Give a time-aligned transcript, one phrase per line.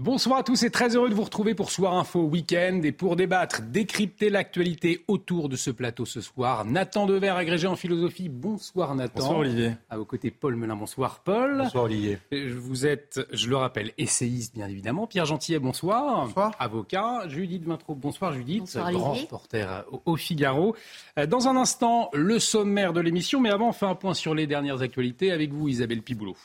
[0.00, 3.16] Bonsoir à tous et très heureux de vous retrouver pour Soir Info Week-end et pour
[3.16, 6.64] débattre, décrypter l'actualité autour de ce plateau ce soir.
[6.64, 8.28] Nathan Dever, agrégé en philosophie.
[8.28, 9.18] Bonsoir Nathan.
[9.18, 9.72] Bonsoir Olivier.
[9.90, 10.76] À vos côtés, Paul Melun.
[10.76, 11.58] Bonsoir Paul.
[11.64, 12.18] Bonsoir Olivier.
[12.30, 15.08] Vous êtes, je le rappelle, essayiste bien évidemment.
[15.08, 16.26] Pierre Gentillet, bonsoir.
[16.26, 16.52] Bonsoir.
[16.60, 17.28] Avocat.
[17.28, 18.60] Judith Vintraud, bonsoir Judith.
[18.60, 19.24] Bonsoir, grand Olivier.
[19.24, 20.76] reporter au, au Figaro.
[21.18, 23.40] Euh, Dans un instant, le sommaire de l'émission.
[23.40, 26.36] Mais avant, on fait un point sur les dernières actualités avec vous, Isabelle Piboulot.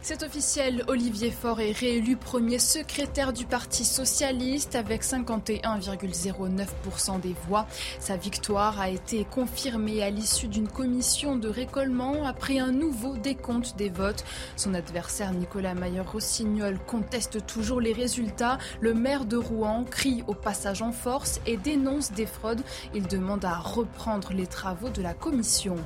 [0.00, 7.66] C'est officiel, Olivier Faure est réélu premier secrétaire du Parti socialiste avec 51,09% des voix.
[7.98, 13.76] Sa victoire a été confirmée à l'issue d'une commission de récollement après un nouveau décompte
[13.76, 14.24] des votes.
[14.56, 18.58] Son adversaire Nicolas Mayer-Rossignol conteste toujours les résultats.
[18.80, 22.62] Le maire de Rouen crie au passage en force et dénonce des fraudes.
[22.94, 25.76] Il demande à reprendre les travaux de la commission.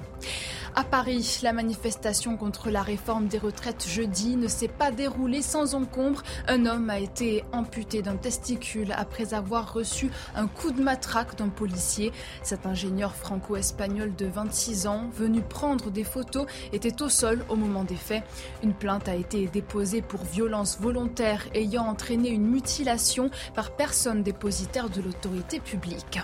[0.74, 5.76] À Paris, la manifestation contre la réforme des retraites jeudi ne s'est pas déroulée sans
[5.76, 6.24] encombre.
[6.48, 11.48] Un homme a été amputé d'un testicule après avoir reçu un coup de matraque d'un
[11.48, 12.10] policier.
[12.42, 17.84] Cet ingénieur franco-espagnol de 26 ans, venu prendre des photos, était au sol au moment
[17.84, 18.24] des faits.
[18.64, 24.90] Une plainte a été déposée pour violence volontaire ayant entraîné une mutilation par personne dépositaire
[24.90, 26.18] de l'autorité publique.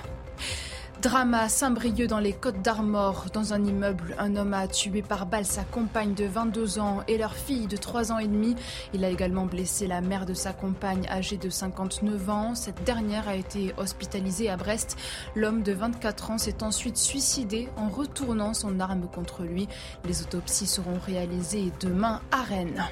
[1.01, 3.27] Drame à Saint-Brieuc dans les Côtes d'Armor.
[3.33, 7.19] Dans un immeuble, un homme a tué par balle sa compagne de 22 ans et
[7.19, 8.57] leur fille de 3 ans et demi.
[8.93, 12.55] Il a également blessé la mère de sa compagne âgée de 59 ans.
[12.57, 14.97] Cette dernière a été hospitalisée à Brest.
[15.37, 19.69] L'homme de 24 ans s'est ensuite suicidé en retournant son arme contre lui.
[20.05, 22.83] Les autopsies seront réalisées demain à Rennes.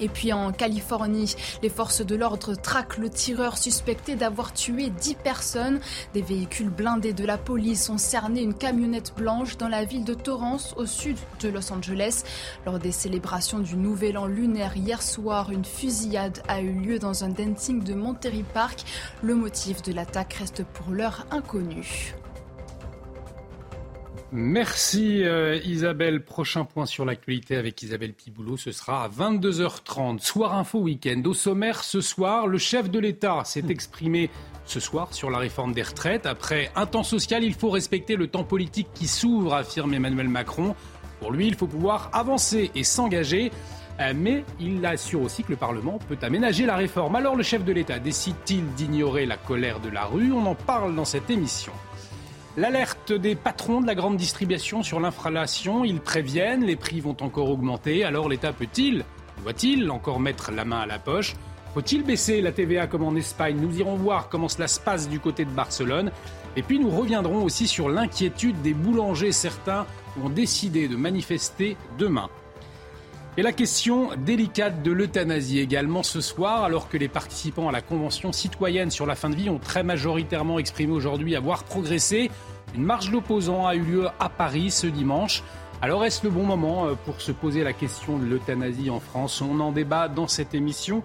[0.00, 5.14] Et puis en Californie, les forces de l'ordre traquent le tireur suspecté d'avoir tué 10
[5.14, 5.80] personnes.
[6.14, 10.14] Des véhicules blindés de la police ont cerné une camionnette blanche dans la ville de
[10.14, 12.24] Torrance, au sud de Los Angeles.
[12.66, 17.24] Lors des célébrations du Nouvel An lunaire hier soir, une fusillade a eu lieu dans
[17.24, 18.84] un dancing de Monterey Park.
[19.22, 22.14] Le motif de l'attaque reste pour l'heure inconnu.
[24.30, 26.22] Merci euh, Isabelle.
[26.22, 30.18] Prochain point sur l'actualité avec Isabelle Piboulot, ce sera à 22h30.
[30.18, 31.22] Soir Info Week-end.
[31.24, 34.28] Au sommaire ce soir, le chef de l'État s'est exprimé
[34.66, 36.26] ce soir sur la réforme des retraites.
[36.26, 40.74] Après un temps social, il faut respecter le temps politique qui s'ouvre, affirme Emmanuel Macron.
[41.20, 43.50] Pour lui, il faut pouvoir avancer et s'engager.
[43.98, 47.16] Euh, Mais il assure aussi que le Parlement peut aménager la réforme.
[47.16, 50.32] Alors le chef de l'État décide-t-il d'ignorer la colère de la rue?
[50.32, 51.72] On en parle dans cette émission.
[52.58, 57.50] L'alerte des patrons de la grande distribution sur l'inflation, ils préviennent, les prix vont encore
[57.50, 59.04] augmenter, alors l'État peut-il,
[59.44, 61.36] doit-il encore mettre la main à la poche?
[61.72, 63.58] Faut-il baisser la TVA comme en Espagne?
[63.60, 66.10] Nous irons voir comment cela se passe du côté de Barcelone.
[66.56, 69.30] Et puis nous reviendrons aussi sur l'inquiétude des boulangers.
[69.30, 69.86] Certains
[70.20, 72.28] ont décidé de manifester demain.
[73.38, 77.80] Et la question délicate de l'euthanasie également ce soir, alors que les participants à la
[77.80, 82.32] Convention citoyenne sur la fin de vie ont très majoritairement exprimé aujourd'hui avoir progressé.
[82.74, 85.44] Une marche d'opposants a eu lieu à Paris ce dimanche.
[85.80, 89.40] Alors est-ce le bon moment euh, pour se poser la question de l'euthanasie en France?
[89.40, 91.04] On en débat dans cette émission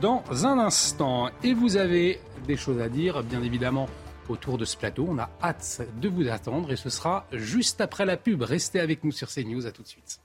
[0.00, 1.30] dans un instant.
[1.44, 2.18] Et vous avez
[2.48, 3.88] des choses à dire, bien évidemment,
[4.28, 5.06] autour de ce plateau.
[5.08, 8.42] On a hâte de vous attendre et ce sera juste après la pub.
[8.42, 9.64] Restez avec nous sur CNews.
[9.64, 10.18] À tout de suite.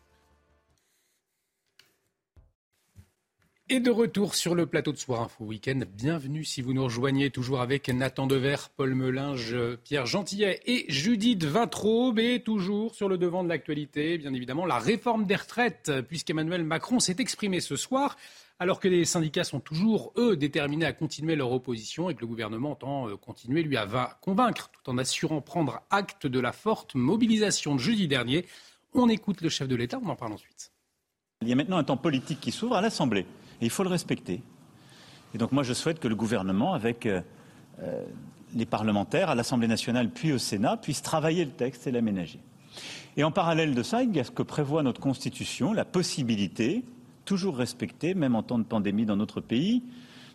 [3.76, 5.80] Et de retour sur le plateau de Soir Info Week-end.
[5.98, 11.44] Bienvenue si vous nous rejoignez, toujours avec Nathan Dever, Paul Melinge, Pierre Gentillet et Judith
[11.44, 12.20] Vintraube.
[12.20, 17.00] Et toujours sur le devant de l'actualité, bien évidemment, la réforme des retraites, puisqu'Emmanuel Macron
[17.00, 18.16] s'est exprimé ce soir,
[18.60, 22.28] alors que les syndicats sont toujours, eux, déterminés à continuer leur opposition et que le
[22.28, 26.52] gouvernement entend euh, continuer, lui, à va- convaincre, tout en assurant prendre acte de la
[26.52, 28.46] forte mobilisation de jeudi dernier.
[28.94, 30.70] On écoute le chef de l'État, on en parle ensuite.
[31.42, 33.26] Il y a maintenant un temps politique qui s'ouvre à l'Assemblée.
[33.62, 34.42] Il faut le respecter.
[35.34, 37.22] Et donc moi, je souhaite que le gouvernement, avec euh,
[37.82, 38.04] euh,
[38.54, 42.40] les parlementaires à l'Assemblée nationale puis au Sénat, puisse travailler le texte et l'aménager.
[43.18, 46.84] Et en parallèle de ça, il y a ce que prévoit notre Constitution, la possibilité,
[47.26, 49.84] toujours respectée, même en temps de pandémie dans notre pays,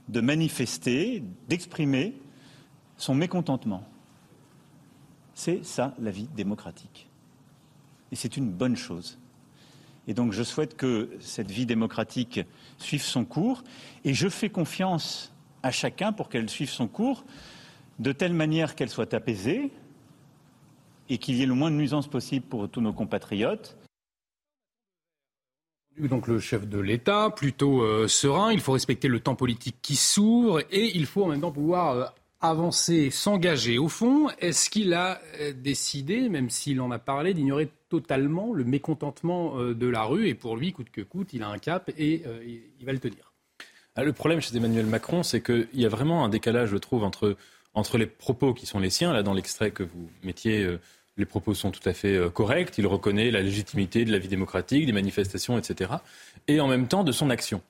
[0.09, 2.15] de manifester, d'exprimer
[2.97, 3.85] son mécontentement.
[5.35, 7.09] C'est ça la vie démocratique.
[8.11, 9.19] Et c'est une bonne chose.
[10.09, 12.41] Et donc je souhaite que cette vie démocratique
[12.79, 13.63] suive son cours.
[14.05, 15.33] Et je fais confiance
[15.63, 17.25] à chacun pour qu'elle suive son cours
[17.99, 19.71] de telle manière qu'elle soit apaisée
[21.11, 23.77] et qu'il y ait le moins de nuisances possible pour tous nos compatriotes.
[25.99, 29.97] Donc le chef de l'État, plutôt euh, serein, il faut respecter le temps politique qui
[29.97, 32.05] s'ouvre et il faut en même temps pouvoir euh,
[32.41, 33.79] avancer, s'engager.
[33.79, 38.65] Au fond, est-ce qu'il a euh, décidé, même s'il en a parlé, d'ignorer totalement le
[38.65, 42.23] mécontentement de la rue Et pour lui, coûte que coûte, il a un cap et
[42.79, 43.33] il va le tenir.
[43.95, 47.03] Ah, le problème chez Emmanuel Macron, c'est qu'il y a vraiment un décalage, je trouve,
[47.03, 47.37] entre,
[47.75, 50.79] entre les propos qui sont les siens, là dans l'extrait que vous mettiez
[51.19, 54.29] les propos sont tout à fait euh, corrects, il reconnaît la légitimité de la vie
[54.29, 55.91] démocratique, des manifestations, etc.
[56.47, 57.61] Et en même temps de son action.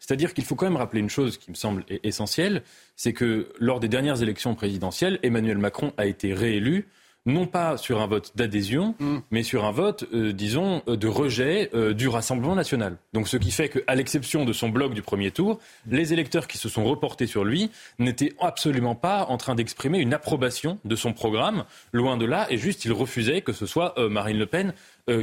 [0.00, 2.62] C'est-à-dire qu'il faut quand même rappeler une chose qui me semble essentielle,
[2.96, 6.88] c'est que lors des dernières élections présidentielles, Emmanuel Macron a été réélu
[7.26, 9.18] non pas sur un vote d'adhésion, mm.
[9.30, 12.96] mais sur un vote, euh, disons, euh, de rejet euh, du Rassemblement national.
[13.12, 15.58] Donc ce qui fait qu'à l'exception de son bloc du premier tour,
[15.90, 20.14] les électeurs qui se sont reportés sur lui n'étaient absolument pas en train d'exprimer une
[20.14, 24.38] approbation de son programme, loin de là, et juste ils refusaient que ce soit Marine
[24.38, 24.72] Le Pen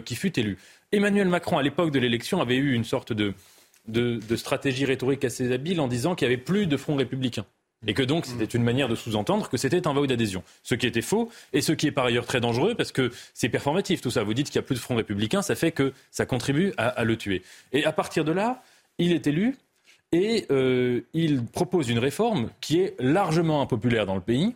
[0.06, 0.58] qui fût élue.
[0.92, 3.34] Emmanuel Macron, à l'époque de l'élection, avait eu une sorte de,
[3.88, 7.46] de stratégie rhétorique assez habile en disant qu'il n'y avait plus de front républicain
[7.88, 10.44] et que donc c'était une manière de sous-entendre que c'était un vote d'adhésion.
[10.64, 13.50] Ce qui était faux et ce qui est par ailleurs très dangereux parce que c'est
[13.50, 14.24] performatif tout ça.
[14.24, 17.04] Vous dites qu'il n'y a plus de front républicain, ça fait que ça contribue à,
[17.04, 17.44] le tuer.
[17.72, 18.64] Et à partir de là,
[18.98, 19.56] il est élu
[20.12, 24.56] et euh, il propose une réforme qui est largement impopulaire dans le pays.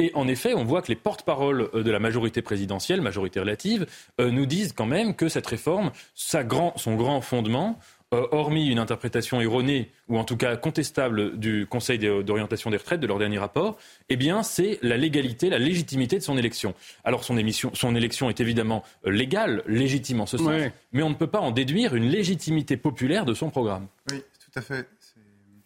[0.00, 3.86] Et en effet, on voit que les porte-paroles euh, de la majorité présidentielle, majorité relative,
[4.20, 7.78] euh, nous disent quand même que cette réforme, son grand fondement,
[8.14, 13.00] euh, hormis une interprétation erronée ou en tout cas contestable du Conseil d'orientation des retraites
[13.00, 13.76] de leur dernier rapport,
[14.08, 16.74] eh bien c'est la légalité, la légitimité de son élection.
[17.04, 17.36] Alors son,
[17.72, 20.50] son élection est évidemment euh, légale, légitime en ce sens,
[20.92, 23.86] mais on ne peut pas en déduire une légitimité populaire de son programme.
[24.10, 24.88] Oui, tout à fait.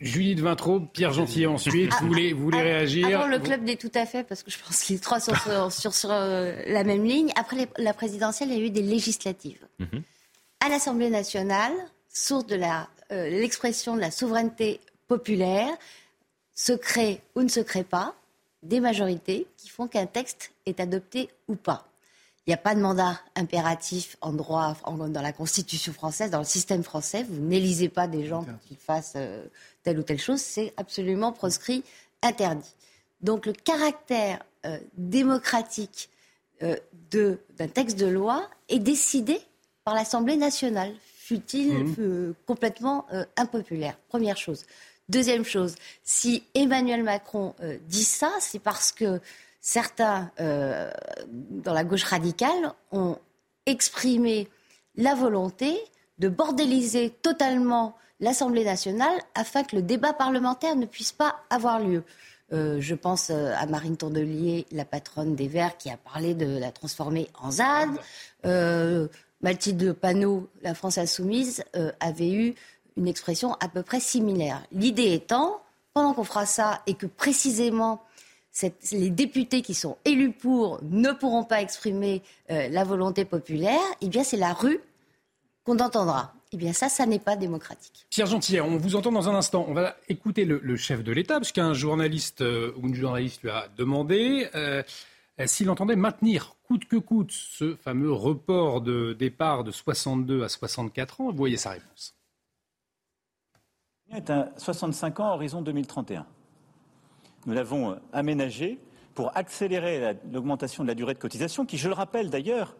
[0.00, 3.91] Judith Vintraud, Pierre Gentil ensuite, vous voulez, vous voulez réagir Avant le club des tout
[3.95, 5.35] à fait, parce que je pense que les trois sont
[5.71, 7.31] sur, sur, euh, la même ligne.
[7.37, 9.67] Après la présidentielle, il y a eu des législatives.
[9.81, 10.03] Mhm.
[10.65, 11.73] À l'Assemblée nationale,
[12.08, 15.70] source de euh, l'expression de la souveraineté populaire,
[16.55, 18.14] se crée ou ne se crée pas
[18.62, 21.87] des majorités qui font qu'un texte est adopté ou pas.
[22.46, 26.44] Il n'y a pas de mandat impératif en droit, dans la Constitution française, dans le
[26.44, 27.22] système français.
[27.22, 29.46] Vous n'élisez pas des gens qui fassent euh,
[29.82, 30.40] telle ou telle chose.
[30.40, 31.84] C'est absolument proscrit,
[32.22, 32.75] interdit.
[33.20, 36.11] Donc le caractère euh, démocratique
[36.61, 39.40] d'un texte de loi est décidé
[39.84, 40.93] par l'Assemblée nationale
[41.28, 41.94] fut-il mmh.
[41.98, 44.64] euh, complètement euh, impopulaire Première chose.
[45.10, 49.20] Deuxième chose, si Emmanuel Macron euh, dit ça, c'est parce que
[49.60, 53.19] certains dans la gauche radicale ont
[53.66, 54.48] exprimé
[54.96, 55.76] la volonté
[56.19, 62.04] de bordéliser totalement l'Assemblée nationale afin que le débat parlementaire ne puisse pas avoir lieu.
[62.52, 67.28] je pense à Marine Tondelier, la patronne des Verts, qui a parlé de la transformer
[67.34, 67.90] en ZAD.
[69.40, 72.55] Mathilde Panot, la France insoumise, euh, avait eu
[72.96, 74.62] une expression à peu près similaire.
[74.73, 75.62] L'idée étant,
[75.94, 78.02] pendant qu'on fera ça et que précisément
[78.90, 84.08] les députés qui sont élus pour ne pourront pas exprimer euh, la volonté populaire, eh
[84.08, 84.81] bien c'est la rue
[85.64, 86.35] qu'on entendra.
[86.52, 88.07] Eh bien ça, ça n'est pas démocratique.
[88.11, 89.66] Pierre Gentil, on vous entend dans un instant.
[89.68, 93.50] On va écouter le, chef de l'État, parce qu'un journaliste euh, ou une journaliste lui
[93.50, 94.49] a demandé
[95.47, 101.21] s'il entendait maintenir coûte que coûte ce fameux report de départ de 62 à 64
[101.21, 102.14] ans Vous voyez sa réponse.
[104.11, 106.26] Est à 65 ans, horizon 2031.
[107.47, 108.78] Nous l'avons euh, aménagé
[109.14, 112.76] pour accélérer l'augmentation de la durée de cotisation, qui, je le rappelle d'ailleurs,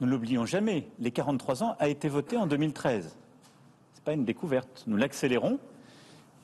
[0.00, 3.04] ne l'oublions jamais, les 43 ans a été voté en 2013.
[3.06, 4.84] Ce n'est pas une découverte.
[4.86, 5.58] Nous l'accélérons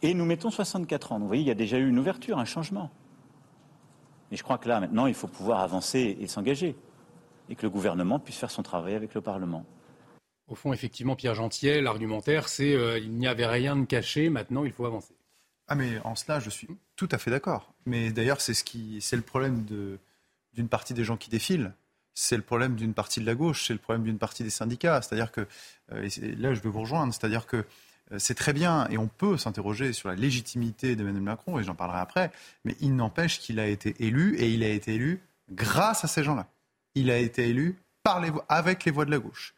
[0.00, 1.18] et nous mettons 64 ans.
[1.18, 2.90] vous voyez, il y a déjà eu une ouverture, un changement.
[4.32, 6.74] Mais je crois que là, maintenant, il faut pouvoir avancer et s'engager.
[7.50, 9.66] Et que le gouvernement puisse faire son travail avec le Parlement.
[10.48, 14.30] Au fond, effectivement, Pierre Gentiel, l'argumentaire, c'est qu'il euh, il n'y avait rien de caché,
[14.30, 15.14] maintenant il faut avancer.
[15.68, 17.74] Ah mais en cela, je suis tout à fait d'accord.
[17.84, 18.64] Mais d'ailleurs, c'est ce
[19.00, 19.66] c'est le problème
[20.54, 21.74] d'une partie des gens qui défilent.
[22.14, 25.02] C'est le problème d'une partie de la gauche, c'est le problème d'une partie des syndicats.
[25.02, 25.46] C'est-à-dire que,
[25.92, 26.08] euh,
[26.38, 27.64] là, je veux vous rejoindre, c'est-à-dire que euh,
[28.18, 32.00] c'est très bien et on peut s'interroger sur la légitimité d'Emmanuel Macron, et j'en parlerai
[32.00, 32.30] après,
[32.64, 36.22] mais il n'empêche qu'il a été élu et il a été élu grâce à ces
[36.22, 36.46] gens-là.
[36.94, 39.54] Il a été élu par les, avec les voix de la gauche.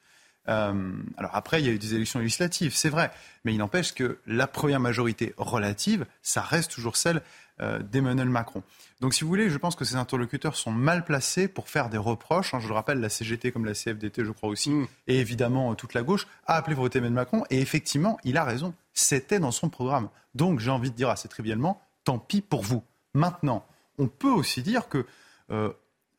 [0.49, 3.11] Euh, alors après, il y a eu des élections législatives, c'est vrai,
[3.45, 7.21] mais il n'empêche que la première majorité relative, ça reste toujours celle euh,
[7.61, 8.63] d'Emmanuel Macron.
[9.01, 11.99] Donc si vous voulez, je pense que ces interlocuteurs sont mal placés pour faire des
[11.99, 12.55] reproches.
[12.55, 14.87] Hein, je le rappelle, la CGT comme la CFDT, je crois aussi, mm.
[15.07, 18.75] et évidemment toute la gauche, a appelé voter Emmanuel Macron, et effectivement, il a raison,
[18.93, 20.09] c'était dans son programme.
[20.35, 22.83] Donc j'ai envie de dire assez trivialement, tant pis pour vous.
[23.15, 23.67] Maintenant,
[23.99, 25.07] on peut aussi dire que,
[25.51, 25.73] euh,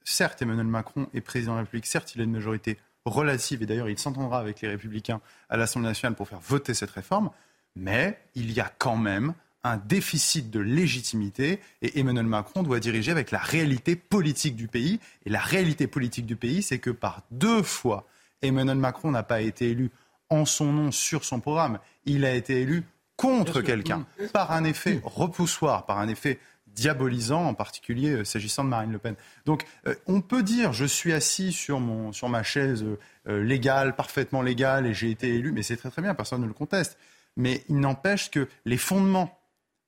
[0.03, 3.65] certes, Emmanuel Macron est président de la République, certes, il a une majorité relative, et
[3.65, 7.29] d'ailleurs il s'entendra avec les républicains à l'Assemblée nationale pour faire voter cette réforme,
[7.75, 9.33] mais il y a quand même
[9.65, 14.99] un déficit de légitimité et Emmanuel Macron doit diriger avec la réalité politique du pays.
[15.25, 18.07] Et la réalité politique du pays, c'est que par deux fois,
[18.43, 19.89] Emmanuel Macron n'a pas été élu
[20.29, 21.79] en son nom sur son programme.
[22.05, 22.83] Il a été élu
[23.17, 24.27] contre quelqu'un, mm.
[24.27, 28.99] par un effet repoussoir, par un effet diabolisant, en particulier euh, s'agissant de Marine Le
[28.99, 29.15] Pen.
[29.45, 32.85] Donc euh, on peut dire je suis assis sur, mon, sur ma chaise
[33.27, 36.47] euh, légale, parfaitement légale, et j'ai été élu, mais c'est très très bien, personne ne
[36.47, 36.97] le conteste.
[37.37, 39.39] Mais il n'empêche que les fondements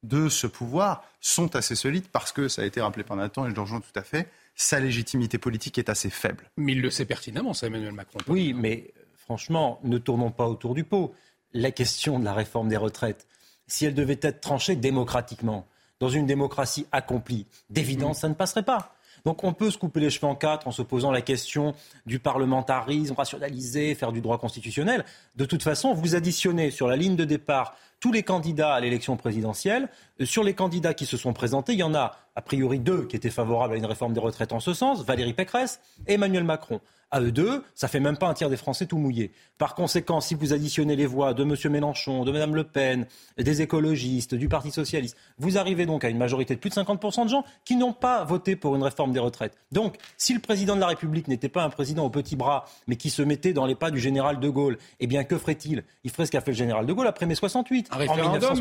[0.07, 3.49] de ce pouvoir sont assez solides parce que, ça a été rappelé par Nathan et
[3.49, 6.49] je le rejoins tout à fait, sa légitimité politique est assez faible.
[6.57, 8.19] Mais il le sait pertinemment, ça, Emmanuel Macron.
[8.27, 11.13] Oui, mais franchement, ne tournons pas autour du pot.
[11.53, 13.27] La question de la réforme des retraites,
[13.67, 15.67] si elle devait être tranchée démocratiquement,
[15.99, 17.47] dans une démocratie accomplie.
[17.69, 18.96] D'évidence, ça ne passerait pas.
[19.25, 21.74] Donc on peut se couper les cheveux en quatre en se posant la question
[22.05, 25.05] du parlementarisme, rationaliser, faire du droit constitutionnel.
[25.36, 29.17] De toute façon, vous additionnez sur la ligne de départ tous les candidats à l'élection
[29.17, 29.89] présidentielle.
[30.21, 33.05] Euh, sur les candidats qui se sont présentés, il y en a a priori deux
[33.05, 36.43] qui étaient favorables à une réforme des retraites en ce sens, Valérie Pécresse et Emmanuel
[36.43, 36.79] Macron
[37.11, 39.31] à eux deux, ça fait même pas un tiers des Français tout mouillés.
[39.57, 41.55] Par conséquent, si vous additionnez les voix de M.
[41.71, 46.17] Mélenchon, de Mme Le Pen, des écologistes, du Parti socialiste, vous arrivez donc à une
[46.17, 49.19] majorité de plus de 50% de gens qui n'ont pas voté pour une réforme des
[49.19, 49.57] retraites.
[49.71, 52.97] Donc, si le président de la République n'était pas un président au petit bras, mais
[52.97, 55.83] qui se mettait dans les pas du général de Gaulle, eh bien, que ferait-il?
[56.03, 57.87] Il ferait ce qu'a fait le général de Gaulle après mai 68.
[57.91, 58.51] Un référendum,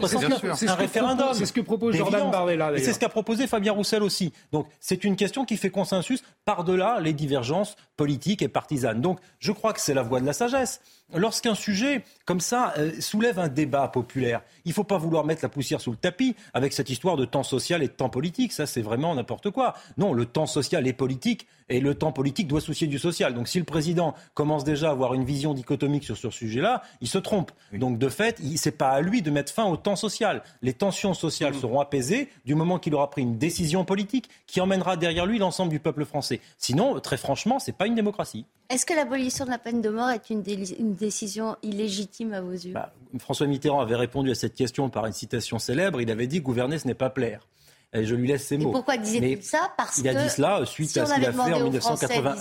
[0.69, 1.29] un référendum.
[1.35, 2.73] C'est ce que propose Jordan Bardella.
[2.79, 4.33] C'est ce qu'a proposé Fabien Roussel aussi.
[4.53, 9.01] Donc, c'est une question qui fait consensus par-delà les divergences politiques et partisanes.
[9.01, 10.81] Donc, je crois que c'est la voie de la sagesse
[11.15, 15.43] lorsqu'un sujet comme ça euh, soulève un débat populaire, il ne faut pas vouloir mettre
[15.43, 18.53] la poussière sous le tapis avec cette histoire de temps social et de temps politique.
[18.53, 19.75] Ça, c'est vraiment n'importe quoi.
[19.97, 23.35] Non, le temps social est politique et le temps politique doit soucier du social.
[23.35, 27.09] Donc si le président commence déjà à avoir une vision dichotomique sur ce sujet-là, il
[27.09, 27.53] se trompe.
[27.73, 30.43] Donc de fait, ce n'est pas à lui de mettre fin au temps social.
[30.63, 31.61] Les tensions sociales mmh.
[31.61, 35.71] seront apaisées du moment qu'il aura pris une décision politique qui emmènera derrière lui l'ensemble
[35.71, 36.41] du peuple français.
[36.59, 38.47] Sinon, très franchement, ce n'est pas une démocratie.
[38.69, 42.73] Est-ce que l'abolition de la peine de mort est une, décision illégitime à vos yeux?
[42.73, 46.01] Bah, François Mitterrand avait répondu à cette question par une citation célèbre.
[46.01, 47.47] Il avait dit gouverner, ce n'est pas plaire.
[47.93, 48.71] Et je lui laisse ces mots.
[48.71, 51.53] Et pourquoi disait-il ça Parce il a dit cela suite à ce qu'il a fait
[51.55, 52.37] en 1981.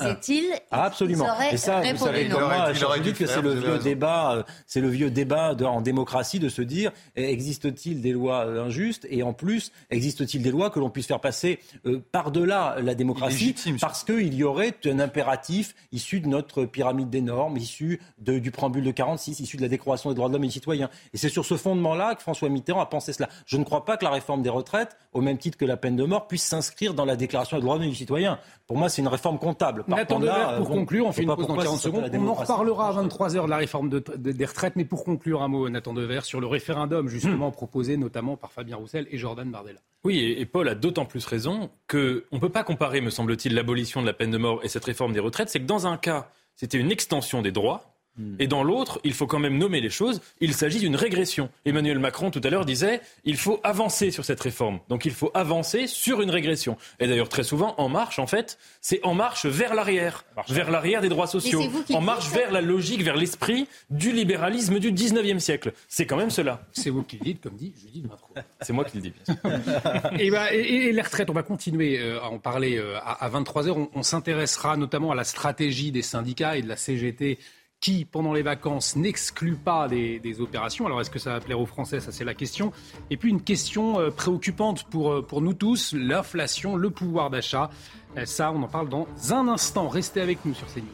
[0.71, 1.27] Ah, absolument.
[1.51, 4.81] Et ça, vous savez comme moi, je dis que c'est le vieux débat, euh, c'est
[4.81, 9.23] le vieux débat en démocratie de se dire eh, existe-t-il des lois euh, injustes et
[9.23, 14.03] en plus existe-t-il des lois que l'on puisse faire passer euh, par-delà la démocratie parce
[14.03, 18.91] qu'il y aurait un impératif issu de notre pyramide des normes, issu du préambule de
[18.91, 20.89] 46, issu de la déclaration des droits de l'homme et des citoyens.
[21.13, 23.29] Et c'est sur ce fondement-là que François Mitterrand a pensé cela.
[23.45, 25.95] Je ne crois pas que la réforme des retraites, au même titre que la peine
[25.95, 28.39] de mort, puisse s'inscrire dans la déclaration des droits du citoyen.
[28.67, 29.83] Pour moi, c'est une réforme comptable.
[29.87, 32.09] Nathan Devers, pour conclure, on fait une pause dans 40 secondes.
[32.13, 35.69] On en reparlera à 23h de la réforme des retraites, mais pour conclure, un mot,
[35.69, 37.53] Nathan Devers, sur le référendum justement hmm.
[37.53, 39.79] proposé notamment par Fabien Roussel et Jordan Bardella.
[40.03, 41.97] Oui, et, Paul a d'autant plus raison qu'on
[42.31, 45.13] ne peut pas comparer, me semble-t-il, l'abolition de la peine de mort et cette réforme
[45.13, 45.49] des retraites.
[45.49, 48.35] C'est que dans un cas, c'était une extension des droits, Hmm.
[48.39, 51.49] Et dans l'autre, il faut quand même nommer les choses, il s'agit d'une régression.
[51.65, 54.79] Emmanuel Macron tout à l'heure disait, il faut avancer sur cette réforme.
[54.89, 56.77] Donc il faut avancer sur une régression.
[56.99, 61.01] Et d'ailleurs très souvent, en marche, en fait, c'est en marche vers l'arrière, vers l'arrière
[61.01, 65.73] des droits sociaux, en marche vers la logique, vers l'esprit du libéralisme du 19e siècle.
[65.87, 66.65] C'est quand même cela.
[66.71, 68.33] C'est vous qui le dites, comme dit Judith Macron.
[68.61, 69.13] C'est moi qui le dis.
[70.31, 73.89] Bah, et, les retraites, on va continuer euh, à en parler euh, à, 23h.
[73.93, 77.39] on s'intéressera notamment à la stratégie des syndicats et de la CGT
[77.79, 80.85] qui, pendant les vacances, n'exclut pas des, opérations.
[80.85, 81.99] Alors, est-ce que ça va plaire aux Français?
[81.99, 82.71] Ça, c'est la question.
[83.09, 87.69] Et puis, une question euh, préoccupante pour, euh, pour nous tous, l'inflation, le pouvoir d'achat.
[88.17, 89.87] Euh, ça, on en parle dans un instant.
[89.87, 90.85] Restez avec nous sur CNews.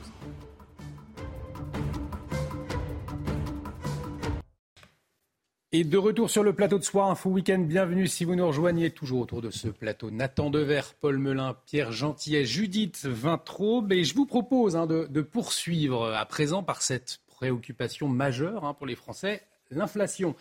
[5.73, 8.91] Et de retour sur le plateau de Soir Info Week-end, bienvenue si vous nous rejoignez
[8.91, 10.11] toujours autour de ce plateau.
[10.11, 13.93] Nathan Dever, Paul Melun, Pierre Gentillet, Judith Vintraube.
[13.93, 18.85] Et je vous propose hein, de, poursuivre à présent par cette préoccupation majeure hein, pour
[18.85, 20.35] les Français, l'inflation.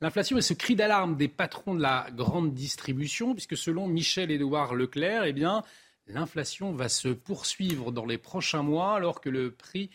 [0.00, 5.24] L'inflation est ce cri d'alarme des patrons de la grande distribution, puisque selon Michel-Édouard Leclerc,
[5.24, 5.34] eh
[6.06, 9.90] l'inflation va se poursuivre dans les prochains mois alors que le prix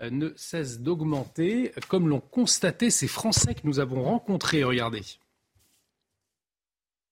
[0.00, 4.64] ne cesse d'augmenter, comme l'ont constaté ces Français que nous avons rencontrés.
[4.64, 5.02] Regardez.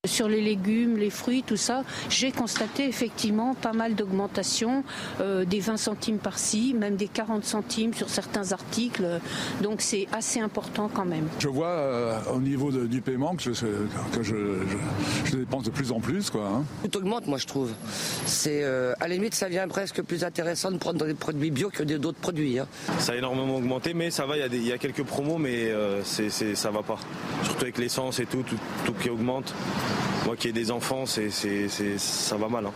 [0.05, 4.85] Sur les légumes, les fruits, tout ça, j'ai constaté effectivement pas mal d'augmentation,
[5.21, 9.21] euh, des 20 centimes par-ci, même des 40 centimes sur certains articles.
[9.63, 11.27] Donc c'est assez important quand même.
[11.39, 16.29] Je vois euh, au niveau du paiement que, je, dépense de plus en plus.
[16.29, 16.65] Quoi, hein.
[16.83, 17.71] Tout augmente, moi je trouve.
[18.27, 21.71] C'est euh, à la limite, ça devient presque plus intéressant de prendre des produits bio
[21.71, 22.59] que d'autres produits.
[22.59, 22.67] Hein.
[22.99, 24.37] Ça a énormément augmenté, mais ça va.
[24.37, 25.73] Il y, a quelques promos, mais
[26.05, 26.99] c'est, ça va pas.
[27.43, 29.55] Surtout avec l'essence et tout, tout, tout qui augmente.
[30.25, 32.67] Moi qui ai des enfants, c'est, ça va mal.
[32.67, 32.73] Hein.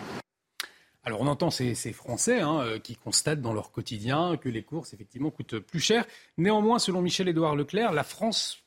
[1.09, 4.93] Alors on entend ces, Français hein, euh, qui constatent dans leur quotidien que les courses
[4.93, 6.05] effectivement coûtent plus cher.
[6.37, 8.59] Néanmoins, selon Michel-Édouard Leclerc, la France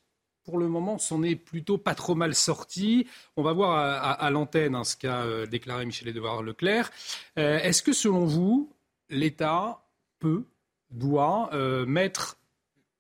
[0.44, 3.06] pour le moment, s'en est plutôt pas trop mal sortie.
[3.38, 6.90] On va voir à, l'antenne hein, ce qu'a euh, déclaré Michel-Édouard Leclerc.
[7.38, 8.74] Euh, est-ce que, selon vous,
[9.12, 9.84] l'État
[10.18, 10.46] peut,
[10.90, 11.52] doit
[11.86, 12.38] mettre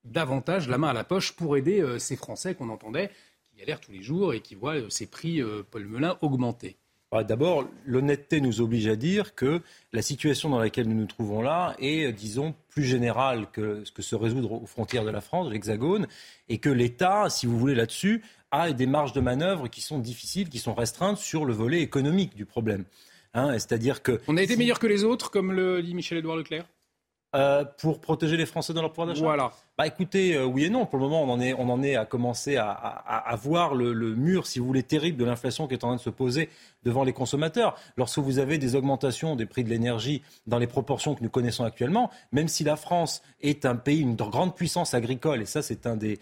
[0.04, 3.10] davantage la main à la poche pour aider ces Français qu'on entendait
[3.82, 6.78] tous les jours et qui voit euh, ses prix, euh, Paul Melun, augmenter
[7.28, 11.76] D'abord, l'honnêteté nous oblige à dire que la situation dans laquelle nous nous trouvons là
[11.78, 15.48] est, euh, disons, plus générale que ce que se résoudre aux frontières de la France,
[15.48, 16.08] de l'Hexagone,
[16.48, 20.48] et que l'État, si vous voulez, là-dessus, a des marges de manœuvre qui sont difficiles,
[20.48, 22.86] qui sont restreintes sur le volet économique du problème.
[23.34, 26.66] Hein, c'est-à-dire que on a été meilleur que les autres, comme le dit Michel-Édouard Leclerc?
[27.78, 29.22] pour protéger les Français dans leur pouvoir d'achat?
[29.22, 29.54] Voilà.
[29.82, 30.86] Bah écoutez, euh, oui et non.
[30.86, 34.46] Pour le moment, on en est, on en est à commencer à, voir le, mur,
[34.46, 36.50] si vous voulez, terrible de l'inflation qui est en train de se poser
[36.84, 37.76] devant les consommateurs.
[37.98, 41.64] Lorsque vous avez des augmentations des prix de l'énergie dans les proportions que nous connaissons
[41.64, 45.88] actuellement, même si la France est un pays, une grande puissance agricole, et ça c'est
[45.88, 46.20] un des,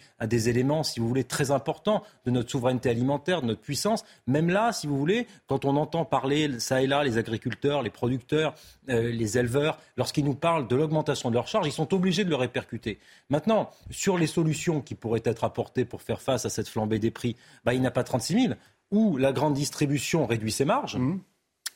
[0.50, 4.72] éléments, si vous voulez, très importants de notre souveraineté alimentaire, de notre puissance, même là,
[4.72, 8.54] si vous voulez, quand on entend parler ça et là les agriculteurs, les producteurs,
[8.90, 12.30] euh, les éleveurs, lorsqu'ils nous parlent de l'augmentation de leurs charges, ils sont obligés de
[12.30, 13.00] le répercuter.
[13.30, 13.49] Maintenant,
[13.90, 17.36] sur les solutions qui pourraient être apportées pour faire face à cette flambée des prix,
[17.64, 18.54] bah, il n'y a pas 36 000.
[18.92, 20.98] Ou la grande distribution réduit ses marges.
[20.98, 21.20] Mmh.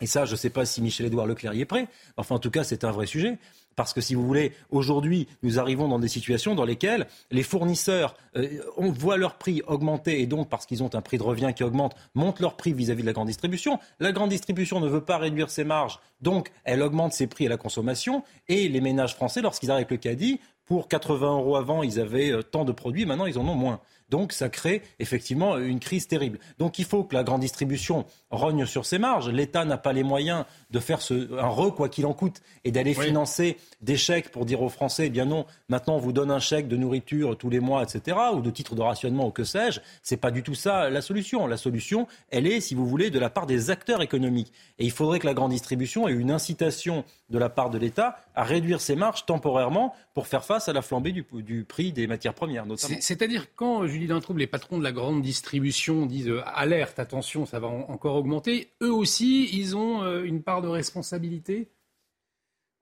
[0.01, 1.87] Et ça, je ne sais pas si Michel-Édouard Leclerc y est prêt.
[2.17, 3.37] Enfin, en tout cas, c'est un vrai sujet.
[3.75, 8.15] Parce que si vous voulez, aujourd'hui, nous arrivons dans des situations dans lesquelles les fournisseurs
[8.35, 11.63] euh, voient leur prix augmenter et donc, parce qu'ils ont un prix de revient qui
[11.63, 13.79] augmente, montent leur prix vis-à-vis de la grande distribution.
[13.99, 17.49] La grande distribution ne veut pas réduire ses marges, donc elle augmente ses prix à
[17.49, 18.23] la consommation.
[18.47, 22.31] Et les ménages français, lorsqu'ils arrivent avec le caddie, pour 80 euros avant, ils avaient
[22.31, 23.79] euh, tant de produits, maintenant ils en ont moins.
[24.13, 26.37] Donc ça crée effectivement une crise terrible.
[26.59, 29.27] Donc il faut que la grande distribution rogne sur ses marges.
[29.27, 32.71] L'État n'a pas les moyens de faire ce, un re quoi qu'il en coûte et
[32.71, 36.29] d'aller financer des chèques pour dire aux Français, eh bien non, maintenant on vous donne
[36.29, 39.43] un chèque de nourriture tous les mois, etc., ou de titre de rationnement ou que
[39.43, 39.79] sais-je.
[40.03, 41.47] C'est pas du tout ça la solution.
[41.47, 44.53] La solution, elle est, si vous voulez, de la part des acteurs économiques.
[44.77, 48.17] Et il faudrait que la grande distribution ait une incitation de la part de l'État
[48.35, 52.05] à réduire ses marges temporairement pour faire face à la flambée du, du prix des
[52.05, 52.95] matières premières, notamment.
[52.99, 57.61] C'est-à-dire quand Julie Dintrouble, les patrons de la grande distribution disent euh, alerte, attention, ça
[57.61, 61.69] va encore augmenter, eux aussi, ils ont euh, une part de responsabilité?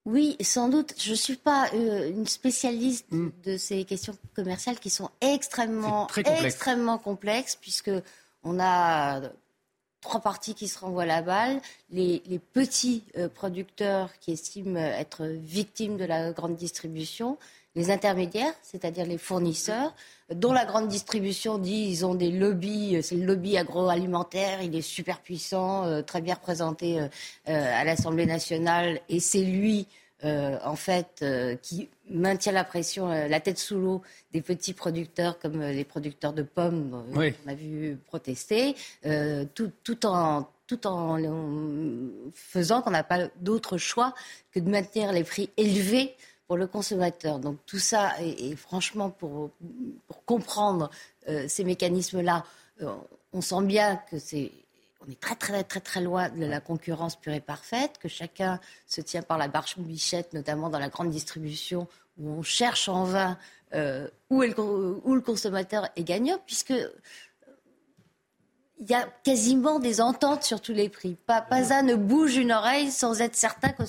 [0.05, 0.95] Oui, sans doute.
[0.97, 3.29] Je ne suis pas euh, une spécialiste hmm.
[3.43, 7.91] de ces questions commerciales qui sont extrêmement, extrêmement complexes, puisque
[8.41, 9.21] on a
[10.01, 11.62] trois parties qui se renvoient la balle.
[11.91, 12.19] Les,
[12.51, 13.03] petits
[13.36, 17.38] producteurs qui estiment être victimes de la grande distribution,
[17.75, 19.93] les intermédiaires, c'est-à-dire les fournisseurs,
[20.36, 24.76] dont la grande distribution dit ils ont des lobbies, euh, c'est le lobby agroalimentaire, il
[24.76, 27.08] est super puissant, euh, très bien représenté euh,
[27.46, 29.88] à l'Assemblée nationale, et c'est lui,
[30.24, 31.26] en fait,
[31.63, 36.44] qui maintient la pression, la tête sous l'eau des petits producteurs comme les producteurs de
[36.44, 38.76] pommes qu'on a vu protester,
[39.56, 41.17] tout, tout en tout en
[42.34, 44.13] faisant qu'on n'a pas d'autre choix
[44.52, 46.15] que de maintenir les prix élevés
[46.47, 47.39] pour le consommateur.
[47.39, 49.51] Donc tout ça, et, franchement, pour,
[50.25, 50.89] comprendre
[51.27, 52.45] euh, ces mécanismes-là,
[52.82, 52.93] euh,
[53.34, 54.51] on sent bien que c'est
[55.08, 58.60] on est très très très très loin de la concurrence pure et parfaite, que chacun
[58.86, 61.88] se tient par la barche bichette, notamment dans la grande distribution,
[62.19, 63.38] où on cherche en vain
[63.73, 66.73] euh, où, est où, le, consommateur est gagnant, puisque
[68.82, 71.15] il y a quasiment des ententes sur tous les prix.
[71.28, 73.84] Pas, un ne bouge une oreille sans être certain que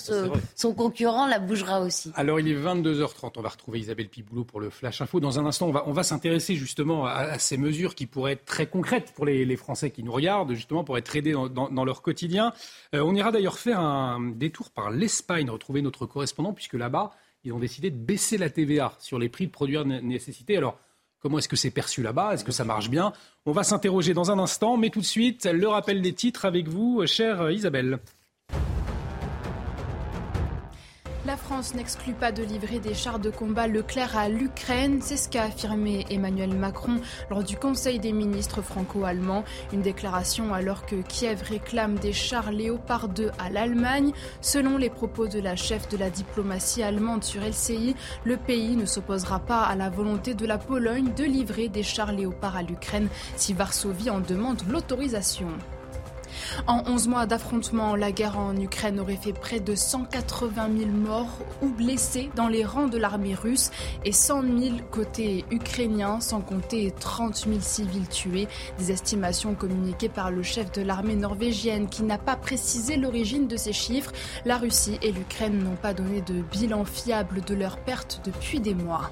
[0.54, 2.12] son concurrent la bougera aussi.
[2.14, 5.18] Alors il est 22h30, on va retrouver Isabelle Piboulot pour le Flash Info.
[5.18, 8.44] Dans un instant, on va, on va s'intéresser justement à, ces mesures qui pourraient être
[8.44, 12.52] très concrètes pour les, Français qui nous regardent, justement pour être aidés dans, leur quotidien.
[12.94, 17.12] Euh, on ira d'ailleurs faire un détour par l'Espagne, retrouver notre correspondant, puisque là-bas,
[17.44, 20.56] ils ont décidé de baisser la TVA sur les prix de produits nécessité.
[20.56, 20.78] Alors,
[21.22, 22.34] Comment est-ce que c'est perçu là-bas?
[22.34, 23.12] Est-ce que ça marche bien?
[23.46, 26.66] On va s'interroger dans un instant, mais tout de suite, le rappel des titres avec
[26.66, 28.00] vous, chère Isabelle.
[31.24, 34.98] La France n'exclut pas de livrer des chars de combat Leclerc à l'Ukraine.
[35.00, 39.44] C'est ce qu'a affirmé Emmanuel Macron lors du Conseil des ministres franco-allemands.
[39.72, 44.12] Une déclaration alors que Kiev réclame des chars Léopard 2 à l'Allemagne.
[44.40, 48.84] Selon les propos de la chef de la diplomatie allemande sur LCI, le pays ne
[48.84, 53.08] s'opposera pas à la volonté de la Pologne de livrer des chars Léopard à l'Ukraine
[53.36, 55.50] si Varsovie en demande l'autorisation.
[56.66, 61.38] En 11 mois d'affrontement, la guerre en Ukraine aurait fait près de 180 000 morts
[61.60, 63.70] ou blessés dans les rangs de l'armée russe
[64.04, 68.48] et 100 000 côté ukrainien, sans compter 30 000 civils tués.
[68.78, 73.56] Des estimations communiquées par le chef de l'armée norvégienne qui n'a pas précisé l'origine de
[73.56, 74.12] ces chiffres.
[74.44, 78.74] La Russie et l'Ukraine n'ont pas donné de bilan fiable de leurs pertes depuis des
[78.74, 79.10] mois.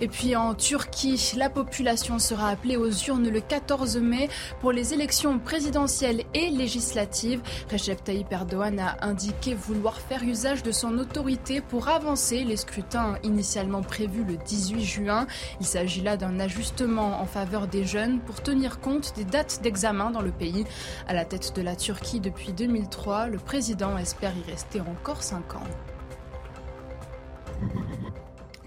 [0.00, 4.28] Et puis en Turquie, la population sera appelée aux urnes le 14 mai
[4.60, 7.40] pour les élections présidentielles et législatives.
[7.70, 13.16] Recep Tayyip Erdogan a indiqué vouloir faire usage de son autorité pour avancer les scrutins
[13.22, 15.26] initialement prévus le 18 juin.
[15.60, 20.10] Il s'agit là d'un ajustement en faveur des jeunes pour tenir compte des dates d'examen
[20.10, 20.64] dans le pays.
[21.08, 25.54] À la tête de la Turquie depuis 2003, le président espère y rester encore 5
[25.54, 25.62] ans.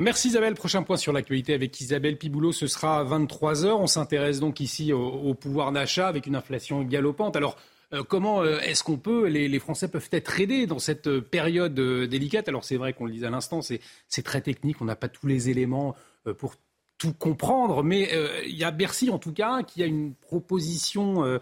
[0.02, 0.56] Merci Isabelle.
[0.56, 2.54] Prochain point sur l'actualité avec Isabelle Piboulot.
[2.54, 3.68] Ce sera à 23h.
[3.68, 7.36] On s'intéresse donc ici au, pouvoir d'achat avec une inflation galopante.
[7.36, 7.58] Alors,
[7.92, 12.08] euh, comment euh, est-ce qu'on peut, les, Français peuvent être aidés dans cette période euh,
[12.08, 12.48] délicate?
[12.48, 14.82] Alors, c'est vrai qu'on le disait à l'instant, c'est très technique.
[14.82, 15.98] On n'a pas tous les éléments
[16.38, 16.56] pour
[16.98, 18.10] tout comprendre, mais
[18.46, 21.40] il y a Bercy en tout cas qui a une proposition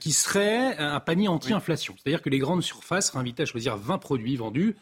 [0.00, 1.94] qui serait un panier anti-inflation.
[1.96, 4.74] C'est-à-dire que les grandes surfaces seraient invitées à choisir 20 produits vendus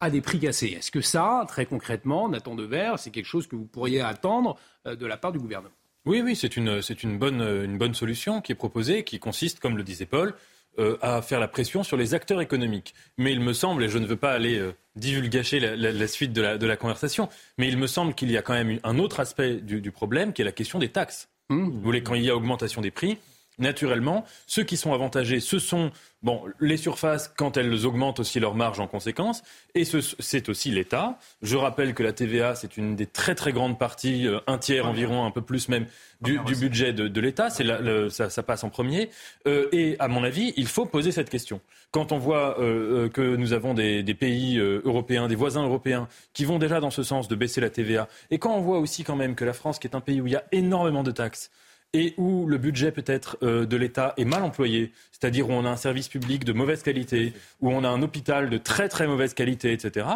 [0.00, 0.76] à des prix cassés.
[0.78, 4.96] Est-ce que ça, très concrètement, Nathan Devers, c'est quelque chose que vous pourriez attendre euh,
[4.96, 5.74] de la part du gouvernement?
[6.06, 9.60] Oui, oui, c'est une, c'est une, bonne, une bonne solution qui est proposée, qui consiste,
[9.60, 10.34] comme le disait Paul,
[10.78, 12.94] euh, à faire la pression sur les acteurs économiques.
[13.18, 16.40] Mais il me semble, et je ne veux pas aller euh, divulgacher la, suite de
[16.40, 19.18] la, de la, conversation, mais il me semble qu'il y a quand même un autre
[19.18, 21.28] aspect du, problème qui est la question des taxes.
[21.48, 21.70] Mmh.
[21.70, 23.18] Vous voulez, quand il y a augmentation des prix,
[23.60, 25.90] naturellement, ceux qui sont avantagés, ce sont
[26.22, 29.42] Bon, les surfaces, quand elles augmentent aussi leur marge en conséquence,
[29.74, 31.18] et c'est aussi l'État.
[31.40, 34.86] Je rappelle que la TVA, c'est une des très très grandes parties, euh, un tiers
[34.86, 35.86] environ, un peu plus même,
[36.20, 37.48] du, budget de, l'État.
[37.48, 39.08] Ça, ça, passe en premier.
[39.46, 41.62] Euh, et à mon avis, il faut poser cette question.
[41.90, 46.44] Quand on voit euh, que nous avons des, des pays européens, des voisins européens, qui
[46.44, 49.16] vont déjà dans ce sens de baisser la TVA, et quand on voit aussi quand
[49.16, 51.50] même que la France, qui est un pays où il y a énormément de taxes,
[51.92, 55.68] et où le budget peut-être euh, de l'État est mal employé, c'est-à-dire où on a
[55.68, 59.34] un service public de mauvaise qualité, où on a un hôpital de très très mauvaise
[59.34, 60.06] qualité, etc.,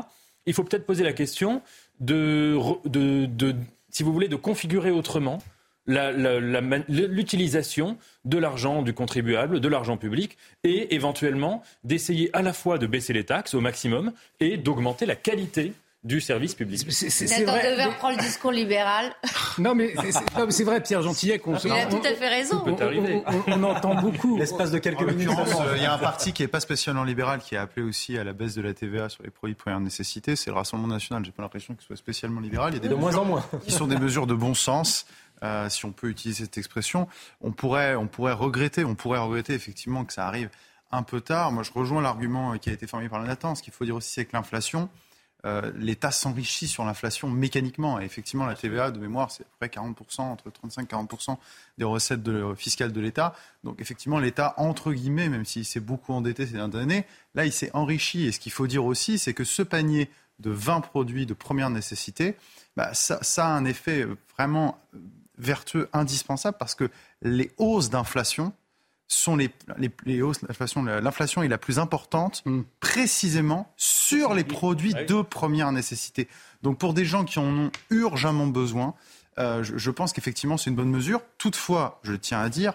[0.46, 1.62] il faut peut-être poser la question
[2.00, 3.54] de, de,
[3.90, 5.38] si vous voulez, de configurer autrement
[5.86, 12.86] l'utilisation de l'argent du contribuable, de l'argent public, et éventuellement d'essayer à la fois de
[12.86, 15.72] baisser les taxes au maximum et d'augmenter la qualité
[16.04, 16.86] du service public.
[16.90, 17.76] C'est vrai.
[17.76, 19.12] de prendre le discours libéral.
[19.56, 19.94] Non, mais
[20.50, 21.40] c'est vrai, Pierre Gentillet.
[21.46, 22.64] On, il a tout à fait raison.
[23.46, 24.36] On, entend beaucoup.
[24.36, 25.28] L'espace de quelques minutes.
[25.28, 28.18] Euh, il y a un parti qui n'est pas spécialement libéral qui a appelé aussi
[28.18, 30.34] à la baisse de la TVA sur les produits de première nécessité.
[30.34, 31.24] C'est le Rassemblement national.
[31.24, 32.72] J'ai pas l'impression qu'il soit spécialement libéral.
[32.72, 33.44] Il y a des de moins en moins.
[33.64, 35.06] Qui sont des mesures de bon sens.
[35.44, 37.06] Euh, si on peut utiliser cette expression,
[37.40, 40.48] on pourrait, on pourrait regretter, on pourrait regretter effectivement que ça arrive
[40.90, 41.52] un peu tard.
[41.52, 43.54] Moi, je rejoins l'argument qui a été formé par la Nathan.
[43.54, 44.88] Ce qu'il faut dire aussi, c'est que l'inflation,
[45.44, 48.00] euh, l'État s'enrichit sur l'inflation mécaniquement.
[48.00, 51.36] Et effectivement, la TVA, de mémoire, c'est à peu près 40%, entre 35 et 40%
[51.78, 52.22] des recettes
[52.56, 53.34] fiscales de l'État.
[53.62, 57.52] Donc effectivement, l'État, entre guillemets, même s'il s'est beaucoup endetté ces dernières années, là, il
[57.52, 58.24] s'est enrichi.
[58.24, 61.70] Et ce qu'il faut dire aussi, c'est que ce panier de 20 produits de première
[61.70, 62.36] nécessité,
[62.76, 64.80] bah, ça, ça, a un effet vraiment
[65.38, 66.90] vertueux, indispensable, parce que
[67.22, 68.52] les hausses d'inflation
[69.14, 69.50] sont les,
[70.04, 72.62] les, hausses, l'inflation est la plus importante mm.
[72.80, 76.28] précisément sur les produits de première nécessité.
[76.62, 78.94] Donc pour des gens qui en ont urgemment besoin,
[79.38, 81.20] euh, je, pense qu'effectivement c'est une bonne mesure.
[81.38, 82.74] Toutefois, je tiens à dire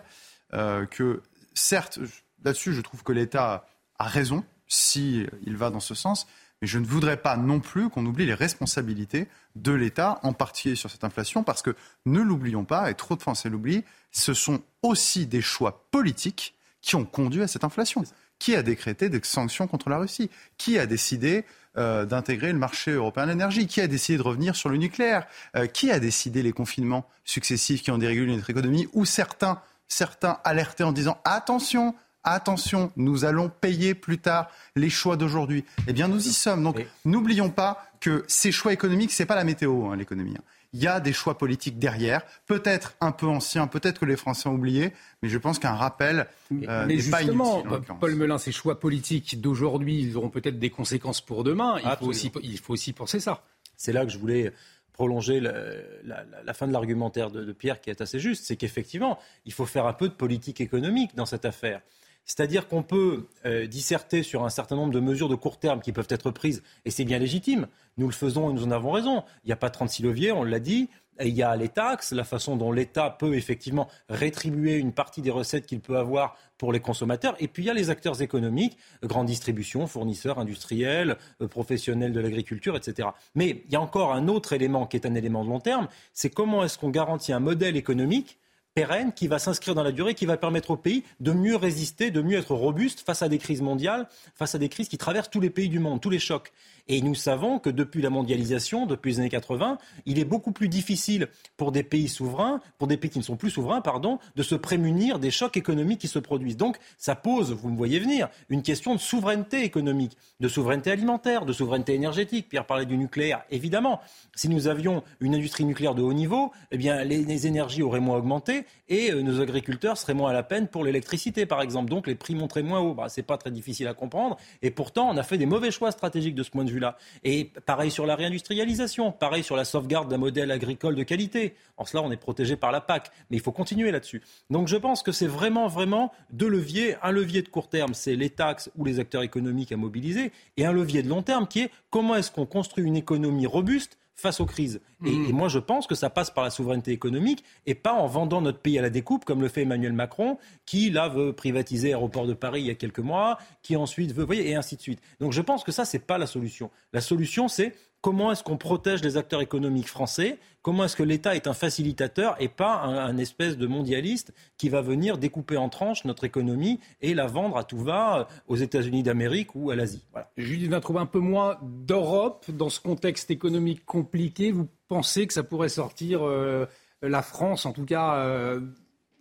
[0.53, 1.21] euh, que
[1.53, 1.99] certes,
[2.43, 3.65] là-dessus, je trouve que l'État
[3.97, 6.27] a raison s'il il va dans ce sens,
[6.61, 10.75] mais je ne voudrais pas non plus qu'on oublie les responsabilités de l'État, en particulier
[10.75, 14.61] sur cette inflation, parce que ne l'oublions pas, et trop de Français l'oublient, ce sont
[14.81, 18.03] aussi des choix politiques qui ont conduit à cette inflation.
[18.39, 20.29] Qui a décrété des sanctions contre la Russie?
[20.57, 21.43] Qui a décidé
[21.77, 23.67] euh, d'intégrer le marché européen de l'énergie?
[23.67, 25.27] Qui a décidé de revenir sur le nucléaire?
[25.57, 28.87] Euh, Qui a décidé les confinements successifs qui ont dérégulé notre économie?
[28.93, 35.17] Ou certains, certains alertés en disant attention, attention, nous allons payer plus tard les choix
[35.17, 35.65] d'aujourd'hui.
[35.87, 36.63] Eh bien, nous y sommes.
[36.63, 40.35] Donc, n'oublions pas que ces choix économiques, c'est pas la météo, hein, l'économie.
[40.37, 40.43] Hein.
[40.71, 44.47] Il y a des choix politiques derrière, peut-être un peu anciens, peut-être que les Français
[44.49, 47.63] ont oublié, mais je pense qu'un rappel euh, n'est pas inutile.
[47.99, 51.77] Paul Melun, ces choix politiques d'aujourd'hui, ils auront peut-être des conséquences pour demain.
[51.83, 53.43] Il faut, aussi, il faut aussi penser ça.
[53.77, 54.53] C'est là que je voulais
[54.93, 59.53] prolonger la, fin de l'argumentaire de, de, Pierre qui est assez juste, c'est qu'effectivement, il
[59.53, 61.81] faut faire un peu de politique économique dans cette affaire.
[62.29, 65.91] C'est-à-dire qu'on peut euh, disserter sur un certain nombre de mesures de court terme qui
[65.91, 67.65] peuvent être prises, et c'est bien légitime.
[67.97, 69.23] Nous le faisons et nous en avons raison.
[69.43, 70.89] Il n'y a pas 36 leviers, on l'a dit.
[71.19, 75.31] il y a les taxes, la façon dont l'État peut effectivement rétribuer une partie des
[75.31, 77.35] recettes qu'il peut avoir pour les consommateurs.
[77.39, 82.19] Et puis il y a les acteurs économiques, grande distribution, fournisseurs industriels, euh, professionnels de
[82.19, 83.09] l'agriculture, etc.
[83.33, 85.87] Mais il y a encore un autre élément qui est un élément de long terme,
[86.13, 88.37] c'est comment est-ce qu'on garantit un modèle économique
[88.79, 92.11] pérenne qui va s'inscrire dans la durée, qui va permettre au pays de mieux résister,
[92.11, 95.29] de mieux être robuste face à des crises mondiales, face à des crises qui traversent
[95.29, 96.53] tous les pays du monde, tous les chocs.
[96.89, 100.69] Et nous savons que depuis la mondialisation, depuis les années 80, il est beaucoup plus
[100.69, 104.41] difficile pour des pays souverains, pour des pays qui ne sont plus souverains, pardon, de
[104.41, 106.57] se prémunir des chocs économiques qui se produisent.
[106.57, 111.45] Donc, ça pose, vous me voyez venir, une question de souveraineté économique, de souveraineté alimentaire,
[111.45, 112.49] de souveraineté énergétique.
[112.49, 114.01] Pierre parlait du nucléaire, évidemment.
[114.33, 118.17] Si nous avions une industrie nucléaire de haut niveau, eh bien, les, énergies auraient moins
[118.17, 121.89] augmenté et euh, nos agriculteurs seraient moins à la peine pour l'électricité, par exemple.
[121.89, 122.93] Donc, les prix monteraient moins haut.
[122.93, 124.37] Bah, c'est pas très difficile à comprendre.
[124.61, 126.97] Et pourtant, on a fait des mauvais choix stratégiques de ce point de vue là
[127.23, 131.55] Et pareil sur la réindustrialisation, pareil sur la sauvegarde d'un modèle agricole de qualité.
[131.77, 134.21] En cela, on est protégé par la PAC, mais il faut continuer là-dessus.
[134.49, 136.95] Donc je pense que c'est vraiment, vraiment deux leviers.
[137.03, 140.65] Un levier de court terme, c'est les taxes ou les acteurs économiques à mobiliser, et
[140.65, 144.39] un levier de long terme qui est comment est-ce qu'on construit une économie robuste face
[144.39, 144.81] aux crises.
[145.05, 145.29] Et, mm.
[145.29, 148.41] et, moi, je pense que ça passe par la souveraineté économique et pas en vendant
[148.41, 152.27] notre pays à la découpe, comme le fait Emmanuel Macron, qui, là, veut privatiser Aéroport
[152.27, 154.81] de Paris il y a quelques mois, qui ensuite veut, vous voyez, et ainsi de
[154.81, 155.01] suite.
[155.19, 156.69] Donc je pense que ça, c'est pas la solution.
[156.93, 160.39] La solution, c'est comment est-ce qu'on protège les acteurs économiques français?
[160.61, 164.81] Comment est-ce que l'État est un facilitateur et pas un, espèce de mondialiste qui va
[164.81, 169.55] venir découper en tranches notre économie et la vendre à tout va aux États-Unis d'Amérique
[169.55, 170.05] ou à l'Asie?
[170.11, 170.31] Voilà.
[170.37, 174.51] Judith va trouver un peu moins d'Europe dans ce contexte économique compliqué?
[174.51, 176.65] Vous pensez que ça pourrait sortir euh,
[177.01, 178.59] la France, en tout cas, euh,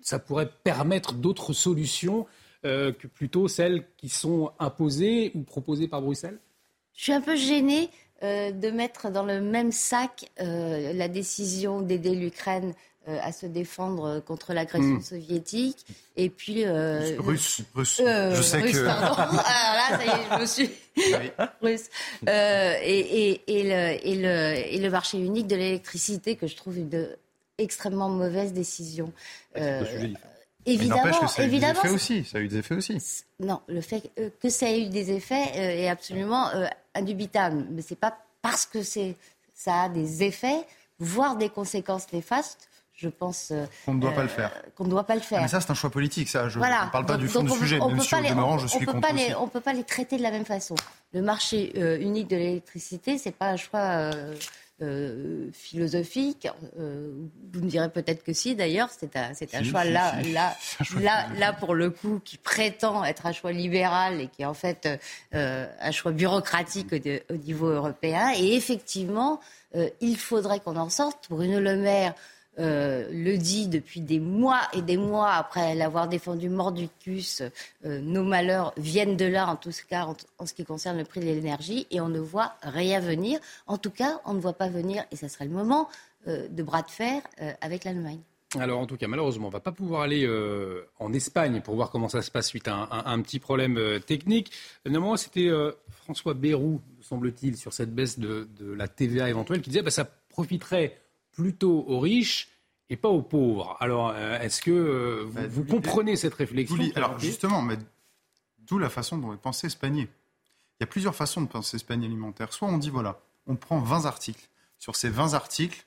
[0.01, 2.27] ça pourrait permettre d'autres solutions
[2.65, 6.39] euh, que plutôt celles qui sont imposées ou proposées par Bruxelles?
[6.95, 7.91] Je suis un peu gênée
[8.25, 12.75] euh, de mettre dans le même sac euh, la décision d'aider l'Ukraine
[13.07, 15.03] euh, à se défendre contre l'agression hmm.
[15.03, 18.03] soviétique et puis russe, russe.
[18.05, 20.71] je sais que Alors là, ça y est, je me suis
[21.63, 21.89] russe
[22.27, 27.17] et, et, le, et, le, et le marché unique de l'électricité que je trouve une
[27.57, 29.13] extrêmement mauvaise décision.
[30.67, 32.25] Évidemment, que ça a eu des effets aussi.
[32.25, 32.99] Ça a eu des effets aussi.
[33.41, 36.51] Non, le fait que ça ait eu des effets est absolument
[36.95, 39.17] indubitable, mais c'est pas parce que c'est
[39.59, 40.65] ça a des effets,
[41.01, 42.69] voire des conséquences néfastes.
[42.95, 44.51] Je pense euh, qu'on ne doit pas le faire.
[44.57, 45.39] Euh, qu'on ne doit pas le faire.
[45.39, 46.29] Ah, mais ça, c'est un choix politique.
[46.29, 47.79] Ça, je ne parle pas du fond du sujet.
[47.79, 48.95] Même si, demeurant, je suis on on
[49.45, 50.75] ne peut pas les traiter de la même façon.
[51.13, 54.35] Le marché euh, unique de l'électricité, c'est pas un choix euh,
[55.53, 56.49] philosophique.
[56.79, 57.11] Euh,
[57.53, 60.57] vous me direz peut-être que si, d'ailleurs, c'est un, c'est un choix là, là,
[61.01, 64.55] là, là, pour le coup, qui prétend être un choix libéral et qui est en
[64.55, 64.89] fait
[65.35, 68.33] euh, un choix bureaucratique au, niveau européen.
[68.37, 69.41] Et effectivement,
[70.01, 71.29] il faudrait qu'on en sorte.
[71.31, 72.15] Une Le Maire,
[72.59, 77.43] euh, le dit depuis des mois et des mois après l'avoir défendu mordicus.
[77.85, 80.07] Euh, nos malheurs viennent de là, en tout cas
[80.39, 83.39] en, ce qui concerne le prix de l'énergie, et on ne voit rien venir.
[83.67, 85.89] En tout cas, on ne voit pas venir, et ça serait le moment,
[86.27, 87.23] euh, de bras de fer
[87.61, 88.21] avec l'Allemagne.
[88.59, 90.27] Alors en tout cas, malheureusement, on ne va pas pouvoir aller
[90.99, 94.51] en Espagne pour voir comment ça se passe suite à un, petit problème technique.
[94.87, 95.51] Néanmoins, c'était
[95.91, 100.07] François Bayrou, semble-t-il, sur cette baisse de, la TVA éventuelle, qui disait que bah, ça
[100.31, 100.99] profiterait
[101.39, 102.49] plutôt aux riches
[102.91, 103.77] et pas aux pauvres.
[103.79, 107.77] Alors, euh, est-ce que euh, vous, bah, comprenez cette réflexion Alors, justement, mais
[108.67, 110.09] d'où la façon dont est pensé ce panier.
[110.79, 112.53] Il y a plusieurs façons de penser ce panier alimentaire.
[112.53, 114.49] Soit on dit, voilà, on prend 20 articles.
[114.79, 115.85] Sur ces 20 articles,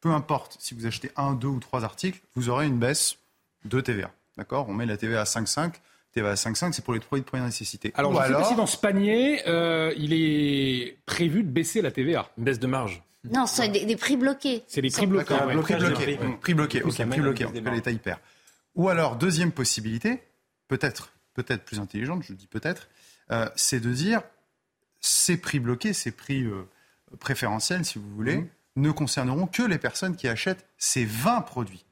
[0.00, 3.18] peu importe si vous achetez un, deux ou trois articles, vous aurez une baisse
[3.64, 4.10] de TVA.
[4.36, 4.68] D'accord?
[4.68, 5.74] On met la TVA à 5,5.
[6.12, 7.92] TVA à 5,5, c'est pour les produits de première nécessité.
[7.94, 11.92] Alors, je sais pas si dans ce panier, euh, il est prévu de baisser la
[11.92, 12.28] TVA.
[12.36, 13.00] Une baisse de marge.
[13.24, 14.64] Non, c'est des, prix bloqués.
[14.66, 15.36] C'est des prix bloqués.
[15.36, 16.18] Prix bloqués.
[16.40, 16.82] Prix bloqués.
[16.82, 17.46] Ok, prix bloqués.
[17.70, 18.18] L'État y perd.
[18.76, 20.22] Ou alors, deuxième possibilité,
[20.68, 22.88] peut-être, peut-être plus intelligente, je dis peut-être,
[23.30, 24.22] euh, c'est de dire
[25.00, 26.68] ces prix bloqués, ces prix euh,
[27.18, 28.48] préférentiels, si vous voulez, mhm.
[28.76, 31.84] ne concerneront que les personnes qui achètent ces 20 produits.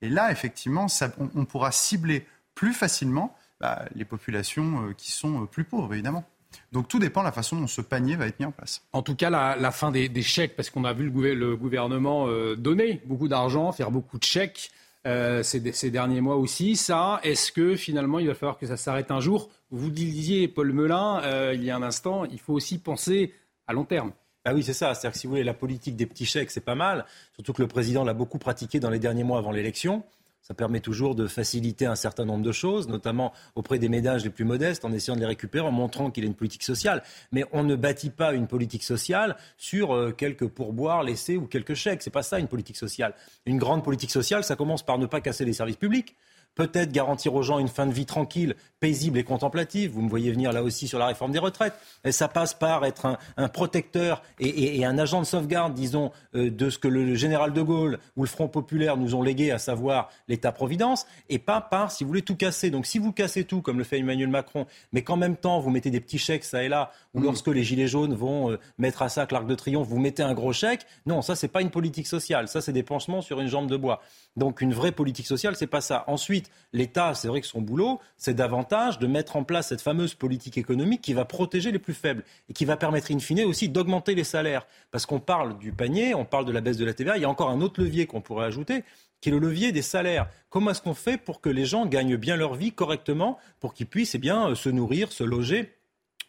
[0.00, 5.64] Et là, effectivement, ça, on, pourra cibler plus facilement bah, les populations qui sont plus
[5.64, 6.24] pauvres, évidemment.
[6.72, 8.82] Donc tout dépend de la façon dont ce panier va être mis en place.
[8.92, 13.28] En tout cas, la, fin des, chèques, parce qu'on a vu le, gouvernement donner beaucoup
[13.28, 14.70] d'argent, faire beaucoup de chèques.
[15.04, 16.76] ces, ces, derniers mois aussi.
[16.76, 19.50] Ça, est-ce que finalement il va falloir que ça s'arrête un jour?
[19.70, 23.32] Vous disiez, Paul Melun, il y a un instant, il faut aussi penser
[23.66, 24.12] à long terme.
[24.44, 24.94] Ah oui, c'est ça.
[24.94, 27.06] C'est-à-dire que si vous voulez, la politique des petits chèques, c'est pas mal.
[27.34, 30.04] Surtout que le président l'a beaucoup pratiqué dans les derniers mois avant l'élection.
[30.46, 34.30] Ça permet toujours de faciliter un certain nombre de choses, notamment auprès des ménages les
[34.30, 37.02] plus modestes, en essayant de les récupérer, en montrant qu'il a une politique sociale.
[37.32, 41.72] Mais on ne bâtit pas une politique sociale sur euh, quelques pourboires laissés ou quelques
[41.72, 42.02] chèques.
[42.02, 43.14] C'est pas ça une politique sociale.
[43.46, 46.14] Une grande politique sociale, ça commence par ne pas casser les services publics
[46.54, 49.92] peut-être garantir aux gens une fin de vie tranquille, paisible et contemplative.
[49.92, 51.74] Vous me voyez venir là aussi sur la réforme des retraites.
[52.04, 56.70] Et ça passe par être un, protecteur et, un agent de sauvegarde, disons, euh, de
[56.70, 60.10] ce que le général de Gaulle ou le Front populaire nous ont légué, à savoir
[60.28, 62.70] l'État-providence, et pas par, si vous voulez, tout casser.
[62.70, 65.70] Donc si vous cassez tout, comme le fait Emmanuel Macron, mais qu'en même temps vous
[65.70, 67.24] mettez des petits chèques ça et là, ou mmh.
[67.24, 70.34] lorsque les Gilets jaunes vont euh, mettre à sac l'Arc de Triomphe, vous mettez un
[70.34, 73.48] gros chèque, non, ça c'est pas une politique sociale, ça c'est des pansements sur une
[73.48, 74.02] jambe de bois.
[74.36, 76.04] Donc une vraie politique sociale, c'est pas ça.
[76.06, 80.14] Ensuite, l'État, c'est vrai que son boulot, c'est davantage de mettre en place cette fameuse
[80.14, 83.68] politique économique qui va protéger les plus faibles et qui va permettre in fine aussi
[83.68, 84.66] d'augmenter les salaires.
[84.90, 87.24] Parce qu'on parle du panier, on parle de la baisse de la TVA, il y
[87.24, 88.84] a encore un autre levier qu'on pourrait ajouter,
[89.20, 90.28] qui est le levier des salaires.
[90.50, 93.86] Comment est-ce qu'on fait pour que les gens gagnent bien leur vie correctement, pour qu'ils
[93.86, 95.72] puissent eh bien, euh, se nourrir, se loger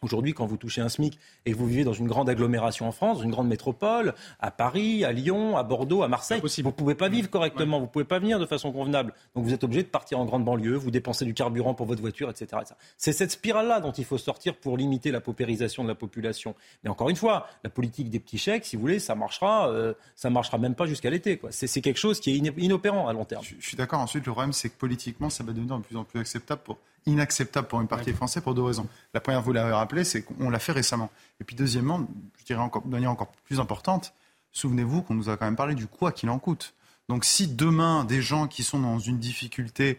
[0.02, 2.92] Aujourd'hui, quand vous touchez un SMIC et que vous vivez dans une grande agglomération en
[2.92, 6.94] France, une grande métropole, à Paris, à Lyon, à Bordeaux, à Marseille, vous ne pouvez
[6.94, 9.14] pas vivre correctement, vous ne pouvez pas venir de façon convenable.
[9.34, 12.00] Donc vous êtes obligé de partir en grande banlieue, vous dépensez du carburant pour votre
[12.00, 12.62] voiture, etc.
[12.96, 16.54] C'est cette spirale-là dont il faut sortir pour limiter la paupérisation de la population.
[16.84, 19.94] Mais encore une fois, la politique des petits chèques, si vous voulez, ça marchera, euh,
[20.14, 21.40] ça marchera même pas jusqu'à l'été.
[21.50, 23.42] C'est quelque chose qui est inopérant à long terme.
[23.44, 24.00] Je, je suis d'accord.
[24.00, 26.78] Ensuite, le problème, c'est que politiquement, ça va devenir de plus en plus acceptable pour
[27.06, 28.86] inacceptable pour une partie des Français pour deux raisons.
[29.14, 31.10] La première, vous l'avez rappelé, c'est qu'on l'a fait récemment.
[31.40, 32.06] Et puis deuxièmement,
[32.38, 34.12] je dirais encore, de manière encore plus importante,
[34.52, 36.74] souvenez-vous qu'on nous a quand même parlé du quoi qu'il en coûte.
[37.08, 39.98] Donc si demain, des gens qui sont dans une difficulté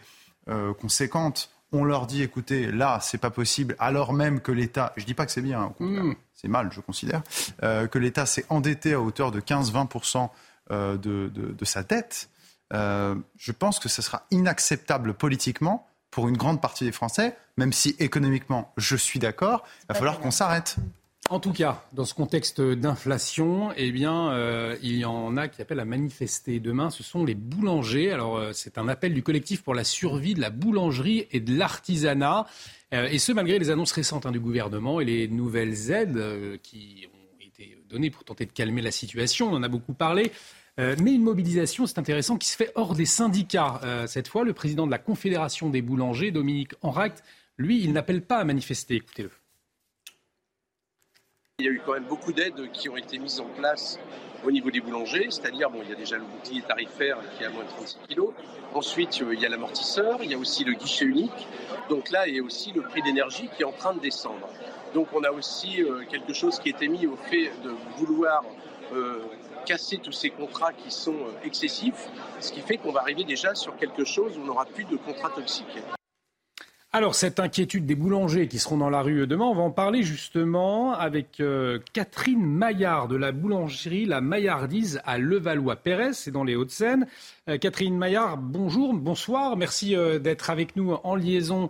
[0.49, 5.05] euh, conséquente, on leur dit, écoutez, là, c'est pas possible, alors même que l'État, je
[5.05, 6.13] dis pas que c'est bien, mmh.
[6.33, 7.21] c'est mal, je considère,
[7.63, 10.29] euh, que l'État s'est endetté à hauteur de 15-20%
[10.71, 12.29] euh, de, de, de, sa dette,
[12.71, 17.95] je pense que ce sera inacceptable politiquement pour une grande partie des Français, même si
[17.99, 20.77] économiquement je suis d'accord, il va falloir qu'on s'arrête.
[21.29, 25.61] En tout cas, dans ce contexte d'inflation, eh bien, euh, il y en a qui
[25.61, 26.61] appellent à manifester.
[26.61, 28.13] Demain, ce sont les boulangers.
[28.13, 31.57] Alors, euh, c'est un appel du collectif pour la survie de la boulangerie et de
[31.57, 32.45] l'artisanat.
[32.93, 37.09] Euh, et ce, malgré les annonces récentes hein, du gouvernement et les nouvelles aides qui
[37.13, 39.49] ont été données pour tenter de calmer la situation.
[39.49, 40.31] On en a beaucoup parlé.
[40.79, 43.79] Euh, mais une mobilisation, c'est intéressant, qui se fait hors des syndicats.
[43.83, 47.23] Euh, cette fois, le président de la Confédération des boulangers, Dominique Enract,
[47.57, 48.95] lui, il n'appelle pas à manifester.
[48.95, 49.31] Écoutez-le.
[51.59, 53.97] Il y a eu quand même beaucoup d'aides qui ont été mises en place
[54.45, 57.47] au niveau des boulangers, c'est-à-dire, bon, il y a déjà le bouclier tarifaire qui est
[57.47, 58.21] à moins de 36 kg.
[58.75, 61.47] Ensuite, euh, il y a l'amortisseur, il y a aussi le guichet unique.
[61.89, 64.47] Donc là, il y a aussi le prix d'énergie qui est en train de descendre.
[64.93, 68.43] Donc on a aussi quelque chose qui était mis au fait de vouloir
[69.67, 73.53] casser tous ces contrats qui sont euh, excessifs, ce qui fait qu'on va arriver déjà
[73.53, 75.77] sur quelque chose où on n'aura plus de contrats toxiques.
[76.93, 80.03] Alors, cette inquiétude des boulangers qui seront dans la rue demain, on va en parler
[80.03, 86.55] justement avec euh, Catherine Maillard de la boulangerie La Maillardise à Levallois-Perret, c'est dans les
[86.55, 87.05] Hauts-de-Seine.
[87.49, 91.69] Euh, Catherine Maillard, bonjour, bonsoir, merci d'être avec nous en liaison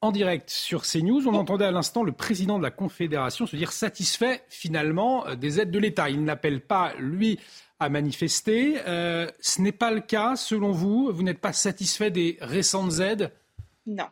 [0.00, 1.26] en direct sur CNews.
[1.26, 5.60] On entendait à l'instant le président de la Confédération se dire satisfait finalement euh, des
[5.60, 6.08] aides de l'État.
[6.08, 7.38] Il n'appelle pas, lui,
[7.80, 8.78] à manifester.
[8.86, 11.10] Euh, ce n'est pas le cas, selon vous.
[11.12, 13.32] Vous n'êtes pas satisfait des récentes aides?
[13.86, 14.06] Non.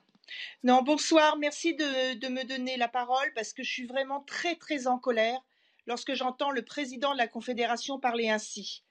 [0.83, 1.37] Bonsoir.
[1.39, 5.39] Merci de, me donner la parole parce que je suis vraiment très, très en colère
[5.87, 8.83] lorsque j'entends le président de la Confédération parler ainsi.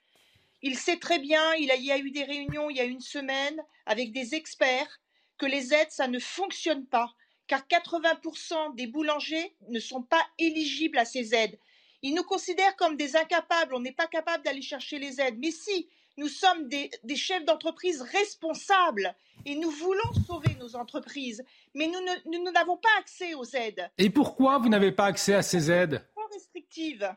[0.61, 3.61] Il sait très bien, il y a eu des réunions il y a une semaine
[3.85, 4.99] avec des experts
[5.37, 7.13] que les aides, ça ne fonctionne pas,
[7.47, 11.59] car 80% des boulangers ne sont pas éligibles à ces aides.
[12.01, 15.37] Ils nous considèrent comme des incapables, on n'est pas capable d'aller chercher les aides.
[15.39, 21.43] Mais si, nous sommes des, chefs d'entreprise responsables et nous voulons sauver nos entreprises,
[21.73, 23.89] mais nous n'avons pas accès aux aides.
[23.97, 26.07] Et pourquoi vous n'avez pas accès à ces aides?
[26.15, 27.11] Trop restrictives.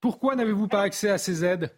[0.00, 1.70] Pourquoi n'avez-vous pas accès à ces aides?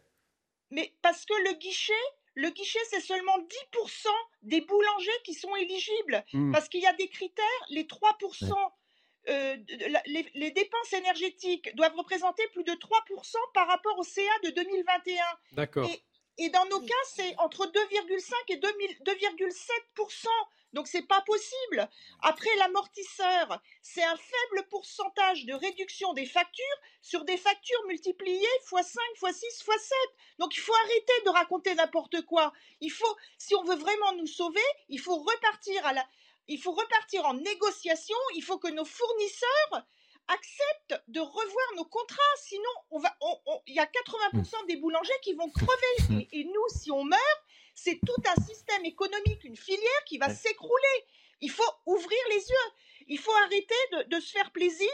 [0.70, 1.92] Mais parce que le guichet,
[2.34, 4.08] le guichet, c'est seulement 10%
[4.42, 6.24] des boulangers qui sont éligibles.
[6.32, 6.52] Hmm.
[6.52, 8.52] Parce qu'il y a des critères, les 3%.
[9.28, 9.56] Euh,
[10.34, 15.24] les, dépenses énergétiques doivent représenter plus de 3% par rapport au CA de 2021.
[15.52, 15.88] D'accord.
[16.38, 20.26] Et, dans nos cas, c'est entre 2,5 et 2,7%
[20.72, 21.88] Donc c'est pas possible.
[22.20, 26.64] Après l'amortisseur, c'est un faible pourcentage de réduction des factures
[27.02, 29.98] sur des factures multipliées x 5, x 6, x 7.
[30.38, 32.52] Donc il faut arrêter de raconter n'importe quoi.
[32.80, 36.06] Il faut, si on veut vraiment nous sauver, il faut repartir à la,
[36.48, 38.16] il faut repartir en négociation.
[38.34, 39.86] Il faut que nos fournisseurs
[40.28, 42.36] acceptent de revoir nos contrats.
[42.42, 43.14] Sinon, on va,
[43.66, 46.28] il y a 80% des boulangers qui vont crever.
[46.30, 47.42] Et, et nous, si on meurt,
[47.74, 51.06] c'est tout un système économique, une filière qui va s'écrouler.
[51.40, 52.72] Il faut ouvrir les yeux.
[53.08, 54.88] Il faut arrêter de, se faire plaisir.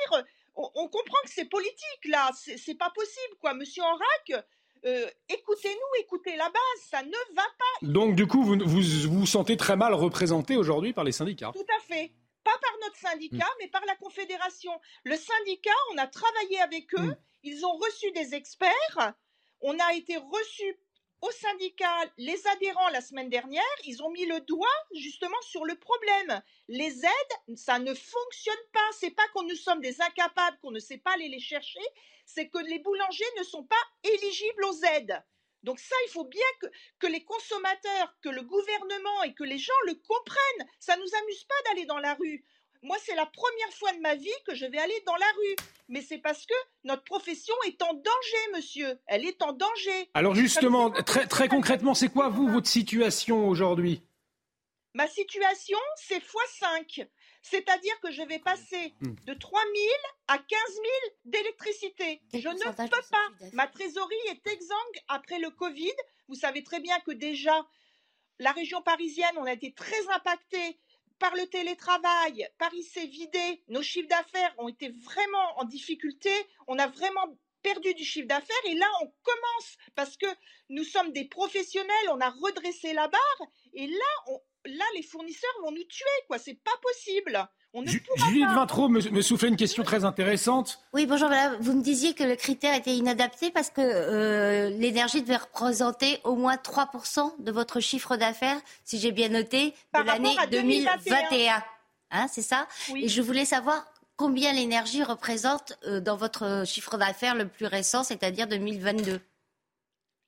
[0.57, 2.31] On, comprend que c'est politique là.
[2.35, 3.55] C'est pas possible quoi.
[3.55, 4.47] Monsieur Enrac,
[4.85, 7.87] euh, écoutez-nous, écoutez la base, ça ne va pas.
[7.87, 11.66] Donc du coup, vous vous, vous sentez très mal représenté aujourd'hui par les syndicats Tout
[11.76, 12.12] à fait.
[12.45, 13.57] Pas par notre syndicat, mm.
[13.61, 14.72] mais par la Confédération.
[15.05, 17.16] Le syndicat, on a travaillé avec eux, mm.
[17.43, 19.14] ils ont reçu des experts,
[19.61, 20.76] on a été reçus
[21.21, 25.75] au syndicat, les adhérents la semaine dernière, ils ont mis le doigt justement sur le
[25.75, 26.43] problème.
[26.69, 28.89] Les aides, ça ne fonctionne pas.
[28.93, 31.81] C'est pas qu'on nous sommes des incapables, qu'on ne sait pas aller les chercher,
[32.25, 35.23] c'est que les boulangers ne sont pas éligibles aux aides.
[35.64, 36.66] Donc ça, il faut bien que,
[37.01, 40.69] que les consommateurs, que le gouvernement et que les gens le comprennent.
[40.79, 42.45] Ça nous amuse pas d'aller dans la rue.
[42.83, 45.57] Moi, c'est la première fois de ma vie que je vais aller dans la rue.
[45.89, 46.55] Mais c'est parce que
[46.85, 48.99] notre profession est en danger, monsieur.
[49.07, 50.11] Elle est en danger.
[50.14, 54.03] Alors justement, très, très concrètement, c'est quoi, vous, votre situation aujourd'hui?
[54.95, 57.07] Ma situation, c'est x5.
[57.43, 59.14] C'est-à-dire que je vais passer hmm.
[59.24, 59.74] de 3 000
[60.29, 60.85] à 15 000
[61.24, 62.20] d'électricité.
[62.35, 63.47] Je ne peux pas.
[63.53, 65.95] Ma trésorerie est exsangue après le Covid.
[66.29, 67.66] Vous savez très bien que déjà,
[68.39, 70.79] la région parisienne, on a été très impacté
[71.19, 76.31] par le télétravail, Paris s'est vidé, nos chiffres d'affaires ont été vraiment en difficulté,
[76.66, 80.27] on a vraiment perdu du chiffre d'affaires et là on commence parce que
[80.69, 85.73] nous sommes des professionnels, on a redressé la barre et là, là les fournisseurs vont
[85.73, 87.49] nous tuer quoi, c'est pas possible.
[87.75, 90.81] Juliette Vintraud me, me soufflait une question très intéressante.
[90.95, 91.31] Oui, bonjour.
[91.61, 96.35] Vous me disiez que le critère était inadapté parce que euh, l'énergie devait représenter au
[96.35, 101.62] moins 3% de votre chiffre d'affaires, si j'ai bien noté, de l'année 2021.
[102.11, 102.66] Hein, c'est ça?
[102.97, 103.85] Et je voulais savoir
[104.16, 109.21] combien l'énergie représente euh, dans votre chiffre d'affaires le plus récent, c'est-à-dire 2022.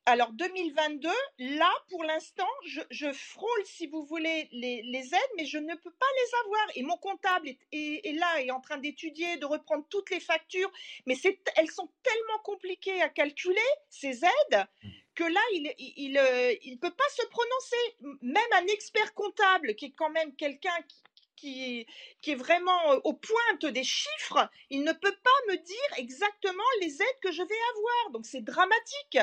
[0.07, 5.75] Alors 2022, là, pour l'instant, je, frôle, si vous voulez, les, aides, mais je ne
[5.75, 6.67] peux pas les avoir.
[6.75, 10.73] Et mon comptable est, là, est en train d'étudier, de reprendre toutes les factures,
[11.07, 11.17] mais
[11.57, 14.67] elles sont tellement compliquées à calculer, ces aides,
[15.15, 18.19] que là, il ne il, il, peut pas se prononcer.
[18.23, 20.77] Même un expert comptable, qui est quand même quelqu'un
[21.37, 21.87] qui,
[22.23, 27.03] qui, est vraiment aux pointes des chiffres, il ne peut pas me dire exactement les
[27.03, 28.11] aides que je vais avoir.
[28.13, 29.19] Donc c'est dramatique.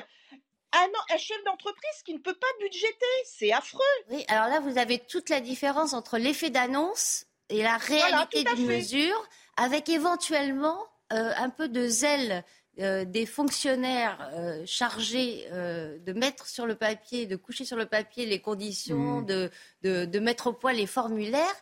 [0.74, 3.80] Ah non, un chef d'entreprise qui ne peut pas budgéter, c'est affreux.
[4.10, 8.68] Oui, alors là, vous avez toute la différence entre l'effet d'annonce et la réalité d'une
[8.68, 12.44] mesure, avec éventuellement euh, un peu de zèle
[12.80, 18.26] euh, des fonctionnaires euh, chargés de mettre sur le papier, de coucher sur le papier
[18.26, 19.26] les conditions, mmh.
[19.26, 19.52] de,
[19.84, 21.56] de, de, mettre au point les formulaires,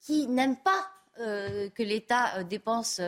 [0.00, 3.00] qui n'aiment pas que l'État dépense,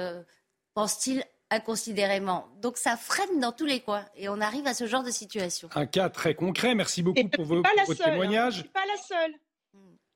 [0.74, 1.24] pense-t-il,
[1.54, 2.46] inconsidérément.
[2.60, 5.68] Donc ça freine dans tous les coins et on arrive à ce genre de situation.
[5.74, 6.74] Un cas très concret.
[6.74, 8.04] Merci beaucoup pour, vos, votre hein.
[8.04, 8.64] témoignage.
[8.72, 9.34] pas la seule.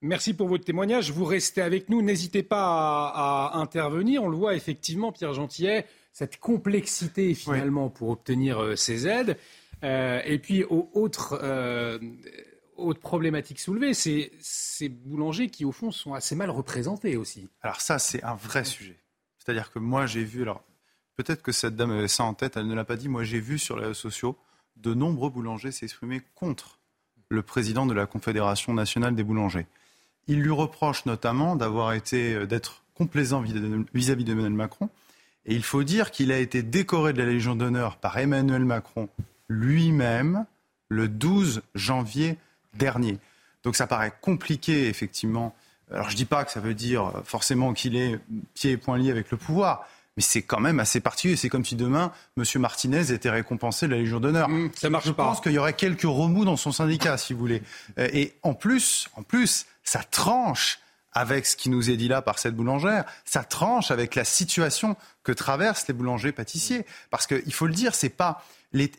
[0.01, 1.11] Merci pour votre témoignage.
[1.11, 2.03] Vous restez avec nous.
[2.03, 4.22] N'hésitez pas à, intervenir.
[4.22, 9.36] On le voit effectivement, Pierre Gentillet, cette complexité finalement pour obtenir euh, ces aides.
[9.82, 11.99] Euh, et puis, autre, euh,
[12.76, 17.49] autre problématique soulevée, c'est ces boulangers qui, au fond, sont assez mal représentés aussi.
[17.61, 19.01] Alors ça, c'est un vrai sujet.
[19.39, 20.62] C'est-à-dire que moi, j'ai vu, alors
[21.18, 23.08] Peut-être que cette dame avait ça en tête, elle ne l'a pas dit.
[23.08, 24.38] Moi, j'ai vu sur les réseaux sociaux
[24.76, 26.78] de nombreux boulangers s'exprimer contre
[27.28, 29.66] le président de la Confédération nationale des boulangers.
[30.28, 34.90] Il lui reproche notamment d'avoir été, euh, d'être complaisant vis-à-vis d'Emmanuel Macron.
[35.44, 39.08] Et il faut dire qu'il a été décoré de la Légion d'honneur par Emmanuel Macron
[39.48, 40.46] lui-même
[40.88, 42.38] le 12 janvier
[42.74, 43.18] dernier.
[43.64, 45.56] Donc ça paraît compliqué, effectivement.
[45.90, 48.20] Alors je ne dis pas que ça veut dire forcément qu'il est
[48.54, 49.84] pieds et poings liés avec le pouvoir,
[50.18, 51.36] mais c'est quand même assez particulier.
[51.36, 52.42] C'est comme si demain, M.
[52.56, 54.48] Martinez était récompensé de la Légion d'honneur.
[54.48, 55.22] Mmh, ça marche Je pas.
[55.22, 57.62] pense qu'il y aurait quelques remous dans son syndicat, si vous voulez.
[58.00, 60.80] Euh, et en plus, en plus, ça tranche
[61.12, 64.96] avec ce qui nous est dit là par cette boulangère, ça tranche avec la situation
[65.22, 66.84] que traversent les boulangers pâtissiers.
[67.10, 68.90] Parce qu'il faut le dire, c'est pas les,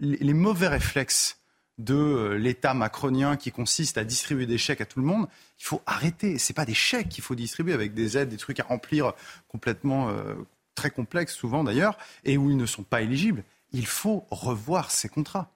[0.00, 1.38] les, mauvais réflexes
[1.78, 5.64] de euh, l'État macronien qui consiste à distribuer des chèques à tout le monde, il
[5.64, 6.36] faut arrêter.
[6.36, 9.14] C'est pas des chèques qu'il faut distribuer avec des aides, des trucs à remplir
[9.48, 10.34] complètement euh,
[10.78, 15.08] très complexes souvent d'ailleurs, et où ils ne sont pas éligibles, il faut revoir ces
[15.08, 15.50] contrats.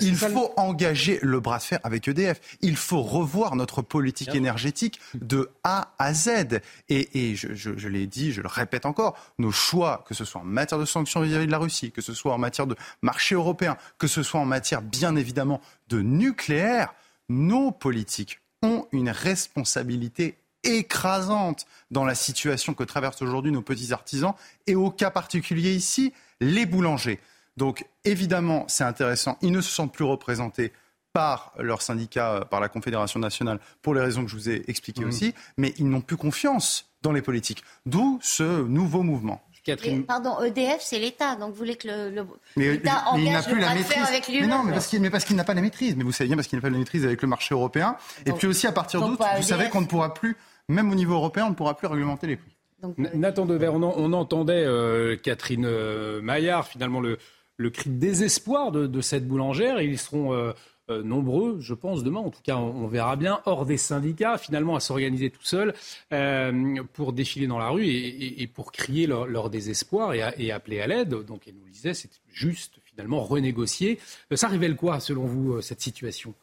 [0.00, 2.40] il faut engager le bras de fer avec EDF.
[2.60, 6.60] Il faut revoir notre politique énergétique de A à Z.
[6.88, 10.78] Et, je, l'ai dit, je le répète encore, nos choix, que ce soit en matière
[10.78, 14.06] de sanctions vis-à-vis de la Russie, que ce soit en matière de marché européen, que
[14.06, 16.94] ce soit en matière, bien évidemment, de nucléaire,
[17.28, 24.34] nos politiques ont une responsabilité écrasante dans la situation que traversent aujourd'hui nos petits artisans
[24.66, 27.20] et au cas particulier ici, les boulangers.
[27.56, 29.38] Donc évidemment, c'est intéressant.
[29.42, 30.72] Ils ne se sentent plus représentés
[31.12, 34.62] par leur syndicat, euh, par la Confédération nationale, pour les raisons que je vous ai
[34.68, 35.08] expliquées mmh.
[35.08, 37.64] aussi, mais ils n'ont plus confiance dans les politiques.
[37.86, 39.42] D'où ce nouveau mouvement.
[39.64, 40.04] Catherine...
[40.04, 44.08] pardon, EDF, c'est l'État, donc vous voulez que le, l'État engage le la maîtrise.
[44.08, 45.96] avec lui Mais non, mais parce qu'il n'a pas la maîtrise.
[45.96, 47.96] Mais vous savez bien parce qu'il n'a pas la maîtrise avec le marché européen.
[48.24, 50.36] Et puis aussi, à partir d'août, vous savez qu'on ne pourra plus,
[50.68, 52.56] même au niveau européen, on ne pourra plus réglementer les prix.
[52.82, 57.18] Donc, Nathan Dever, on, entendait euh, Catherine euh, Maillard, finalement, le,
[57.60, 59.82] le cri de désespoir de, cette boulangère.
[59.82, 60.52] ils seront euh,
[60.88, 62.20] euh, nombreux, je pense, demain.
[62.20, 65.74] En tout cas, on, verra bien, hors des syndicats, finalement, à s'organiser tout seuls
[66.12, 71.10] euh, pour défiler dans la rue et, pour crier leur, désespoir et, appeler à l'aide.
[71.10, 73.98] Donc, elle nous le disait, c'est juste, finalement, renégocier.
[74.34, 76.34] Ça révèle quoi, selon vous, cette situation?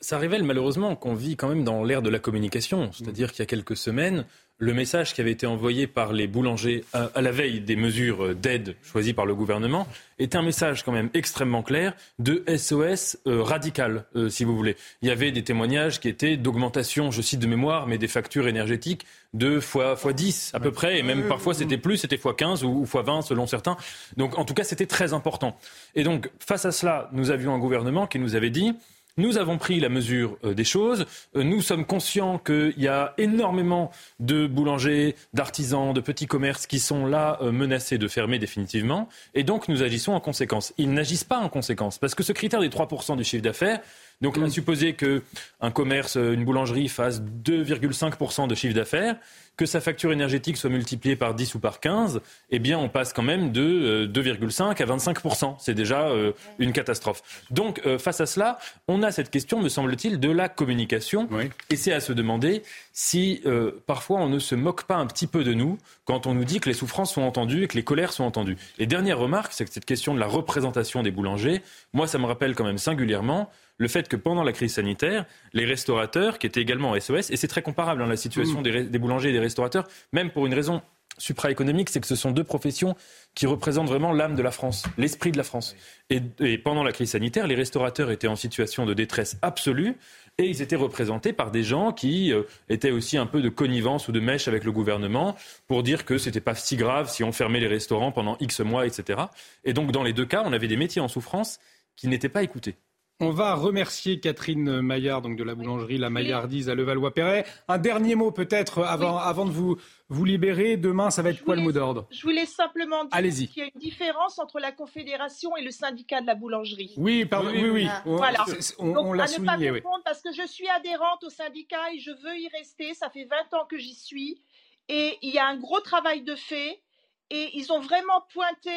[0.00, 2.90] Ça révèle malheureusement qu'on vit quand même dans l'ère de la communication.
[2.92, 4.24] C'est-à-dire qu'il y a quelques semaines,
[4.58, 8.74] le message qui avait été envoyé par les boulangers à, la veille des mesures d'aide
[8.82, 9.86] choisies par le gouvernement
[10.18, 14.76] était un message quand même extrêmement clair de SOS euh, radical, euh, si vous voulez.
[15.02, 18.48] Il y avait des témoignages qui étaient d'augmentation, je cite de mémoire, mais des factures
[18.48, 22.34] énergétiques de fois, fois 10 à peu près, et même parfois c'était plus, c'était fois
[22.34, 23.76] 15 ou, ou fois 20 selon certains.
[24.16, 25.58] Donc en tout cas, c'était très important.
[25.94, 28.74] Et donc face à cela, nous avions un gouvernement qui nous avait dit
[29.18, 31.06] nous avons pris la mesure euh, des choses.
[31.36, 33.90] Euh, nous sommes conscients qu'il y a énormément
[34.20, 39.08] de boulangers, d'artisans, de petits commerces qui sont là euh, menacés de fermer définitivement.
[39.34, 40.74] Et donc, nous agissons en conséquence.
[40.76, 41.98] Ils n'agissent pas en conséquence.
[41.98, 43.80] Parce que ce critère des 3% du chiffre d'affaires,
[44.22, 49.16] donc, on a supposé qu'un commerce, une boulangerie fasse 2,5% de chiffre d'affaires
[49.56, 53.12] que sa facture énergétique soit multipliée par 10 ou par 15, eh bien, on passe
[53.12, 55.18] quand même de 2,5 euh, à 25
[55.58, 57.22] C'est déjà euh, une catastrophe.
[57.50, 61.28] Donc, euh, face à cela, on a cette question, me semble-t-il, de la communication.
[61.70, 63.42] Et c'est à se demander si
[63.86, 66.60] parfois on ne se moque pas un petit peu de nous quand on nous dit
[66.60, 68.56] que les souffrances sont entendues et que les colères sont entendues.
[68.78, 72.26] Et dernière remarque, c'est que cette question de la représentation des boulangers, moi, ça me
[72.26, 76.60] rappelle quand même singulièrement le fait que pendant la crise sanitaire, les restaurateurs, qui étaient
[76.60, 78.88] également en SOS, et c'est très comparable dans hein, la situation mm.
[78.88, 80.82] des, boulangers et des restaurateurs, même pour une raison
[81.18, 82.94] supraéconomique, c'est que ce sont deux professions
[83.34, 85.74] qui représentent vraiment l'âme de la France, l'esprit de la France.
[86.10, 86.20] Et,
[86.58, 89.96] pendant la crise sanitaire, les restaurateurs étaient en situation de détresse absolue
[90.36, 94.08] et ils étaient représentés par des gens qui euh, étaient aussi un peu de connivence
[94.08, 95.34] ou de mèche avec le gouvernement
[95.66, 98.86] pour dire que c'était pas si grave si on fermait les restaurants pendant X mois,
[98.86, 99.20] etc.
[99.64, 101.58] Et donc dans les deux cas, on avait des métiers en souffrance
[101.96, 102.76] qui n'étaient pas écoutés.
[103.18, 107.46] On va remercier Catherine Maillard, donc de la boulangerie La Maillardise à Levallois-Perret.
[107.66, 109.78] Un dernier mot peut-être avant, avant de vous,
[110.10, 110.76] vous libérer.
[110.76, 112.06] Demain, ça va être quoi le mot d'ordre?
[112.10, 116.20] Je voulais simplement dire qu'il y a une différence entre la Confédération et le syndicat
[116.20, 116.92] de la boulangerie.
[116.98, 117.88] Oui, pardon, oui, oui.
[118.04, 118.44] Voilà.
[118.78, 119.70] On, l'a souligné.
[119.70, 122.92] Ne pas confondre, parce que je suis adhérente au syndicat et je veux y rester.
[122.92, 124.42] Ça fait 20 ans que j'y suis.
[124.90, 126.82] Et il y a un gros travail de fait.
[127.30, 128.76] Et ils ont vraiment pointé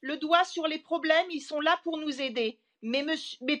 [0.00, 1.26] le doigt sur les problèmes.
[1.30, 2.58] Ils sont là pour nous aider.
[2.82, 3.04] Mais,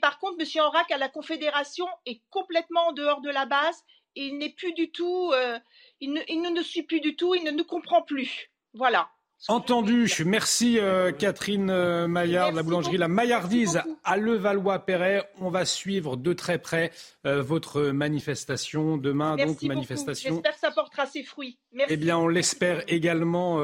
[0.00, 0.62] par contre, M.
[0.62, 3.84] Enrac à la Confédération est complètement en dehors de la base.
[4.16, 5.58] Et il n'est plus du tout, euh,
[6.00, 8.50] il, ne, il, ne, suit plus du tout, il ne nous comprend plus.
[8.74, 9.10] Voilà.
[9.46, 10.10] Entendu.
[10.26, 15.30] Merci euh, Catherine euh, Maillard de la boulangerie La Maillardise à Levallois-Perret.
[15.40, 16.90] On va suivre de très près
[17.22, 19.36] votre manifestation demain.
[19.36, 20.34] donc manifestation.
[20.34, 21.60] J'espère que ça portera ses fruits.
[21.70, 21.94] Merci.
[21.94, 23.58] Eh bien, on l'espère également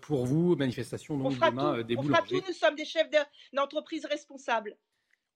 [0.00, 0.56] pour vous.
[0.56, 2.22] Manifestation donc demain des boulangers.
[2.22, 2.44] On fera tout.
[2.48, 3.10] Nous sommes des chefs
[3.52, 4.78] d'entreprise responsables.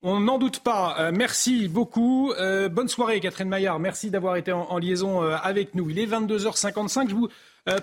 [0.05, 0.97] On n'en doute pas.
[0.99, 2.33] Euh, merci beaucoup.
[2.33, 3.79] Euh, bonne soirée, Catherine Maillard.
[3.79, 5.89] Merci d'avoir été en, liaison euh, avec nous.
[5.91, 7.09] Il est 22h55.
[7.09, 7.29] Je vous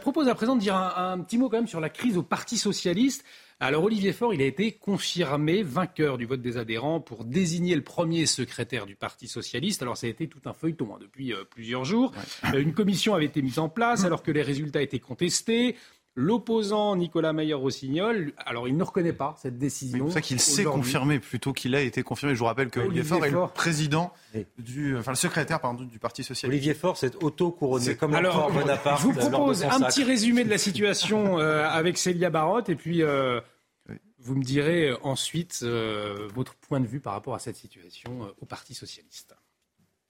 [0.02, 2.58] propose à présent de dire un, petit mot quand même sur la crise au Parti
[2.58, 3.24] socialiste.
[3.62, 7.82] Alors Olivier Faure, il a été confirmé vainqueur du vote des adhérents pour désigner le
[7.82, 9.82] premier secrétaire du Parti socialiste.
[9.82, 12.12] Alors ça a été tout un feuilleton hein, depuis plusieurs jours.
[12.54, 15.78] une commission avait été mise en place alors que les résultats étaient contestés.
[16.16, 19.98] L'opposant Nicolas Mayer-Rossignol, alors il ne reconnaît pas cette décision.
[19.98, 22.34] C'est pour ça qu'il s'est confirmé plutôt qu'il a été confirmé.
[22.34, 24.12] Je vous rappelle que Olivier, Faure est le président
[24.58, 26.54] du, enfin le secrétaire pardon, du Parti socialiste.
[26.54, 29.02] Olivier Faure s'est auto-couronné comme alors, Bonaparte.
[29.02, 33.02] Je vous propose un petit résumé de la situation euh, avec Célia Barotte et puis
[33.02, 33.40] euh,
[34.18, 38.46] vous me direz ensuite euh, votre point de vue par rapport à cette situation au
[38.46, 39.36] Parti socialiste.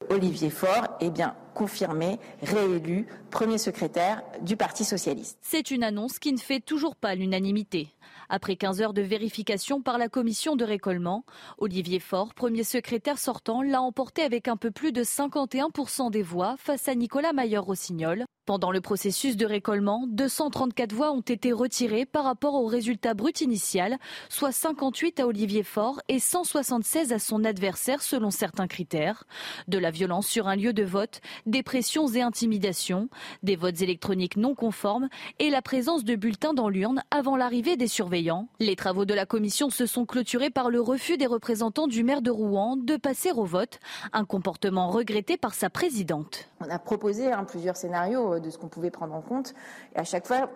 [0.10, 5.38] Olivier Faure est bien confirmé, réélu premier secrétaire du Parti socialiste.
[5.42, 7.90] C'est une annonce qui ne fait toujours pas l'unanimité.
[8.28, 11.26] Après 15 heures de vérification par la commission de récollement,
[11.60, 16.56] Olivier Faure, premier secrétaire sortant, l'a emporté avec un peu plus de 51% des voix
[16.58, 18.26] face à Nicolas Mayer-Rossignol.
[18.50, 23.42] Pendant le processus de récollement, 234 voix ont été retirées par rapport au résultat brut
[23.42, 29.26] initial, soit 58 à Olivier Faure et 176 à son adversaire selon certains critères.
[29.68, 33.08] De la violence sur un lieu de vote, des pressions et intimidations,
[33.44, 37.88] des votes électroniques non conformes et la présence de bulletins dans l'urne avant l'arrivée des
[37.88, 38.48] surveillants.
[38.60, 42.24] Les travaux de la commission se sont clôturés par le refus des représentants du maire
[42.24, 43.80] de Rouen de passer au vote,
[44.12, 46.50] un comportement regretté par sa présidente.
[46.62, 49.54] On a proposé hein, plusieurs scénarios de ce qu'on pouvait prendre en compte.
[49.96, 50.50] Et à chaque fois,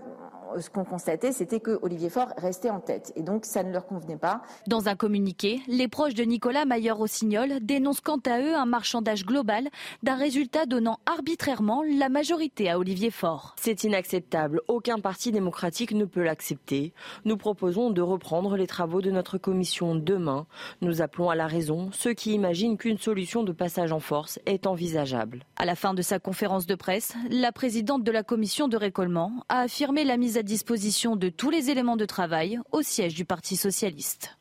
[0.59, 3.11] ce qu'on constatait, c'était que Olivier Faure restait en tête.
[3.15, 4.41] Et donc, ça ne leur convenait pas.
[4.67, 9.69] Dans un communiqué, les proches de Nicolas Mayer-Rossignol dénoncent quant à eux un marchandage global
[10.03, 13.55] d'un résultat donnant arbitrairement la majorité à Olivier Faure.
[13.59, 14.61] C'est inacceptable.
[14.67, 16.93] Aucun parti démocratique ne peut l'accepter.
[17.25, 20.45] Nous proposons de reprendre les travaux de notre commission demain.
[20.81, 24.67] Nous appelons à la raison ceux qui imaginent qu'une solution de passage en force est
[24.67, 25.45] envisageable.
[25.55, 29.31] À la fin de sa conférence de presse, la présidente de la commission de récollement
[29.49, 33.25] a affirmé la mise à disposition de tous les éléments de travail au siège du
[33.25, 34.37] Parti socialiste.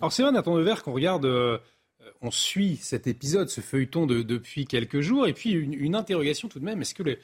[0.00, 1.58] Alors c'est vrai, Nathan Devers, qu'on regarde, euh,
[2.22, 6.64] on suit cet épisode, ce feuilleton depuis quelques jours, et puis une, interrogation tout de
[6.64, 7.18] même, est-ce que les,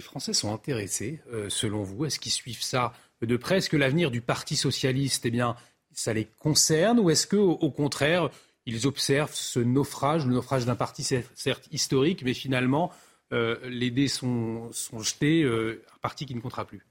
[0.00, 2.04] Français sont intéressés, euh, selon vous?
[2.04, 2.92] Est-ce qu'ils suivent ça
[3.22, 3.58] de près?
[3.58, 5.56] Est-ce que l'avenir du Parti socialiste, eh bien,
[5.92, 8.30] ça les concerne, ou est-ce qu'au au contraire,
[8.66, 12.92] ils observent ce naufrage, le naufrage d'un parti certes historique, mais finalement,
[13.32, 16.86] euh, les dés sont, jetés, un parti qui ne comptera plus?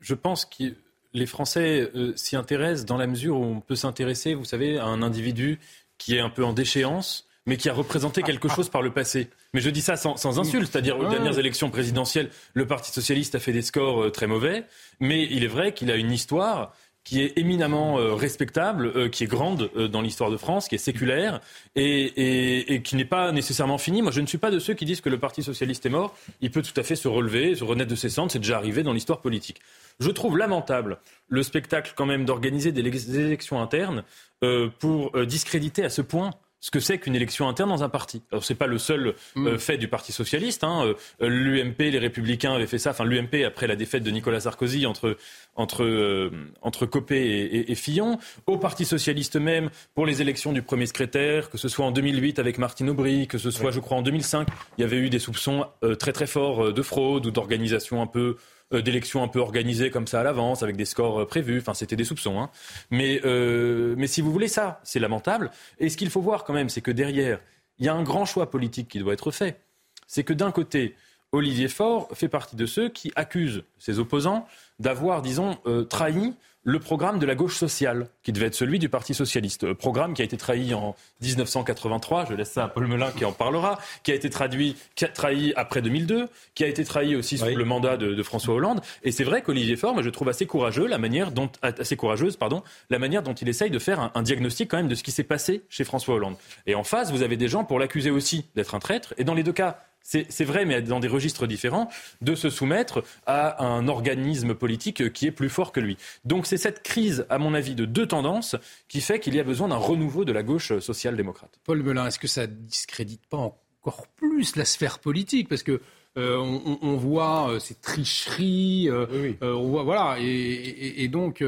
[0.00, 0.74] Je pense que
[1.14, 4.84] les Français euh, s'y intéressent dans la mesure où on peut s'intéresser, vous savez, à
[4.84, 5.58] un individu
[5.96, 9.30] qui est un peu en déchéance, mais qui a représenté quelque chose par le passé.
[9.54, 13.34] Mais je dis ça sans, sans insulte, c'est-à-dire aux dernières élections présidentielles, le Parti socialiste
[13.34, 14.64] a fait des scores euh, très mauvais,
[15.00, 16.74] mais il est vrai qu'il a une histoire
[17.08, 21.40] qui est éminemment euh, respectable, qui est grande dans l'histoire de France, qui est séculaire
[21.74, 24.02] et, et qui n'est pas nécessairement finie.
[24.02, 26.14] Moi, je ne suis pas de ceux qui disent que le Parti socialiste est mort.
[26.42, 28.30] Il peut tout à fait se relever, se renaître de ses cendres.
[28.30, 29.60] C'est déjà arrivé dans l'histoire politique.
[30.00, 30.98] Je trouve lamentable
[31.28, 32.80] le spectacle quand même d'organiser des,
[33.18, 34.04] élections internes
[34.44, 36.30] euh, pour euh, discréditer à ce point
[36.60, 38.22] ce que c'est qu'une élection interne dans un parti.
[38.32, 39.58] Alors c'est pas le seul euh, mm.
[39.58, 40.64] fait du Parti socialiste.
[40.64, 40.94] Hein.
[41.20, 42.90] L'UMP, les Républicains avaient fait ça.
[42.90, 45.16] Enfin l'UMP après la défaite de Nicolas Sarkozy entre
[45.54, 46.30] entre
[46.62, 48.18] entre Copé et, et, Fillon.
[48.46, 52.38] Au Parti socialiste même pour les élections du premier secrétaire, que ce soit en 2008
[52.38, 55.18] avec Martine Aubry, que ce soit je crois en 2005, il y avait eu des
[55.18, 55.66] soupçons
[55.98, 58.36] très très forts de fraude ou d'organisation un peu
[58.74, 61.58] euh, d'élections un peu organisées comme ça à l'avance, avec des scores euh, prévus.
[61.58, 62.38] Enfin, c'était des soupçons.
[62.38, 62.50] Hein.
[62.92, 65.50] Euh, mais si vous voulez ça, c'est lamentable.
[65.78, 67.40] Et ce qu'il faut voir quand même, c'est que derrière,
[67.78, 69.60] il y a un grand choix politique qui doit être fait.
[70.06, 70.96] C'est que d'un côté,
[71.32, 74.46] Olivier Faure fait partie de ceux qui accusent ses opposants
[74.78, 75.58] d'avoir, disons,
[75.88, 76.34] trahi
[76.68, 79.64] le programme de la gauche sociale, qui devait être celui du Parti socialiste.
[79.64, 83.24] Euh, programme qui a été trahi en 1983, je laisse ça à Paul Melun qui
[83.24, 87.16] en parlera, qui a été traduit, qui a trahi après 2002, qui a été trahi
[87.16, 88.82] aussi sous le mandat de, François Hollande.
[89.02, 92.62] Et c'est vrai qu'Olivier Faure, je trouve assez courageux la manière dont, assez courageuse, pardon,
[92.90, 95.10] la manière dont il essaye de faire un, un diagnostic quand même de ce qui
[95.10, 96.36] s'est passé chez François Hollande.
[96.66, 99.14] Et en face, vous avez des gens pour l'accuser aussi d'être un traître.
[99.16, 101.90] Et dans les deux cas, c'est vrai, mais dans des registres différents,
[102.22, 105.98] de se soumettre à un organisme politique qui est plus fort que lui.
[106.24, 108.56] Donc c'est cette crise, à mon avis, de deux tendances
[108.88, 111.60] qui fait qu'il y a besoin d'un renouveau de la gauche social-démocrate.
[111.64, 115.46] Paul Melun, est-ce que ça ne discrédite pas encore plus la sphère politique?
[115.48, 115.82] Parce que
[116.16, 121.44] euh, on, voit euh, ces tricheries, euh, on voit, voilà, et, donc.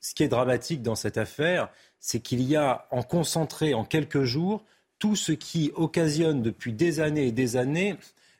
[0.00, 1.68] ce qui est dramatique dans cette affaire,
[2.00, 4.64] c'est qu'il y a en concentré en quelques jours
[5.04, 7.96] tout ce qui occasionne depuis des années et des années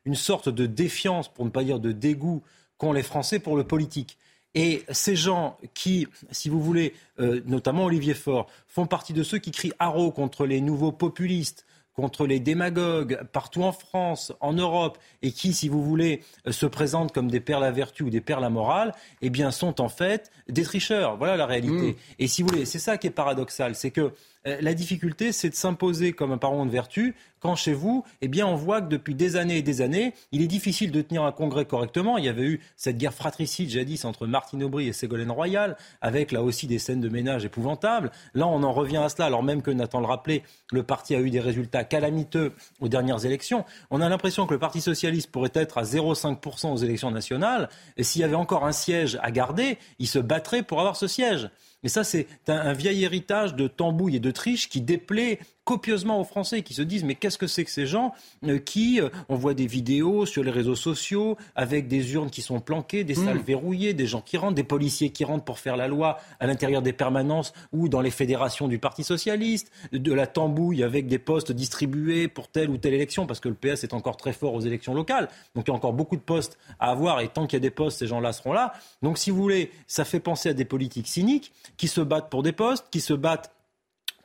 [0.07, 2.43] une sorte de défiance, pour ne pas dire de dégoût,
[2.79, 4.17] qu'ont les Français pour le politique.
[4.55, 9.37] Et ces gens qui, si vous voulez, euh, notamment Olivier Faure, font partie de ceux
[9.37, 14.97] qui crient haro contre les nouveaux populistes, contre les démagogues partout en France, en Europe,
[15.21, 18.23] et qui, si vous voulez, euh, se présentent comme des perles à vertu ou des
[18.23, 21.19] perles à morale, eh bien, sont en fait des tricheurs.
[21.19, 21.93] Voilà la réalité.
[21.93, 21.97] Mmh.
[22.21, 25.55] Et si vous voulez, c'est ça qui est paradoxal, c'est que la difficulté, c'est de
[25.55, 27.15] s'imposer comme un parent de vertu
[27.45, 30.41] quand chez vous, eh bien, on voit que depuis des années et des années, il
[30.41, 32.17] est difficile de tenir un congrès correctement.
[32.17, 36.33] Il y avait eu cette guerre fratricide jadis entre Martine Aubry et Ségolène Royal, avec
[36.33, 38.11] là aussi des scènes de ménage épouvantables.
[38.33, 40.43] Là, on en revient à cela, alors même que Nathan le rappelait,
[40.73, 43.67] le parti a eu des résultats calamiteux aux dernières élections.
[43.91, 47.69] On a l'impression que le Parti socialiste pourrait être à 0,5% aux élections nationales.
[47.99, 51.09] Et s'il y avait encore un siège à garder, il se battrait pour avoir ce
[51.09, 51.51] siège.
[51.85, 56.25] Mais ça, c'est un, vieil héritage de tambouille et de triche qui déplaît copieusement aux
[56.25, 58.13] Français qui se disent mais qu'est-ce que c'est que ces gens
[58.45, 62.43] euh, qui, euh, on voit des vidéos sur les réseaux sociaux avec des urnes qui
[62.43, 63.43] sont planquées, des salles mm.
[63.43, 66.83] verrouillées, des gens qui rentrent, des policiers qui rentrent pour faire la loi à l'intérieur
[66.83, 71.53] des permanences ou dans les fédérations du Parti socialiste, de la tambouille avec des postes
[71.53, 74.61] distribués pour telle ou telle élection parce que le PS est encore très fort aux
[74.61, 75.29] élections locales.
[75.55, 77.61] Donc il y a encore beaucoup de postes à avoir et tant qu'il y a
[77.61, 78.75] des postes, ces gens-là seront là.
[79.03, 82.43] Donc si vous voulez, ça fait penser à des politiques cyniques qui se battent pour
[82.43, 83.51] des postes, qui se battent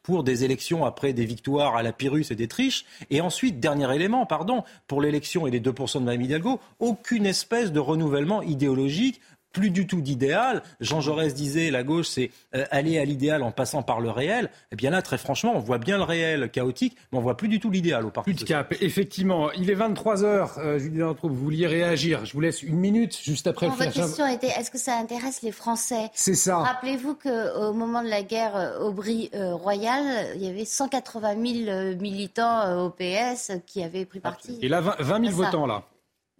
[0.09, 2.83] pour des élections après des victoires à la Pyrrhus et des triches.
[3.11, 7.71] Et ensuite, dernier élément, pardon, pour l'élection et les 2% de Mme Hidalgo, aucune espèce
[7.71, 9.21] de renouvellement idéologique
[9.51, 10.63] plus du tout d'idéal.
[10.79, 14.49] Jean Jaurès disait la gauche, c'est euh, aller à l'idéal en passant par le réel.
[14.71, 17.47] Eh bien là, très franchement, on voit bien le réel chaotique, mais on voit plus
[17.47, 18.31] du tout l'idéal au parti.
[18.31, 19.51] Plus de cap, effectivement.
[19.53, 22.25] Il est 23 h euh, Julie vous vouliez réagir.
[22.25, 25.41] Je vous laisse une minute juste après le Votre question était est-ce que ça intéresse
[25.41, 26.09] les Français?
[26.13, 26.57] C'est ça.
[26.59, 32.85] Rappelez-vous qu'au moment de la guerre euh, Aubry royale, il y avait 180 000 militants
[32.85, 34.57] au PS qui avaient pris parti.
[34.61, 35.83] Et là, 20 000 votants là.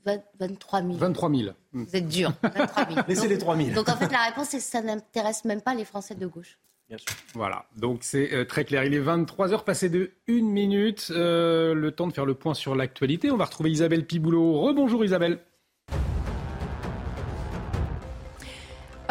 [0.05, 0.93] 23 000.
[0.93, 1.49] 23 000.
[1.73, 2.33] Vous êtes dur.
[2.43, 2.99] 23 000.
[3.07, 3.69] Laissez les 3 000.
[3.71, 6.57] Donc en fait, la réponse, c'est que ça n'intéresse même pas les Français de gauche.
[6.87, 7.07] Bien sûr.
[7.35, 8.83] Voilà, donc c'est euh, très clair.
[8.83, 11.09] Il est 23 heures, passé de une minute.
[11.11, 13.29] Euh, le temps de faire le point sur l'actualité.
[13.29, 14.59] On va retrouver Isabelle Piboulot.
[14.61, 15.39] Rebonjour Isabelle.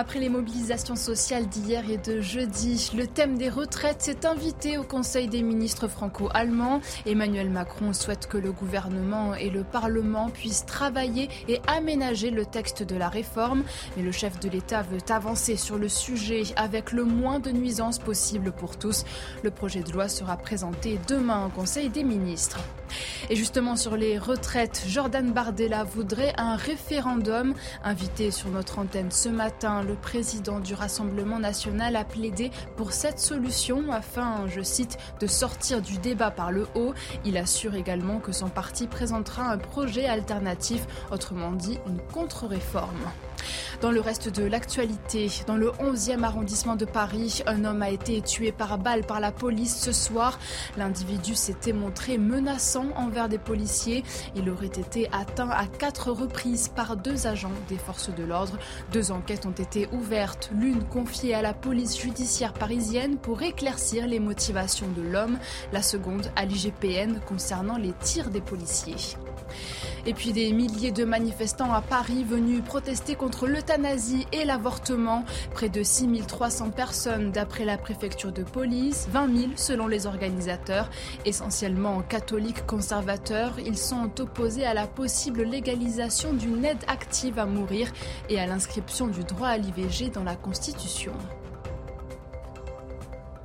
[0.01, 4.85] Après les mobilisations sociales d'hier et de jeudi, le thème des retraites s'est invité au
[4.85, 6.81] Conseil des ministres franco-allemands.
[7.05, 12.85] Emmanuel Macron souhaite que le gouvernement et le Parlement puissent travailler et aménager le texte
[12.85, 13.65] de la réforme.
[13.97, 17.99] Mais le chef de l'État veut avancer sur le sujet avec le moins de nuisances
[17.99, 19.05] possible pour tous.
[19.43, 22.61] Le projet de loi sera présenté demain au Conseil des ministres.
[23.31, 27.55] Et justement sur les retraites, Jordan Bardella voudrait un référendum.
[27.83, 33.19] Invité sur notre antenne ce matin, le président du Rassemblement national a plaidé pour cette
[33.19, 36.93] solution afin, je cite, de sortir du débat par le haut.
[37.25, 43.11] Il assure également que son parti présentera un projet alternatif, autrement dit une contre-réforme.
[43.81, 48.21] Dans le reste de l'actualité, dans le 11e arrondissement de Paris, un homme a été
[48.23, 50.39] tué par balle par la police ce soir.
[50.77, 54.03] L'individu s'était montré menaçant envers des policiers.
[54.35, 58.59] Il aurait été atteint à quatre reprises par deux agents des forces de l'ordre.
[58.93, 64.21] Deux enquêtes ont été ouvertes, l'une confiée à la police judiciaire parisienne pour éclaircir les
[64.21, 65.39] motivations de l'homme,
[65.73, 69.17] la seconde à l'IGPN concernant les tirs des policiers.
[70.07, 75.25] Et puis des milliers de manifestants à Paris venus protester contre l'euthanasie et l'avortement.
[75.53, 80.91] Près de 6300 personnes d'après la préfecture de police, 20 000 selon les organisateurs.
[81.25, 87.93] Essentiellement catholiques conservateurs, ils sont opposés à la possible légalisation d'une aide active à mourir
[88.29, 91.13] et à l'inscription du droit à l'IVG dans la Constitution.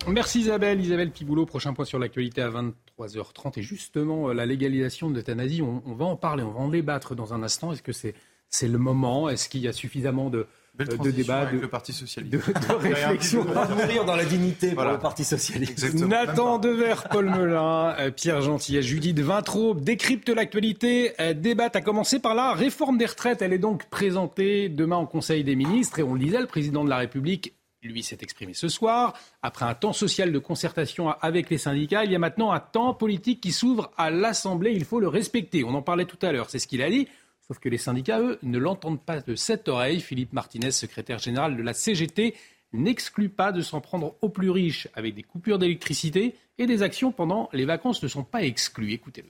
[0.08, 0.82] Merci Isabelle.
[0.82, 3.60] Isabelle Piboulot, prochain point sur l'actualité à 23h30.
[3.60, 7.16] Et justement, euh, la légalisation de l'euthanasie, on, va en parler, on va en débattre
[7.16, 7.72] dans un instant.
[7.72, 8.14] Est-ce que c'est
[8.54, 10.45] c'est le moment Est-ce qu'il y a suffisamment de,
[10.80, 14.99] euh, de débat, de, le Parti socialiste, de, réflexion, mourir dans la dignité pour le
[14.99, 15.93] Parti socialiste.
[15.95, 21.14] Nathan Dever, Paul Melun, euh, Pierre Gentil, Judith Vintraube décrypte l'actualité.
[21.36, 23.41] Débat à commencer par la réforme des retraites.
[23.41, 26.84] Elle est donc présentée demain au Conseil des ministres et on le disait, le président
[26.84, 29.14] de la République lui s'est exprimé ce soir.
[29.41, 32.93] Après un temps social de concertation avec les syndicats, il y a maintenant un temps
[32.93, 34.74] politique qui s'ouvre à l'Assemblée.
[34.74, 35.64] Il faut le respecter.
[35.64, 36.49] On en parlait tout à l'heure.
[36.49, 37.08] C'est ce qu'il a dit.
[37.48, 40.00] Sauf que les syndicats, eux, ne l'entendent pas de cette oreille.
[40.00, 42.36] Philippe Martinez, secrétaire général de la CGT,
[42.72, 47.12] n'exclut pas de s'en prendre aux plus riches avec des coupures d'électricité et des actions
[47.12, 48.94] pendant les vacances ne sont pas exclues.
[48.94, 49.30] Écoutez-le.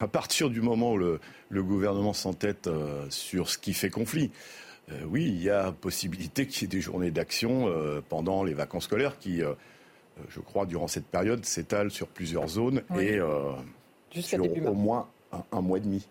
[0.00, 1.20] À partir du moment où le,
[1.50, 4.30] gouvernement s'entête euh, sur ce qui fait conflit,
[4.92, 8.54] euh, oui, il y a possibilité qu'il y ait des journées d'action euh, pendant les
[8.54, 9.52] vacances scolaires qui, euh,
[10.28, 13.18] je crois, durant cette période, s'étalent sur plusieurs zones et
[14.20, 15.08] sur au moins
[15.52, 16.06] un, mois et demi.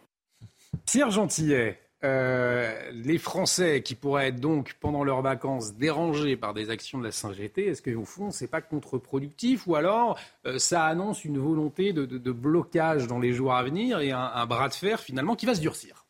[0.86, 7.00] Pierre Gentillet, les Français qui pourraient être donc pendant leurs vacances dérangés par des actions
[7.00, 10.18] de la CGT, est-ce qu'au fond c'est pas contre-productif ou alors
[10.58, 14.74] ça annonce une volonté de, blocage dans les jours à venir et un bras de
[14.74, 16.08] fer finalement qui va se durcir?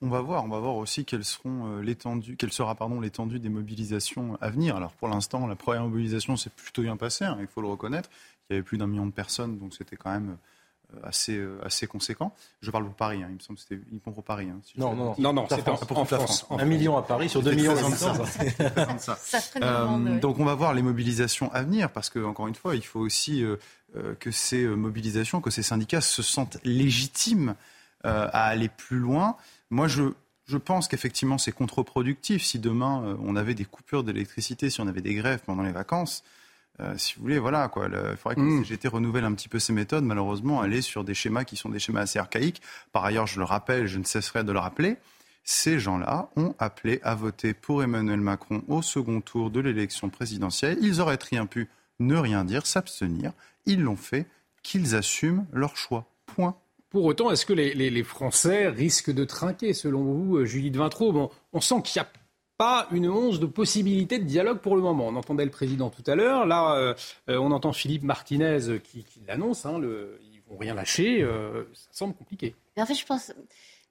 [0.00, 1.94] On va voir, on va voir aussi seront euh,
[2.38, 4.76] quelle sera pardon l'étendue des mobilisations à venir.
[4.76, 8.08] Alors pour l'instant, la première mobilisation s'est plutôt bien passée, hein, il faut le reconnaître.
[8.48, 10.36] Il y avait plus d'un million de personnes, donc c'était quand même euh,
[11.02, 12.34] assez, euh, assez conséquent.
[12.60, 14.48] Je parle pour Paris, hein, il me semble que c'était uniquement pour Paris.
[14.50, 16.46] Hein, non, non, non, non, c'est pour en France.
[16.50, 17.74] Un million à Paris sur deux millions
[19.62, 22.84] euh, donc on va voir les mobilisations à venir, parce que encore une fois, il
[22.84, 23.44] faut aussi
[24.20, 27.54] que ces mobilisations, que ces syndicats se sentent légitimes
[28.04, 29.36] à aller plus loin.
[29.70, 30.12] Moi, je,
[30.48, 32.42] je pense qu'effectivement, c'est contre-productif.
[32.42, 35.72] Si demain, euh, on avait des coupures d'électricité, si on avait des grèves pendant les
[35.72, 36.24] vacances,
[36.80, 37.88] euh, si vous voulez, voilà, quoi.
[37.88, 38.58] il faudrait que mmh.
[38.58, 40.04] la CGT renouvelle un petit peu ses méthodes.
[40.04, 42.62] Malheureusement, elle est sur des schémas qui sont des schémas assez archaïques.
[42.92, 44.96] Par ailleurs, je le rappelle, je ne cesserai de le rappeler,
[45.50, 50.76] ces gens-là ont appelé à voter pour Emmanuel Macron au second tour de l'élection présidentielle.
[50.82, 51.68] Ils auraient très bien pu
[52.00, 53.32] ne rien dire, s'abstenir.
[53.64, 54.26] Ils l'ont fait.
[54.62, 56.04] Qu'ils assument leur choix.
[56.26, 56.54] Point.
[56.90, 61.12] Pour autant, est-ce que les, Français risquent de trinquer, selon vous, euh, Julie de Vintraud?
[61.12, 62.10] Bon, On sent qu'il n'y a
[62.58, 65.06] pas une once de possibilité de dialogue pour le moment.
[65.06, 66.44] On entendait le président tout à l'heure.
[66.44, 66.94] Là, euh,
[67.30, 69.64] euh, on entend Philippe Martinez qui, l'annonce.
[69.64, 71.26] Hein, le, ils vont rien lâcher.
[71.72, 72.54] ça semble compliqué.
[72.76, 73.32] Mais en fait, je pense.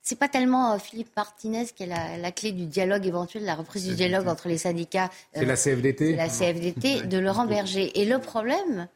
[0.01, 3.95] C'est pas tellement Philippe Martinez qui est la, clé du dialogue éventuel, la reprise du
[3.95, 5.09] dialogue entre les syndicats.
[5.34, 6.15] C'est la CFDT.
[6.15, 7.99] la CFDT de Laurent Berger.
[7.99, 8.88] Et le problème,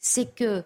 [0.00, 0.64] c'est que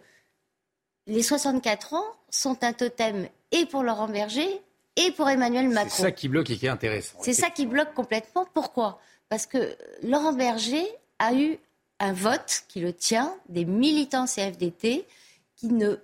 [1.06, 4.48] les 64 ans sont un totem et pour Laurent Berger
[4.96, 5.90] et pour Emmanuel Macron.
[5.90, 7.18] C'est ça qui bloque et qui est intéressant.
[7.22, 8.46] C'est ça qui bloque complètement.
[8.52, 9.00] Pourquoi?
[9.28, 10.84] Parce que Laurent Berger
[11.18, 11.58] a eu
[12.00, 15.06] un vote qui le tient des militants CFDT
[15.60, 15.96] qui ne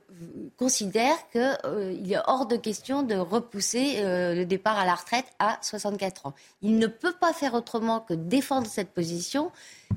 [0.59, 5.24] considèrent qu'il euh, est hors de question de repousser euh, le départ à la retraite
[5.39, 6.34] à 64 ans.
[6.61, 9.51] Il ne peut pas faire autrement que défendre cette position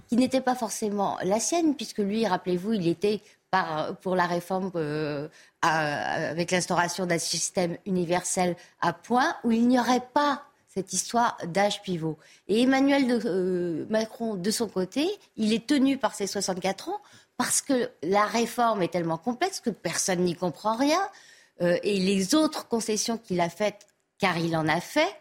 [0.08, 3.20] qui n'était pas forcément la sienne, puisque lui, rappelez-vous, il était
[4.02, 5.28] pour la réforme euh,
[5.64, 11.82] avec l'instauration d'un système universel à point où il n'y aurait pas cette histoire d'âge
[11.82, 12.18] pivot.
[12.48, 17.02] Et Emmanuel euh, Macron, de son côté, il est tenu par ses 64 ans
[17.38, 21.02] parce que la réforme est tellement complexe que personne n'y comprend rien.
[21.62, 23.88] Euh, et les autres concessions qu'il a faites,
[24.20, 25.16] car il en a fait,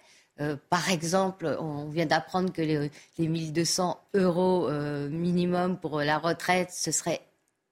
[0.70, 4.70] par exemple, on vient d'apprendre que les, les 1200 euros
[5.10, 7.20] minimum pour la retraite, ce serait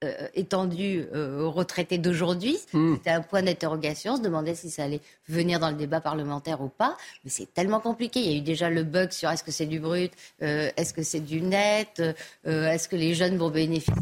[0.03, 2.55] euh, étendu euh, aux retraités d'aujourd'hui.
[2.71, 2.97] Hmm.
[2.97, 4.13] C'était un point d'interrogation.
[4.13, 6.95] On se demandait si ça allait venir dans le débat parlementaire ou pas.
[7.23, 8.19] Mais c'est tellement compliqué.
[8.19, 10.11] Il y a eu déjà le bug sur est-ce que c'est du brut,
[10.43, 11.99] euh, est-ce que c'est du net,
[12.45, 13.95] est-ce que les jeunes vont bénéficier.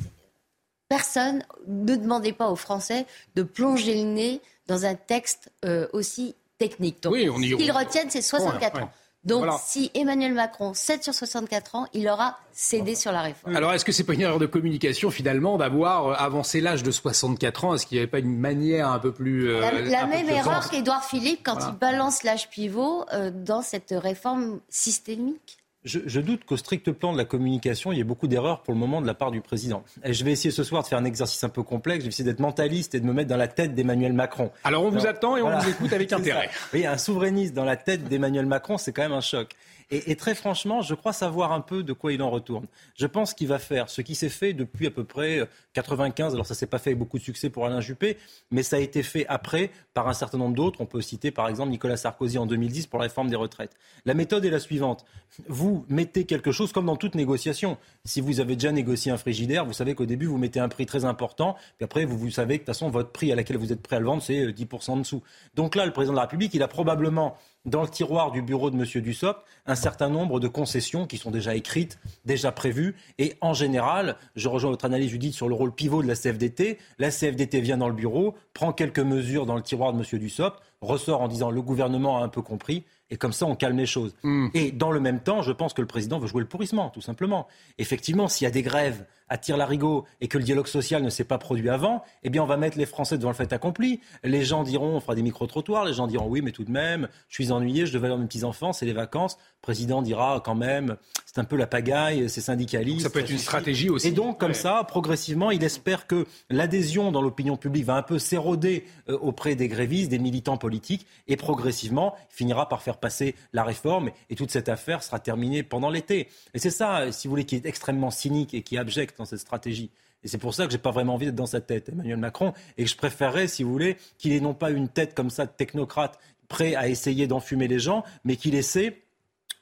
[0.89, 5.49] Personne ne demandait pas aux Français de plonger le nez dans un texte
[5.93, 7.01] aussi technique.
[7.03, 8.91] Donc, oui, on ce qu'ils retiennent, c'est 64 ans.
[9.25, 13.55] Donc, si Emmanuel Macron cède sur 64 ans, il aura cédé sur la réforme.
[13.55, 16.91] Alors, est-ce que c'est pas une erreur de communication, finalement, d'avoir euh, avancé l'âge de
[16.91, 17.75] 64 ans?
[17.75, 19.49] Est-ce qu'il n'y avait pas une manière un peu plus.
[19.49, 24.59] Euh, la, même erreur qu'Édouard Philippe quand il balance l'âge pivot euh, dans cette réforme
[24.69, 25.57] systémique?
[25.85, 28.79] Je, doute qu'au strict plan de la communication, il y ait beaucoup d'erreurs pour le
[28.79, 29.83] moment de la part du président.
[30.03, 31.99] Et je vais essayer ce soir de faire un exercice un peu complexe.
[31.99, 34.51] Je vais essayer d'être mentaliste et de me mettre dans la tête d'Emmanuel Macron.
[34.63, 36.49] Alors on vous attend et on vous écoute avec intérêt.
[36.73, 39.55] Oui, un souverainiste dans la tête d'Emmanuel Macron, c'est quand même un choc.
[39.91, 42.65] Et, très franchement, je crois savoir un peu de quoi il en retourne.
[42.95, 46.31] Je pense qu'il va faire ce qui s'est fait depuis à peu près 95.
[46.31, 48.17] Euh, Alors ça s'est pas fait avec beaucoup de succès pour Alain Juppé,
[48.51, 50.81] mais ça a été fait après par un certain nombre d'autres.
[50.81, 53.75] On peut citer par exemple Nicolas Sarkozy en 2010 pour la réforme des retraites.
[54.05, 55.05] La méthode est la suivante.
[55.47, 57.77] Vous mettez quelque chose comme dans toute négociation.
[58.05, 60.85] Si vous avez déjà négocié un frigidaire, vous savez qu'au début vous mettez un prix
[60.85, 63.57] très important, puis après vous, vous savez que de toute façon votre prix à laquelle
[63.57, 65.21] vous êtes prêt à le vendre c'est 10% euh, en dessous.
[65.53, 68.69] Donc là, le président de la République, il a probablement dans le tiroir du bureau
[68.69, 69.01] de M.
[69.01, 72.95] Dussopt un certain nombre de concessions qui sont déjà écrites, déjà prévues.
[73.17, 76.77] Et en général, je rejoins votre analyse, Judith, sur le rôle pivot de la CFDT.
[76.99, 80.19] La CFDT vient dans le bureau, prend quelques mesures dans le tiroir de M.
[80.19, 82.83] Dussopt, ressort en disant le gouvernement a un peu compris.
[83.09, 84.15] Et comme ça, on calme les choses.
[84.23, 84.47] Hmm.
[84.53, 87.01] Et dans le même temps, je pense que le président veut jouer le pourrissement, tout
[87.01, 87.47] simplement.
[87.77, 91.23] Effectivement, s'il y a des grèves à tire-larigot et que le dialogue social ne s'est
[91.23, 93.99] pas produit avant, eh bien, on va mettre les Français devant le fait accompli.
[94.23, 95.85] Les gens diront, on fera des micro-trottoirs.
[95.85, 98.27] Les gens diront, oui, mais tout de même, je suis ennuyé, je devais avoir mes
[98.27, 99.37] petits-enfants, c'est les vacances.
[99.37, 103.01] Le président dira, quand même, c'est un peu la pagaille, c'est syndicaliste.
[103.01, 104.07] ça peut être une stratégie aussi.
[104.07, 108.19] Et donc, comme ça, progressivement, il espère que l'adhésion dans l'opinion publique va un peu
[108.19, 113.35] s'éroder euh, auprès des grévistes, des militants politiques, et progressivement, il finira par faire passer
[113.53, 116.29] la réforme, et toute cette affaire sera terminée pendant l'été.
[116.53, 119.25] Et c'est ça, si vous voulez, qui est extrêmement cynique et qui est abject dans
[119.25, 119.91] cette stratégie.
[120.23, 122.53] Et c'est pour ça que j'ai pas vraiment envie d'être dans sa tête, Emmanuel Macron,
[122.77, 125.45] et que je préférerais, si vous voulez, qu'il ait non pas une tête comme ça
[125.45, 129.01] de technocrate prêt à essayer d'enfumer les gens, mais qu'il essaie,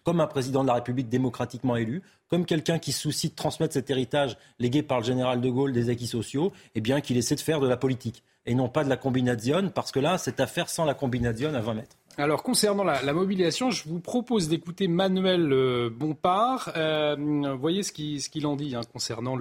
[0.04, 3.90] comme un président de la République démocratiquement élu, comme quelqu'un qui soucie de transmettre cet
[3.90, 7.42] héritage légué par le général de Gaulle des acquis sociaux, eh bien qu'il essaie de
[7.42, 10.70] faire de la politique et non pas de la combinazione, parce que là, cette affaire
[10.70, 11.96] sans la combinazione à 20 mètres.
[12.18, 16.72] Alors, concernant la, mobilisation, je vous propose d'écouter Manuel euh, Bompard.
[16.76, 19.38] Euh, voyez ce qu'il en dit hein, concernant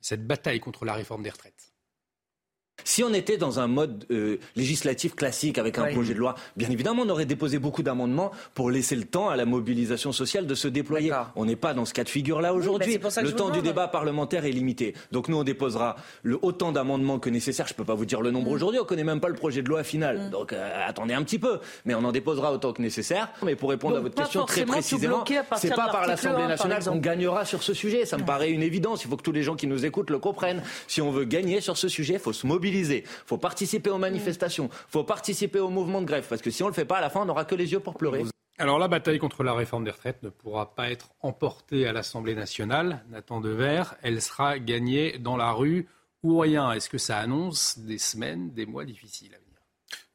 [0.00, 1.73] cette bataille contre la réforme des retraites.
[2.82, 6.68] Si on était dans un mode euh, législatif classique avec un projet de loi, bien
[6.70, 10.54] évidemment, on aurait déposé beaucoup d'amendements pour laisser le temps à la mobilisation sociale de
[10.54, 11.12] se déployer.
[11.36, 12.98] On n'est pas dans ce cas de figure-là aujourd'hui.
[12.98, 14.94] le temps du débat parlementaire est limité.
[15.12, 17.66] Donc nous, on déposera le, autant d'amendements que nécessaire.
[17.66, 18.54] Je ne peux pas vous dire le nombre mm.
[18.54, 18.80] aujourd'hui.
[18.80, 20.26] On ne connaît même pas le projet de loi final.
[20.26, 20.30] Mm.
[20.30, 21.60] Donc euh, attendez un petit peu.
[21.86, 23.32] Mais on en déposera autant que nécessaire.
[23.42, 25.24] Mais pour répondre à votre question très précisément,
[25.56, 28.04] c'est pas par l'Assemblée nationale qu'on gagnera sur ce sujet.
[28.04, 29.04] Ça me paraît une évidence.
[29.04, 30.62] Il faut que tous les gens qui nous écoutent le comprennent.
[30.86, 33.98] Si on veut gagner sur ce sujet, il faut se mobiliser il faut participer aux
[33.98, 36.84] manifestations, il faut participer au mouvement de grève, parce que si on ne le fait
[36.84, 38.24] pas, à la fin, on n'aura que les yeux pour pleurer.
[38.58, 42.36] Alors la bataille contre la réforme des retraites ne pourra pas être emportée à l'Assemblée
[42.36, 45.88] nationale, Nathan Devers, elle sera gagnée dans la rue
[46.22, 46.72] ou rien.
[46.72, 49.60] Est-ce que ça annonce des semaines, des mois difficiles à venir?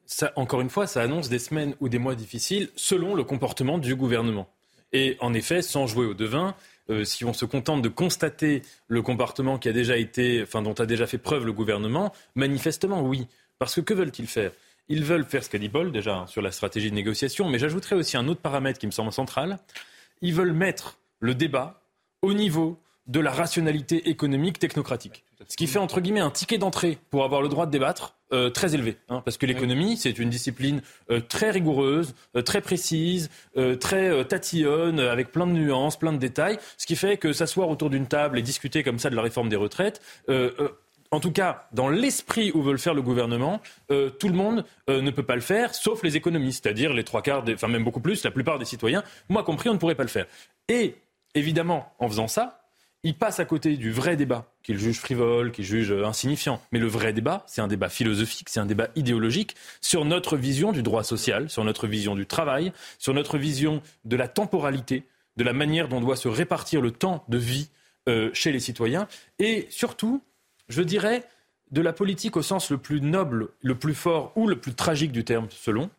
[0.06, 3.78] Ça, Encore une fois, ça annonce des semaines ou des mois difficiles selon le comportement
[3.78, 4.48] du gouvernement.
[4.92, 6.56] Et en effet, sans jouer au devin,
[6.90, 10.74] euh, si on se contente de constater le comportement qui a déjà été, enfin, dont
[10.74, 13.26] a déjà fait preuve le gouvernement, manifestement, oui.
[13.58, 14.52] Parce que que veulent-ils faire?
[14.88, 17.94] Ils veulent faire ce qu'a dit Paul déjà sur la stratégie de négociation, mais j'ajouterai
[17.94, 19.58] aussi un autre paramètre qui me semble central.
[20.20, 21.82] Ils veulent mettre le débat
[22.22, 25.24] au niveau de la rationalité économique technocratique.
[25.48, 28.50] Ce qui fait entre guillemets un ticket d'entrée pour avoir le droit de débattre euh,
[28.50, 28.96] très élevé.
[29.08, 33.30] Hein, parce que l'économie, c'est une discipline euh, très rigoureuse, euh, très précise,
[33.80, 36.58] très tatillonne, avec plein de nuances, plein de détails.
[36.76, 39.48] Ce qui fait que s'asseoir autour d'une table et discuter comme ça de la réforme
[39.48, 40.00] des retraites,
[41.10, 45.10] en tout cas, dans l'esprit où veut le faire le gouvernement, tout le monde ne
[45.10, 48.00] peut pas le faire, sauf les économistes, c'est-à-dire les trois quarts, des, enfin même beaucoup
[48.00, 49.02] plus, la plupart des citoyens.
[49.28, 50.26] Moi compris, on ne pourrait pas le faire.
[50.68, 50.96] Et
[51.34, 52.59] évidemment, en faisant ça,
[53.02, 56.60] il passe à côté du vrai débat, qu'il juge frivole, qu'il juge insignifiant.
[56.70, 60.72] Mais le vrai débat, c'est un débat philosophique, c'est un débat idéologique sur notre vision
[60.72, 65.04] du droit social, sur notre vision du travail, sur notre vision de la temporalité,
[65.36, 67.70] de la manière dont doit se répartir le temps de vie
[68.08, 70.22] euh, chez les citoyens, et surtout,
[70.68, 71.24] je dirais,
[71.70, 75.12] de la politique au sens le plus noble, le plus fort ou le plus tragique
[75.12, 75.90] du terme, selon.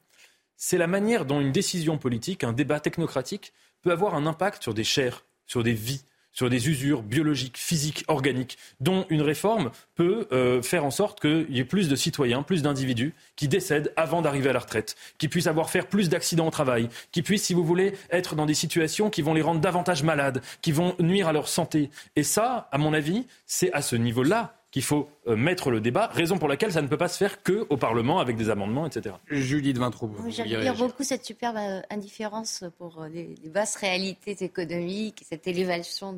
[0.58, 4.74] C'est la manière dont une décision politique, un débat technocratique, peut avoir un impact sur
[4.74, 10.28] des chairs, sur des vies, sur des usures biologiques, physiques, organiques, dont une réforme peut
[10.32, 14.22] euh, faire en sorte qu'il y ait plus de citoyens, plus d'individus qui décèdent avant
[14.22, 17.54] d'arriver à la retraite, qui puissent avoir faire plus d'accidents au travail, qui puissent, si
[17.54, 21.28] vous voulez, être dans des situations qui vont les rendre davantage malades, qui vont nuire
[21.28, 21.90] à leur santé.
[22.16, 26.08] Et ça, à mon avis, c'est à ce niveau-là qu'il faut euh, mettre le débat,
[26.08, 29.16] raison pour laquelle ça ne peut pas se faire qu'au Parlement avec des amendements, etc.
[29.28, 30.10] Julie de Vintraud.
[30.30, 36.18] J'admire beaucoup cette superbe euh, indifférence pour euh, les, basses réalités économiques, cette élévation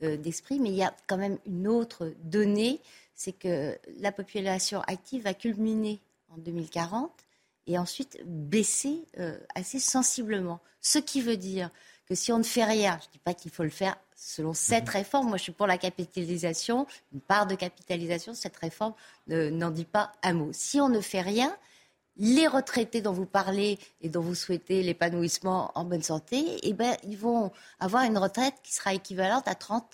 [0.00, 2.80] d'esprit, mais il y a quand même une autre donnée,
[3.14, 7.10] c'est que la population active va culminer en 2040
[7.66, 9.04] et ensuite baisser
[9.54, 10.60] assez sensiblement.
[10.82, 11.70] Ce qui veut dire
[12.06, 14.54] que si on ne fait rien, je ne dis pas qu'il faut le faire selon
[14.54, 14.92] cette mhm.
[14.92, 18.94] réforme, moi je suis pour la capitalisation, une part de capitalisation, cette réforme
[19.28, 20.50] n'en dit pas un mot.
[20.52, 21.56] Si on ne fait rien,
[22.16, 26.96] les retraités dont vous parlez et dont vous souhaitez l'épanouissement en bonne santé, eh ben,
[27.04, 29.84] ils vont avoir une retraite qui sera équivalente à 30,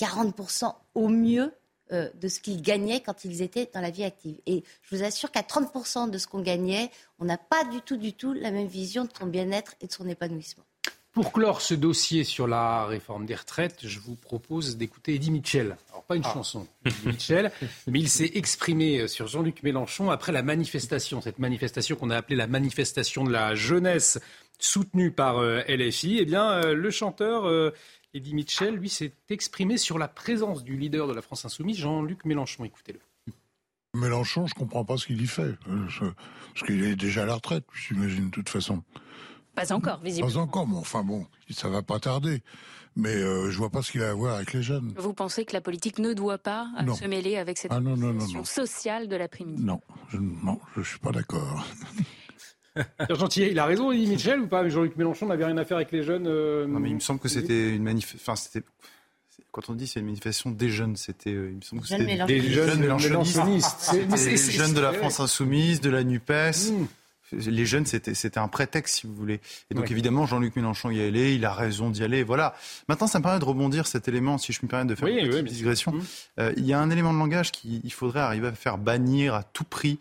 [0.00, 1.54] 40% au mieux
[1.92, 4.40] euh, de ce qu'ils gagnaient quand ils étaient dans la vie active.
[4.46, 7.98] Et je vous assure qu'à 30% de ce qu'on gagnait, on n'a pas du tout,
[7.98, 10.64] du tout la même vision de son bien-être et de son épanouissement.
[11.12, 15.76] Pour clore ce dossier sur la réforme des retraites, je vous propose d'écouter Eddie Mitchell.
[15.90, 16.32] Alors, pas une ah.
[16.32, 17.52] chanson, Eddie Mitchell,
[17.86, 22.36] mais il s'est exprimé sur Jean-Luc Mélenchon après la manifestation, cette manifestation qu'on a appelée
[22.36, 24.18] la manifestation de la jeunesse
[24.58, 26.16] soutenue par euh, LFI.
[26.18, 27.74] Eh bien, euh, le chanteur euh,
[28.14, 32.24] Eddie Mitchell, lui, s'est exprimé sur la présence du leader de la France Insoumise, Jean-Luc
[32.24, 32.64] Mélenchon.
[32.64, 33.00] Écoutez-le.
[33.94, 35.54] Mélenchon, je ne comprends pas ce qu'il y fait.
[35.66, 38.82] Parce qu'il est déjà à la retraite, j'imagine, de toute façon.
[39.54, 40.32] Pas encore, visiblement.
[40.32, 42.42] Pas encore, mais enfin bon, ça va pas tarder.
[42.94, 44.92] Mais euh, je vois pas ce qu'il a à voir avec les jeunes.
[44.96, 47.80] Vous pensez que la politique ne doit pas euh, se mêler avec cette ah,
[48.44, 49.62] sociale de l'après-midi?
[49.62, 51.66] Non, je, non, je suis pas d'accord.
[53.10, 55.92] Gentil, il a raison, dit Michel, ou pas Jean-Luc Mélenchon n'avait rien à faire avec
[55.92, 56.26] les jeunes.
[56.26, 57.88] Euh, non, mais il me semble que c'était une.
[57.88, 58.66] Enfin, c'était
[59.50, 62.40] quand on dit c'est une manifestation des jeunes, c'était, il me semble que c'était des
[62.40, 63.94] jeunes mélanchonistes.
[63.94, 66.30] Des jeunes de la France insoumise, de la Nupes.
[66.30, 66.86] Mmh
[67.32, 69.40] les jeunes, c'était un prétexte, si vous voulez.
[69.70, 72.22] Et donc, évidemment, Jean-Luc Mélenchon y est allé, il a raison d'y aller.
[72.22, 72.54] Voilà.
[72.88, 75.28] Maintenant, ça me permet de rebondir cet élément, si je me permets de faire une
[75.28, 75.92] petite digression.
[75.92, 76.02] Mmh.
[76.40, 79.42] Euh, il y a un élément de langage qu'il faudrait arriver à faire bannir à
[79.42, 79.98] tout prix.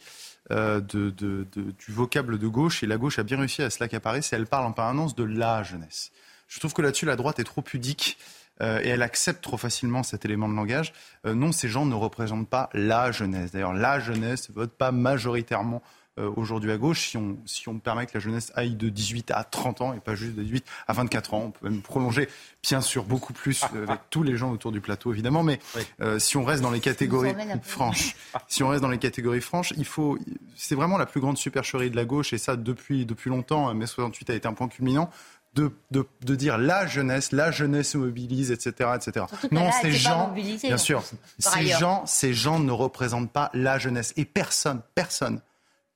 [0.50, 4.22] Euh, de, du vocable de gauche et la gauche a bien réussi à se l'accaparer,
[4.22, 6.12] c'est elle parle en permanence de la jeunesse.
[6.50, 8.18] Je trouve que là-dessus la droite est trop pudique
[8.62, 10.92] euh, et elle accepte trop facilement cet élément de langage.
[11.24, 13.52] non, ces gens ne représentent pas la jeunesse.
[13.52, 15.82] D'ailleurs, la jeunesse ne vote pas majoritairement
[16.18, 19.44] aujourd'hui à gauche si on, si on permet que la jeunesse aille de 18 à
[19.44, 21.44] 30 ans et pas juste de 18 à 24 ans.
[21.46, 22.28] On peut même prolonger,
[22.64, 25.44] bien sûr, beaucoup plus euh, avec tous les gens autour du plateau, évidemment.
[25.44, 25.60] Mais
[26.02, 27.34] euh, si on reste dans les catégories
[27.64, 28.16] franches,
[28.48, 30.18] si on reste dans les catégories franches, il faut.
[30.56, 33.74] C'est vraiment la plus grande supercherie de la gauche et ça depuis depuis longtemps.
[33.74, 35.10] Mai 68 a été un point culminant.
[35.54, 39.26] De, de, de, dire la jeunesse, la jeunesse se mobilise, etc., etc.
[39.52, 41.04] Non, ces gens, bien sûr,
[41.40, 45.42] ces gens, ces gens ne représentent pas la jeunesse et personne, personne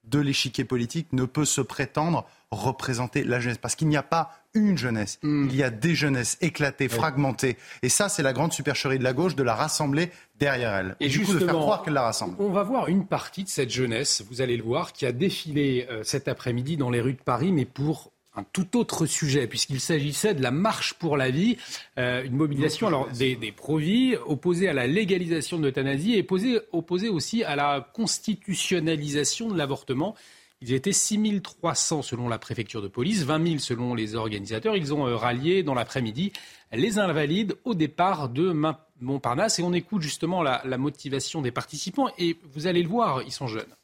[0.07, 3.57] de l'échiquier politique ne peut se prétendre représenter la jeunesse.
[3.57, 5.47] Parce qu'il n'y a pas une jeunesse, hmm.
[5.49, 7.57] il y a des jeunesses éclatées, fragmentées.
[7.81, 10.95] Et ça, c'est la grande supercherie de la gauche de la rassembler derrière elle.
[10.99, 12.35] Et, du coup, de faire croire qu'elle la rassemble.
[12.39, 15.87] On va voir une partie de cette jeunesse, vous allez le voir, qui a défilé
[15.89, 19.79] euh, cet après-midi dans les rues de Paris, mais pour un tout autre sujet, puisqu'il
[19.79, 21.57] s'agissait de la marche pour la vie,
[21.97, 26.59] euh, une mobilisation alors, des, des pro-vie opposée à la légalisation de l'euthanasie et opposée,
[26.71, 30.15] opposée aussi à la constitutionnalisation de l'avortement.
[30.61, 34.75] Ils étaient 6300 selon la préfecture de police, 20 000 selon les organisateurs.
[34.75, 36.31] Ils ont euh, rallié dans l'après-midi
[36.71, 38.53] les invalides au départ de
[38.99, 39.59] Montparnasse.
[39.59, 42.09] Et on écoute justement la, la motivation des participants.
[42.17, 43.75] Et vous allez le voir, ils sont jeunes.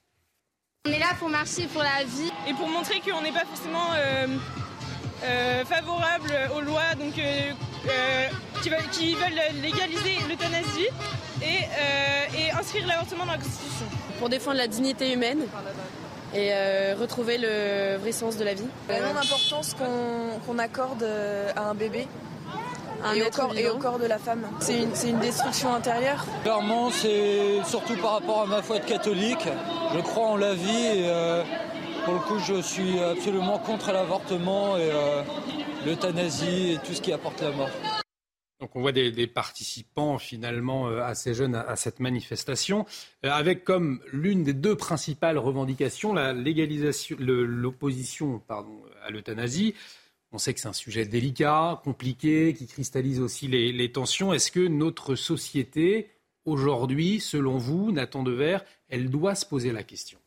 [0.88, 3.94] On est là pour marcher pour la vie et pour montrer qu'on n'est pas forcément
[3.94, 4.26] euh,
[5.24, 8.28] euh, favorable aux lois donc, euh,
[8.64, 10.88] qui, veulent légaliser l'euthanasie
[11.44, 13.86] et, inscrire l'avortement dans la Constitution.
[14.18, 15.46] Pour défendre la dignité humaine
[16.34, 16.52] et
[16.94, 18.68] retrouver le vrai sens de la vie.
[18.90, 21.04] La non-importance qu'on accorde
[21.56, 22.08] à un bébé
[23.16, 24.48] et, au corps, et, au corps, de la femme.
[24.60, 26.26] C'est une, une, destruction intérieure.
[26.44, 29.48] Clairement, c'est surtout par rapport à ma foi de catholique.
[29.94, 31.44] Je crois en la vie et euh,
[32.06, 35.24] pour le coup, je suis absolument contre l'avortement et euh,
[35.86, 37.70] l'euthanasie et tout ce qui apporte la mort.
[38.60, 42.86] Donc on voit des, des participants finalement euh, assez jeunes à, à cette manifestation,
[43.24, 49.74] avec comme l'une des deux principales revendications la légalisation, l'opposition pardon à l'euthanasie.
[50.32, 54.34] On sait que c'est un sujet délicat, compliqué, qui cristallise aussi les, tensions.
[54.34, 56.10] Est-ce que notre société,
[56.46, 58.60] aujourd'hui, selon vous, Nathan Dever,
[58.90, 60.20] elle doit se poser la question?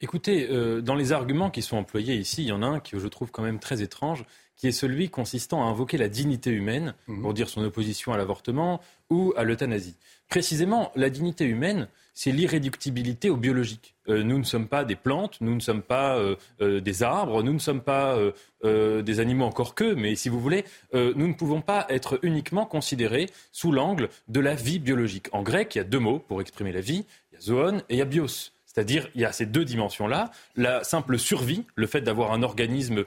[0.00, 2.98] Écoutez, euh, dans les arguments qui sont employés ici, il y en a un que
[2.98, 4.24] je trouve quand même très étrange,
[4.56, 7.22] qui est celui consistant à invoquer la dignité humaine mmh.
[7.22, 8.80] pour dire son opposition à l'avortement
[9.10, 9.96] ou à l'euthanasie.
[10.30, 13.96] Précisément, la dignité humaine, c'est l'irréductibilité au biologique.
[14.08, 17.42] Euh, nous ne sommes pas des plantes, nous ne sommes pas euh, euh, des arbres,
[17.42, 18.16] nous ne sommes pas
[18.62, 23.28] des animaux encore que, mais si vous voulez, nous ne pouvons pas être uniquement considérés
[23.50, 25.26] sous l'angle de la vie biologique.
[25.32, 27.78] En grec, il y a deux mots pour exprimer la vie, il y a zoon
[27.88, 28.52] et il y a bios.
[28.66, 30.30] C'est-à-dire, il y a ces deux dimensions-là.
[30.54, 33.04] La simple survie, le fait d'avoir un organisme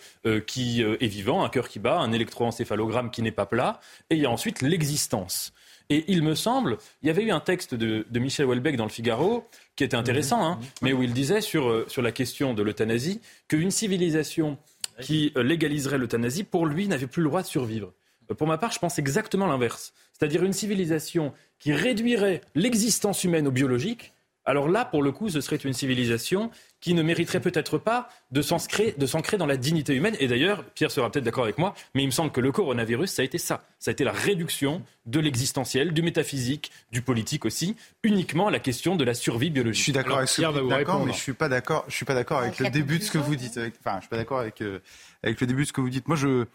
[0.48, 3.80] qui est vivant, un cœur qui bat, un électroencéphalogramme qui n'est pas plat.
[4.10, 5.54] Et il y a ensuite l'existence.
[5.94, 8.90] Et il me semble, il y avait eu un texte de, Michel Houellebecq dans le
[8.90, 12.64] Figaro qui était intéressant, hein, mais où il disait sur, euh, sur la question de
[12.64, 14.58] l'euthanasie qu'une civilisation
[15.02, 17.94] qui euh, légaliserait l'euthanasie, pour lui, n'avait plus le droit de survivre.
[18.32, 19.94] Euh, pour ma part, je pense exactement l'inverse.
[20.14, 24.14] C'est-à-dire une civilisation qui réduirait l'existence humaine au biologique,
[24.46, 28.42] alors là, pour le coup, ce serait une civilisation qui ne mériterait peut-être pas de
[28.42, 28.94] s'ancrer,
[29.38, 30.18] dans la dignité humaine.
[30.20, 33.10] Et d'ailleurs, Pierre sera peut-être d'accord avec moi, mais il me semble que le coronavirus,
[33.10, 33.64] ça a été ça.
[33.80, 38.60] Ça a été la réduction de l'existentiel, du métaphysique, du politique aussi, uniquement à la
[38.60, 39.80] question de la survie biologique.
[39.80, 41.86] Je suis d'accord avec ce d'accord, mais je suis pas d'accord.
[41.88, 43.58] Je suis pas d'accord avec le début de ce que vous dites.
[43.58, 44.80] enfin, je suis pas d'accord avec euh,
[45.24, 46.08] avec le début de ce que vous dites.
[46.10, 46.46] Moi, je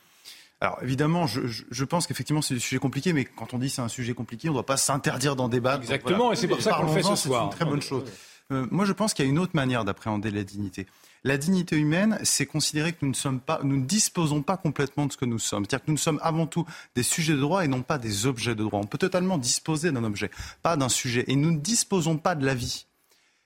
[0.60, 3.88] alors évidemment, je, pense qu'effectivement c'est un sujet compliqué, mais quand on dit c'est un
[3.88, 5.82] sujet compliqué, on ne doit pas s'interdire d'en débattre.
[5.82, 7.42] Exactement, et c'est pour ça qu'on le fait ce soir.
[7.42, 8.04] C'est une très bonne chose.
[8.50, 10.86] Euh, moi, je pense qu'il y a une autre manière d'appréhender la dignité.
[11.22, 15.06] La dignité humaine, c'est considérer que nous ne sommes pas, nous ne disposons pas complètement
[15.06, 15.64] de ce que nous sommes.
[15.64, 18.54] C'est-à-dire que nous sommes avant tout des sujets de droit et non pas des objets
[18.54, 18.80] de droit.
[18.80, 20.30] On peut totalement disposer d'un objet,
[20.62, 21.24] pas d'un sujet.
[21.26, 22.86] Et nous ne disposons pas de la vie.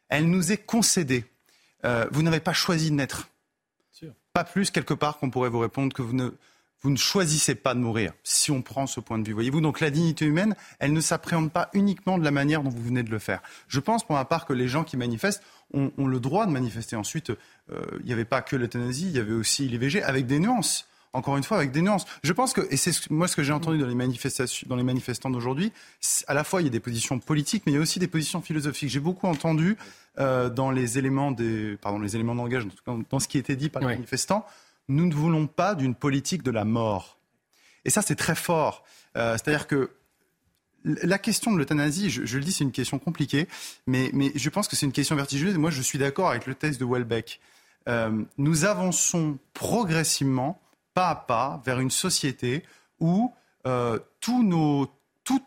[0.09, 1.25] Elle nous est concédée.
[1.85, 3.29] Euh, vous n'avez pas choisi de naître.
[4.35, 6.31] Pas plus quelque part qu'on pourrait vous répondre que vous ne
[6.83, 9.33] vous ne choisissez pas de mourir, si on prend ce point de vue.
[9.33, 12.83] Voyez-vous, donc la dignité humaine, elle ne s'appréhende pas uniquement de la manière dont vous
[12.83, 13.41] venez de le faire.
[13.69, 16.97] Je pense, pour ma part, que les gens qui manifestent ont, le droit de manifester.
[16.97, 20.39] Ensuite, euh, il n'y avait pas que l'euthanasie, il y avait aussi l'IVG, avec des
[20.39, 20.87] nuances.
[21.15, 22.07] Encore une fois, avec des nuances.
[22.23, 24.83] Je pense que, et c'est moi ce que j'ai entendu dans les, manifestations, dans les
[24.83, 25.71] manifestants d'aujourd'hui,
[26.27, 28.09] à la fois il y a des positions politiques, mais il y a aussi des
[28.09, 28.89] positions philosophiques.
[28.89, 29.77] J'ai beaucoup entendu
[30.19, 32.67] euh, dans les éléments des, pardon, les éléments de langage,
[33.11, 34.47] dans ce qui était dit par les manifestants,
[34.89, 37.19] nous ne voulons pas d'une politique de la mort.
[37.85, 38.85] Et ça, c'est très fort.
[39.17, 39.91] Euh, c'est-à-dire que
[40.85, 43.47] la question de l'euthanasie, je, le dis, c'est une question compliquée,
[43.87, 45.55] mais, je pense que c'est une question vertigineuse.
[45.55, 47.41] Et moi, je suis d'accord avec le texte de Welbeck.
[47.89, 50.61] Euh, nous avançons progressivement,
[50.95, 52.65] pas à pas, vers une société
[53.01, 53.33] où
[53.67, 54.43] euh, tout,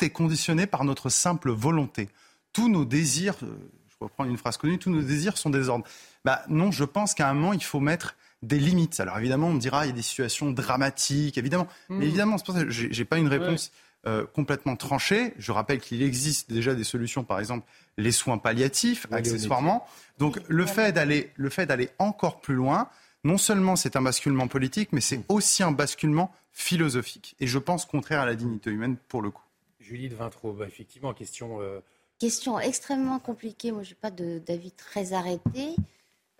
[0.02, 2.10] est conditionné par notre simple volonté.
[2.54, 5.86] Tous nos désirs, je reprends une phrase connue, tous nos désirs sont des ordres.
[6.24, 8.16] Bah, non, je pense qu'à un moment, il faut mettre
[8.46, 9.00] des limites.
[9.00, 11.67] Alors évidemment, on me dira, il y a des situations dramatiques, évidemment.
[11.89, 12.04] Mais mmh.
[12.04, 13.72] évidemment, c'est pour ça que je n'ai pas une réponse
[14.08, 15.34] euh, complètement tranchée.
[15.38, 17.66] Je rappelle qu'il existe déjà des solutions, par exemple,
[17.97, 19.86] les soins palliatifs, accessoirement.
[20.20, 22.88] Donc le fait d'aller, le fait d'aller encore plus loin,
[23.24, 27.36] non seulement c'est un basculement politique, mais c'est aussi un basculement philosophique.
[27.39, 29.43] Et je pense contraire à la dignité humaine pour le coup.
[29.80, 31.62] Julie de Vintraud, bah, effectivement, question.
[31.62, 31.80] Euh,
[32.20, 33.72] question extrêmement compliquée.
[33.72, 35.76] Moi, je n'ai pas d'avis très arrêté.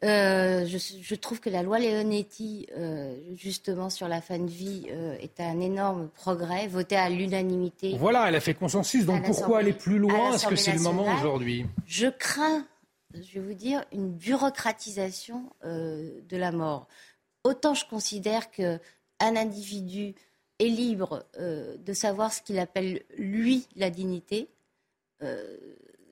[0.06, 4.88] Euh, je, trouve que la loi Leonetti, euh, justement sur la fin de vie,
[5.20, 7.96] est un énorme progrès, voté à l'unanimité.
[7.98, 9.06] Voilà, elle a fait consensus.
[9.06, 10.34] Donc pourquoi aller plus loin?
[10.34, 11.66] Est-ce que c'est le moment aujourd'hui?
[11.88, 12.66] Je crains,
[13.14, 16.88] je vais vous dire, une bureaucratisation de la mort.
[17.44, 18.80] Autant je considère que
[19.20, 20.16] un individu
[20.60, 24.50] est libre euh, de savoir ce qu'il appelle lui la dignité.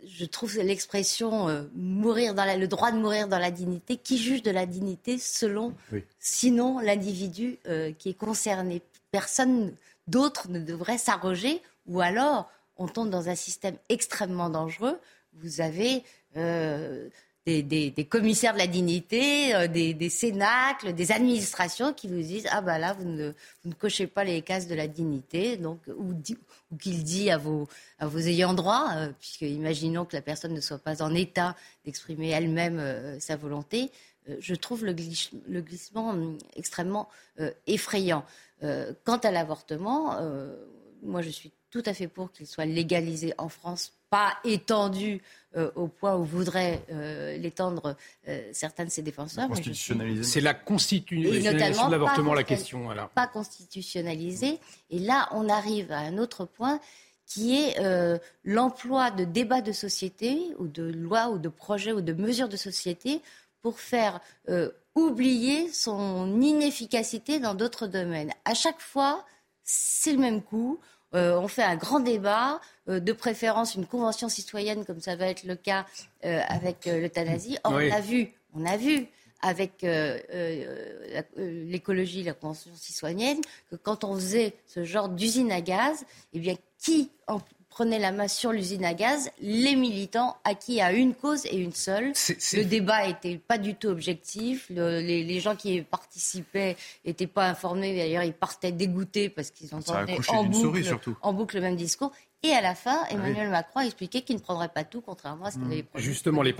[0.03, 3.97] Euh, je trouve l'expression euh, mourir dans le droit de mourir dans la dignité.
[3.97, 5.73] Qui juge de la dignité selon,
[6.19, 7.57] sinon l'individu
[7.97, 8.81] qui est concerné
[9.11, 9.75] Personne
[10.07, 14.99] d'autre ne devrait s'arroger, ou alors on tombe dans un système extrêmement dangereux.
[15.33, 16.03] Vous avez
[17.45, 22.61] des, commissaires de la dignité, euh, des, des, cénacles, des administrations qui vous disent ah
[22.61, 23.29] bah là vous ne,
[23.63, 26.13] vous ne cochez pas les cases de la dignité, donc ou,
[26.79, 27.67] qu'il dit à vos
[27.99, 31.55] à vos ayants droit, euh, puisque imaginons que la personne ne soit pas en état
[31.85, 33.91] d'exprimer elle-même euh, sa volonté.
[34.39, 34.95] je trouve le,
[35.47, 37.09] le glissement hum, extrêmement
[37.67, 38.23] effrayant.
[39.03, 40.17] quant à l'avortement,
[41.01, 45.21] moi je suis tout à fait pour qu'il soit légalisé en France, pas étendu
[45.55, 47.95] euh, au point où voudraient euh, l'étendre
[48.27, 49.47] euh, certains de ses défenseurs.
[50.23, 52.89] C'est la constitutionnalisation de l'avortement la question.
[53.13, 54.59] Pas constitutionnalisé.
[54.89, 56.79] Et là, on arrive à un autre point
[57.27, 57.77] qui est
[58.43, 62.57] l'emploi de débats de société ou de lois ou de projets ou de mesures de
[62.57, 63.21] société
[63.61, 64.19] pour faire
[64.95, 68.31] oublier son inefficacité dans d'autres domaines.
[68.45, 69.25] À chaque fois,
[69.63, 70.79] c'est le même coup.
[71.15, 72.59] Euh, on fait un grand débat,
[72.89, 75.85] euh, de préférence une convention citoyenne comme ça va être le cas
[76.25, 77.57] euh, avec l'euthanasie.
[77.63, 79.07] on a vu, on a vu
[79.41, 79.85] avec
[81.35, 86.55] l'écologie, la convention citoyenne, que quand on faisait ce genre d'usine à gaz, eh bien,
[86.79, 87.41] qui en
[87.73, 91.71] prenait la main sur l'usine à gaz, les militants acquis à une cause et une
[91.71, 92.13] seule.
[92.53, 94.67] Le débat n'était pas du tout objectif.
[94.69, 97.95] les, gens qui participaient n'étaient pas informés.
[97.95, 102.11] D'ailleurs, ils partaient dégoûtés parce qu'ils entendaient en boucle, en boucle le même discours.
[102.45, 105.45] Et à la fin, ah Emmanuel Macron a expliqué qu'il ne prendrait pas tout, contrairement
[105.45, 106.03] à ce qu'il avait promis.
[106.03, 106.53] Justement, les,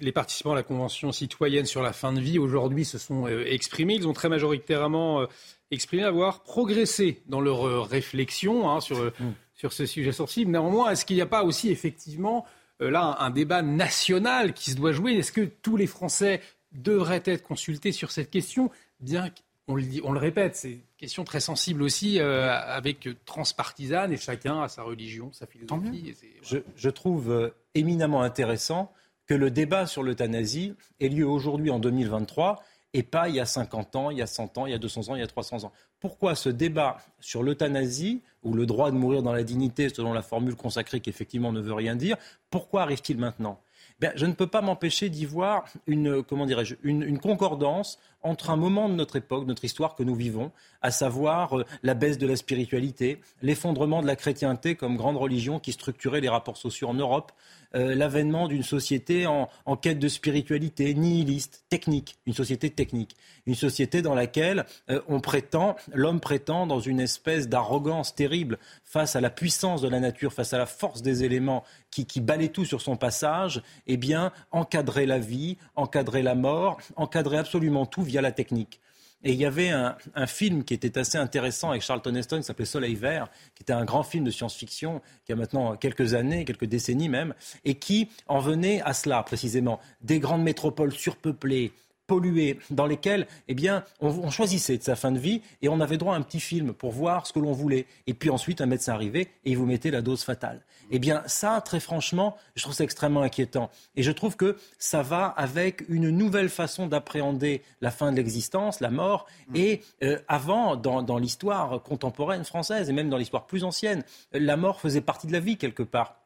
[0.00, 3.44] les, participants à la Convention citoyenne sur la fin de vie, aujourd'hui, se sont euh,
[3.46, 3.94] exprimés.
[3.94, 5.26] Ils ont très majoritairement euh,
[5.72, 10.50] exprimé avoir progressé dans leur euh, réflexion hein, sur, mm sur ce sujet sensible.
[10.50, 12.44] Néanmoins, est-ce qu'il n'y a pas aussi effectivement
[12.80, 15.12] euh, là un, débat national qui se doit jouer?
[15.12, 16.40] Est-ce que tous les Français
[16.72, 18.72] devraient être consultés sur cette question?
[18.98, 19.30] Bien
[19.68, 24.12] qu'on le, dit, on le répète, c'est une question très sensible aussi, euh, avec transpartisane,
[24.12, 26.12] et chacun a sa religion, sa philosophie.
[26.42, 28.92] je, trouve euh, éminemment intéressant
[29.28, 32.64] que le débat sur l'euthanasie ait lieu aujourd'hui en 2023
[32.94, 34.78] et pas il y a 50 ans, il y a 100 ans, il y a
[34.78, 35.72] 200 ans, il y a 300 ans.
[36.02, 40.22] Pourquoi ce débat sur l'euthanasie ou le droit de mourir dans la dignité, selon la
[40.22, 42.16] formule consacrée qui effectivement ne veut rien dire,
[42.50, 43.60] pourquoi arrive-t-il maintenant?
[44.00, 48.56] Ben, je ne peux pas m'empêcher d'y voir une, comment dirais-je, une, concordance entre un
[48.56, 52.26] moment de notre époque, notre histoire que nous vivons, à savoir euh, la baisse de
[52.26, 56.94] la spiritualité, l'effondrement de la chrétienté comme grande religion qui structurait les rapports sociaux en
[56.94, 57.32] Europe,
[57.74, 63.16] euh, l'avènement d'une société en, quête de spiritualité, nihiliste, technique, une société technique,
[63.46, 69.16] une société dans laquelle euh, on prétend, l'homme prétend dans une espèce d'arrogance terrible face
[69.16, 72.48] à la puissance de la nature, face à la force des éléments qui, qui balaient
[72.48, 78.02] tout sur son passage, eh bien, encadrer la vie, encadrer la mort, encadrer absolument tout
[78.20, 78.80] la technique.
[79.24, 82.64] Et il y avait un, film qui était assez intéressant avec Charlton Heston qui s'appelait
[82.64, 86.64] Soleil Vert, qui était un grand film de science-fiction qui a maintenant quelques années, quelques
[86.64, 87.34] décennies même,
[87.64, 89.78] et qui en venait à cela précisément.
[90.00, 91.72] Des grandes métropoles surpeuplées,
[92.12, 95.96] polluées, dans lesquelles eh bien, on, choisissait de sa fin de vie et on avait
[95.96, 97.86] droit à un petit film pour voir ce que l'on voulait.
[98.06, 100.60] Et puis ensuite, un médecin arrivait et il vous mettait la dose fatale.
[100.90, 103.70] Eh bien, ça, très franchement, je trouve ça extrêmement inquiétant.
[103.96, 108.80] Et je trouve que ça va avec une nouvelle façon d'appréhender la fin de l'existence,
[108.80, 109.24] la mort.
[109.48, 109.56] Mm.
[109.56, 114.58] Et euh, avant, dans, dans l'histoire contemporaine française et même dans l'histoire plus ancienne, la
[114.58, 116.21] mort faisait partie de la vie quelque part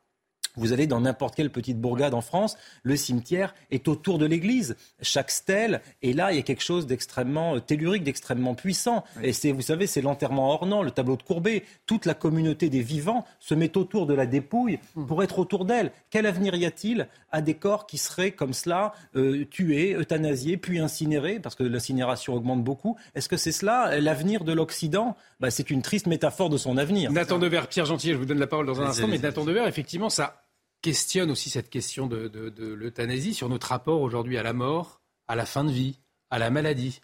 [0.56, 4.76] Vous allez dans n'importe quelle petite bourgade en France, le cimetière est autour de l'église.
[5.02, 9.04] Chaque stèle, et là, il y a quelque chose d'extrêmement tellurique, d'extrêmement puissant.
[9.22, 11.64] Et c'est, vous savez, c'est l'enterrement ornant, le tableau de Courbet.
[11.84, 15.92] Toute la communauté des vivants se met autour de la dépouille pour être autour d'elle.
[16.10, 20.78] Quel avenir y a-t-il à des corps qui seraient comme cela euh, tués, euthanasiés, puis
[20.78, 22.96] incinérés, parce que l'incinération augmente beaucoup?
[23.14, 25.16] Est-ce que c'est cela l'avenir de l'Occident?
[25.40, 27.12] Bah, C'est une triste métaphore de son avenir.
[27.12, 29.66] Nathan Devers, Pierre Gentil, je vous donne la parole dans un instant, mais Nathan Devers,
[29.66, 30.45] effectivement, ça
[30.86, 35.44] questionne aussi cette question de, l'euthanasie sur notre rapport aujourd'hui à la mort, à la
[35.44, 35.98] fin de vie,
[36.30, 37.00] à la maladie.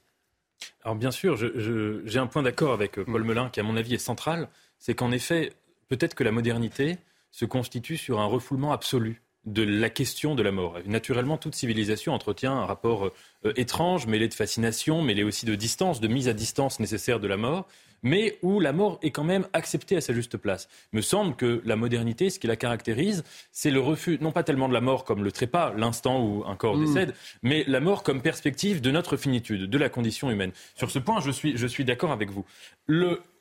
[0.85, 3.95] Alors bien sûr, j'ai un point d'accord avec euh, Paul Melun qui à mon avis
[3.95, 4.49] est central,
[4.79, 5.53] c'est qu'en effet,
[5.89, 6.99] peut-être que la modernité
[7.33, 10.79] se constitue sur un refoulement absolu de la question de la mort.
[10.87, 13.07] Naturellement, toute civilisation entretient un rapport
[13.45, 17.27] euh, étrange, mêlé de fascination, mêlé aussi de distance, de mise à distance nécessaire de
[17.27, 17.67] la mort
[18.03, 20.69] mais où la mort est quand même acceptée à sa juste place.
[20.93, 24.43] Il me semble que la modernité, ce qui la caractérise, c'est le refus, non pas
[24.43, 26.85] tellement de la mort comme le trépas, l'instant où un corps mm.
[26.85, 30.53] décède, mais la mort comme perspective de notre finitude, de la condition humaine.
[30.75, 32.45] Sur ce point, je suis, je suis d'accord avec vous.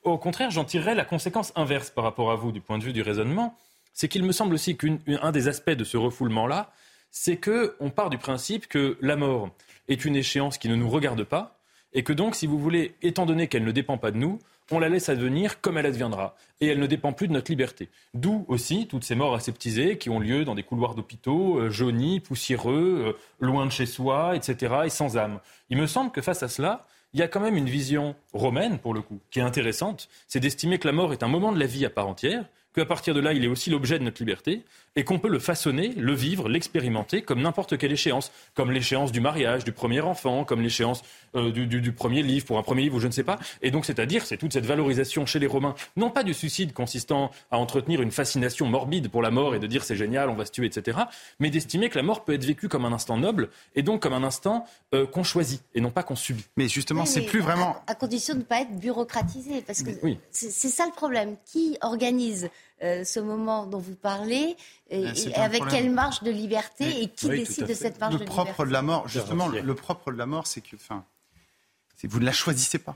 [0.04, 2.94] au contraire, j'en tirerais la conséquence inverse par rapport à vous du point de vue
[2.94, 3.58] du raisonnement,
[3.94, 6.72] c'est qu'il me semble aussi qu'un des aspects de ce refoulement-là,
[7.10, 9.50] c'est qu'on part du principe que la mort
[9.90, 11.58] est une échéance qui ne nous regarde pas,
[11.94, 14.40] et que donc, si vous voulez, étant donné qu'elle ne dépend pas de nous,
[14.72, 16.36] on la laisse advenir comme elle adviendra.
[16.60, 17.90] Et elle ne dépend plus de notre liberté.
[18.14, 22.20] D'où aussi toutes ces morts aseptisées qui ont lieu dans des couloirs d'hôpitaux, euh, jaunis,
[22.20, 25.40] poussiéreux, euh, loin de chez soi, etc., et sans âme.
[25.70, 28.80] Il me semble que face à cela, il y a quand même une vision romaine,
[28.80, 30.08] pour le coup, qui est intéressante.
[30.28, 32.86] C'est d'estimer que la mort est un moment de la vie à part entière, qu'à
[32.86, 34.64] partir de là, il est aussi l'objet de notre liberté,
[34.96, 39.22] et qu'on peut le façonner, le vivre, l'expérimenter comme n'importe quelle échéance, comme l'échéance du
[39.22, 41.02] mariage, du premier enfant, comme l'échéance
[41.36, 43.40] euh, du, premier livre, pour un premier livre ou je ne sais pas.
[43.62, 47.32] Et donc, c'est-à-dire, c'est toute cette valorisation chez les Romains, non pas du suicide consistant
[47.52, 50.46] à entretenir une fascination morbide pour la mort et de dire c'est génial, on va
[50.46, 50.98] se tuer, etc.,
[51.40, 54.14] mais d'estimer que la mort peut être vécue comme un instant noble et donc comme
[54.14, 56.46] un instant euh, qu'on choisit et non pas qu'on subit.
[56.58, 57.78] Mais justement, c'est plus vraiment.
[57.88, 59.92] À, condition de ne pas être bureaucratisé, parce que
[60.32, 61.38] c'est ça le problème.
[61.46, 62.50] Qui organise
[62.84, 64.56] euh, ce moment dont vous parlez
[64.90, 65.06] et,
[65.36, 68.66] avec quelle marge de liberté et qui décide de cette marge de liberté Le propre
[68.66, 71.06] de la mort, justement, le, propre de la mort, c'est que, enfin,
[72.04, 72.96] vous ne la choisissez pas.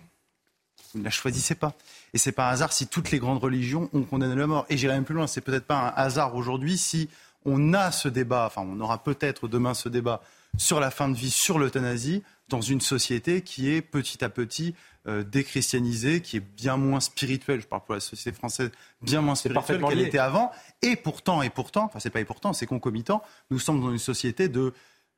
[0.94, 1.74] Vous ne la choisissez pas.
[2.14, 4.66] Et c'est pas un hasard si toutes les grandes religions ont condamné la mort.
[4.70, 7.10] Et j'irai même plus loin, c'est peut-être pas un hasard aujourd'hui si
[7.46, 10.22] on a ce débat, enfin on aura peut-être demain ce débat
[10.58, 14.76] sur la fin de vie, sur l'euthanasie, dans une société qui est petit à petit
[15.08, 19.36] euh, déchristianisée, qui est bien moins spirituelle, je parle pour la société française, bien moins
[19.36, 20.52] spirituelle qu'elle était avant.
[20.82, 23.98] Et pourtant, et pourtant, enfin c'est pas et pourtant, c'est concomitant, nous sommes dans une
[23.98, 24.74] société de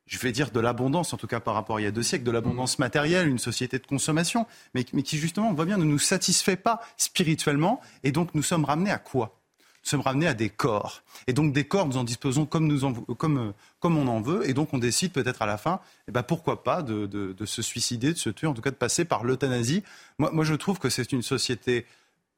[0.08, 2.02] je vais dire de l'abondance, en tout cas par rapport à il y a deux
[2.02, 5.76] siècles, de l'abondance matérielle, une société de consommation, mais, mais, qui justement, on voit bien,
[5.76, 9.37] ne nous satisfait pas spirituellement, et donc nous sommes ramenés à quoi?
[9.82, 11.02] Sommes ramenés à des corps.
[11.26, 14.48] Et donc des corps, nous en disposons comme, nous en, comme, comme on en veut,
[14.48, 17.62] et donc on décide peut-être à la fin, eh ben pourquoi pas de, de, se
[17.62, 19.82] suicider, de se tuer, en tout cas de passer par l'euthanasie.
[20.18, 21.86] Moi, moi, je trouve que c'est une société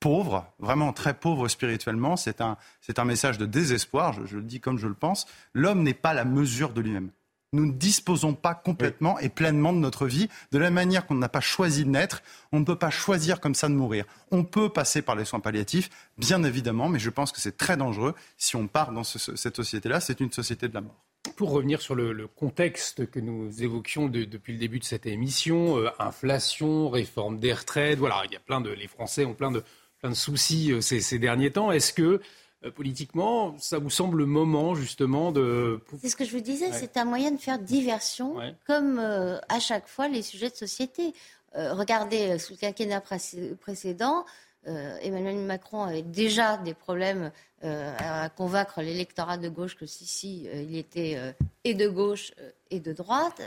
[0.00, 2.16] pauvre, vraiment très pauvre spirituellement.
[2.16, 2.56] C'est un,
[2.96, 5.26] un message de désespoir, je le dis comme je le pense.
[5.52, 7.10] L'homme n'est pas la mesure de lui-même
[7.52, 10.28] nous ne disposons pas complètement et pleinement de notre vie.
[10.52, 12.22] De la manière qu'on n'a pas choisi de naître,
[12.52, 14.04] on ne peut pas choisir comme ça de mourir.
[14.30, 17.76] On peut passer par les soins palliatifs, bien évidemment, mais je pense que c'est très
[17.76, 20.00] dangereux si on part dans cette société-là.
[20.00, 20.96] C'est une société de la mort.
[21.36, 25.90] Pour revenir sur le, contexte que nous évoquions depuis le début de cette émission, euh,
[25.98, 29.62] inflation, réforme des retraites, voilà, il y a plein de, les Français ont plein de,
[30.00, 31.72] plein de soucis euh, ces, ces derniers temps.
[31.72, 32.20] Est-ce que
[32.68, 35.80] politiquement, ça vous semble le moment justement de...
[36.02, 39.60] C'est ce que je vous disais, c'est un moyen de faire diversion, comme euh, à
[39.60, 41.14] chaque fois les sujets de société.
[41.56, 43.02] Euh, regardez, sous le quinquennat
[43.60, 44.26] précédent,
[44.66, 47.32] Emmanuel Macron avait déjà des problèmes
[47.62, 51.18] à convaincre l'électorat de gauche que si, si, il était
[51.64, 52.32] et de gauche
[52.70, 53.40] et de droite.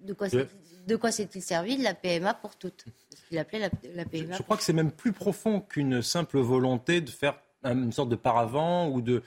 [0.00, 2.84] de quoi s'est-il servi De la PMA pour toutes?
[3.16, 4.34] Ce qu'il appelait la, PMA.
[4.36, 8.16] je crois que c'est même plus profond qu'une simple volonté de faire une sorte de
[8.16, 9.22] paravent ou de,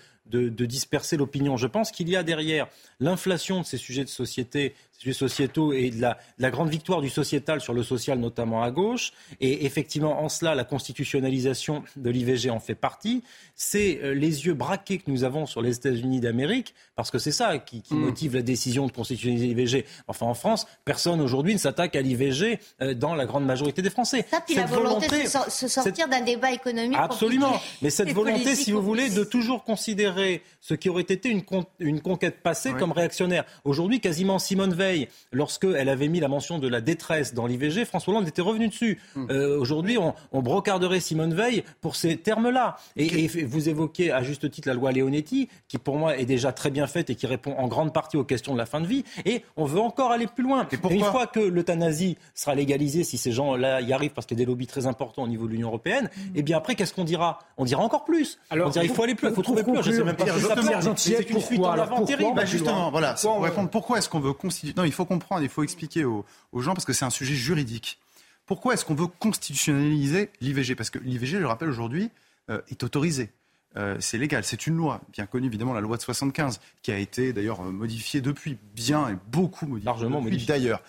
[0.65, 1.57] disperser l'opinion.
[1.57, 2.67] Je pense qu'il y a derrière
[2.99, 7.09] l'inflation de ces sujets de société, sujets sociétaux et de la, la, grande victoire du
[7.09, 9.11] sociétal sur le social, notamment à gauche.
[9.39, 13.23] Et effectivement, en cela, la constitutionnalisation de l'IVG en fait partie.
[13.55, 17.31] C'est euh, les yeux braqués que nous avons sur les États-Unis d'Amérique, parce que c'est
[17.31, 17.99] ça qui, qui mm.
[17.99, 19.85] motive la décision de constitutionnaliser l'IVG.
[20.07, 23.89] Enfin, en France, personne aujourd'hui ne s'attaque à l'IVG euh, dans la grande majorité des
[23.89, 24.25] Français.
[24.29, 26.97] Ça, puis la volonté, de se sortir d'un débat économique.
[26.99, 27.59] Absolument.
[27.81, 31.43] Mais cette volonté, si vous voulez, de toujours considérer ce qui aurait été une,
[31.79, 33.45] une conquête passée comme réactionnaire.
[33.63, 34.84] Aujourd'hui, quasiment Simone Veil,
[35.31, 38.99] lorsqu'elle avait mis la mention de la détresse dans l'IVG, François Hollande était revenu dessus.
[39.15, 39.27] Hmm.
[39.29, 42.77] Euh, aujourd'hui, on, on, brocarderait Simone Veil pour ces termes-là.
[42.95, 46.71] Et, vous évoquez à juste titre la loi Leonetti, qui pour moi est déjà très
[46.71, 49.03] bien faite et qui répond en grande partie aux questions de la fin de vie.
[49.25, 50.67] Et on veut encore aller plus loin.
[50.71, 54.41] Et, une fois que l'euthanasie sera légalisée, si ces gens-là y arrivent, parce qu'il y
[54.41, 56.93] a des lobbies très importants au niveau de l'Union européenne, et eh bien après, qu'est-ce
[56.93, 57.39] qu'on dira?
[57.57, 58.39] On dira encore plus.
[58.49, 59.81] Alors, on dira il faut aller plus, il faut trouver plus.
[59.81, 60.25] Je sais même pas
[60.95, 62.35] c'est une fuite en terrible.
[62.35, 63.15] Bah, justement, voilà.
[63.21, 66.25] Pour répondre, pourquoi est-ce qu'on veut constituer Non, il faut comprendre, il faut expliquer aux,
[66.53, 67.99] gens parce que c'est un sujet juridique.
[68.45, 72.11] Pourquoi est-ce qu'on veut constitutionnaliser l'IVG Parce que l'IVG, je le rappelle aujourd'hui,
[72.49, 73.31] euh, est autorisé.
[73.77, 76.97] Euh, c'est légal, c'est une loi, bien connue évidemment, la loi de 75, qui a
[76.97, 80.81] été d'ailleurs euh, modifiée depuis, bien et beaucoup modifiée Largement depuis d'ailleurs.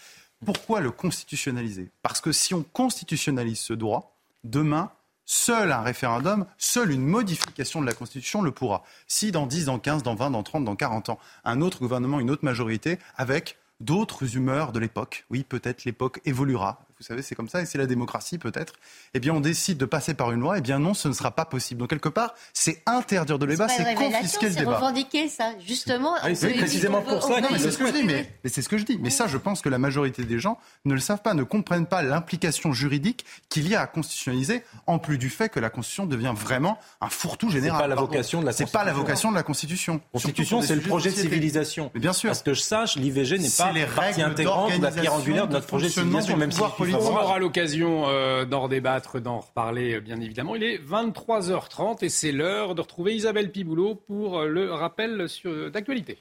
[0.45, 1.91] Pourquoi le constitutionnaliser?
[2.03, 4.15] Parce que si on constitutionnalise ce droit,
[4.45, 4.93] demain,
[5.29, 8.85] Seul un référendum, seule une modification de la Constitution le pourra.
[9.09, 12.21] Si dans 10, dans 15, dans 20, dans 30, dans 40 ans, un autre gouvernement,
[12.21, 17.35] une autre majorité, avec d'autres humeurs de l'époque, oui, peut-être l'époque évoluera, vous savez, c'est
[17.35, 18.73] comme ça, et c'est la démocratie peut-être,
[19.13, 21.31] eh bien on décide de passer par une loi, eh bien non, ce ne sera
[21.31, 21.81] pas possible.
[21.81, 24.71] Donc quelque part, c'est interdire de débat, c'est confisquer le débat.
[24.71, 26.15] C'est revendiquer ça, justement.
[26.23, 27.41] Ah c'est précisément pour ça.
[27.53, 28.05] mais c'est ce que je dis.
[28.05, 28.99] Mais, c'est ce que je dis.
[29.01, 31.87] Mais ça, je pense que la majorité des gens ne le savent pas, ne comprennent
[31.87, 36.07] pas l'implication juridique qu'il y a à constitutionnaliser, en plus du fait que la Constitution
[36.07, 37.79] devient vraiment un fourre-tout général.
[37.79, 39.95] C'est pas la vocation de la C'est pas la vocation de la Constitution.
[39.95, 41.91] La Constitution, c'est le projet de civilisation.
[41.95, 42.31] Mais bien sûr.
[42.31, 45.67] Parce que je sache, l'IVG n'est pas partie intégrante de la pierre angulaire de notre
[45.67, 46.63] projet de civilisation, même si
[46.95, 50.55] on aura l'occasion euh, d'en débattre, d'en reparler, euh, bien évidemment.
[50.55, 55.27] Il est 23h30 et c'est l'heure de retrouver Isabelle Piboulot pour euh, le rappel
[55.73, 56.19] d'actualité.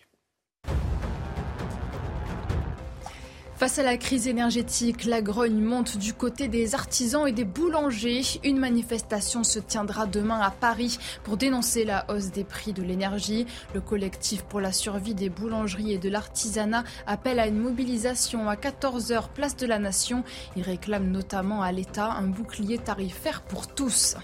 [3.57, 8.21] Face à la crise énergétique, la grogne monte du côté des artisans et des boulangers.
[8.43, 13.45] Une manifestation se tiendra demain à Paris pour dénoncer la hausse des prix de l'énergie.
[13.73, 18.55] Le collectif pour la survie des boulangeries et de l'artisanat appelle à une mobilisation à
[18.55, 20.25] 14h place de la Nation.
[20.57, 24.17] Il réclame notamment à l'État un bouclier tarifaire pour tous.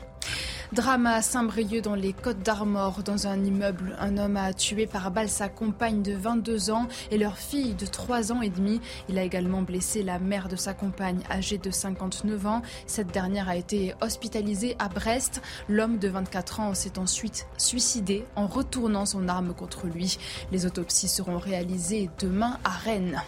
[0.74, 3.04] Drame à Saint-Brieuc dans les Côtes d'Armor.
[3.04, 7.18] Dans un immeuble, un homme a tué par balle sa compagne de 22 ans et
[7.18, 8.80] leur fille de 3 ans et demi.
[9.10, 12.62] Il a également blessé la mère de sa compagne âgée de 59 ans.
[12.88, 15.42] Cette dernière a été hospitalisée à Brest.
[15.68, 20.20] L'homme de 24 ans s'est ensuite suicidé en retournant son arme contre lui.
[20.54, 23.22] Les autopsies seront réalisées demain à Rennes.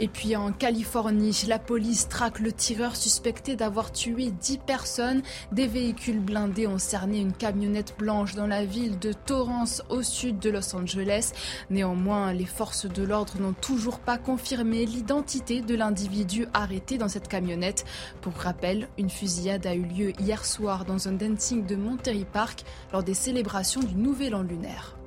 [0.00, 5.22] Et puis en Californie, la police traque le tireur suspecté d'avoir tué 10 personnes.
[5.52, 10.38] Des véhicules blindés ont cerné une camionnette blanche dans la ville de Torrance au sud
[10.38, 11.32] de Los Angeles.
[11.70, 17.28] Néanmoins, les forces de l'ordre n'ont toujours pas confirmé l'identité de l'individu arrêté dans cette
[17.28, 17.84] camionnette.
[18.20, 22.64] Pour rappel, une fusillade a eu lieu hier soir dans un dancing de Monterey Park
[22.92, 24.97] lors des célébrations du Nouvel An lunaire.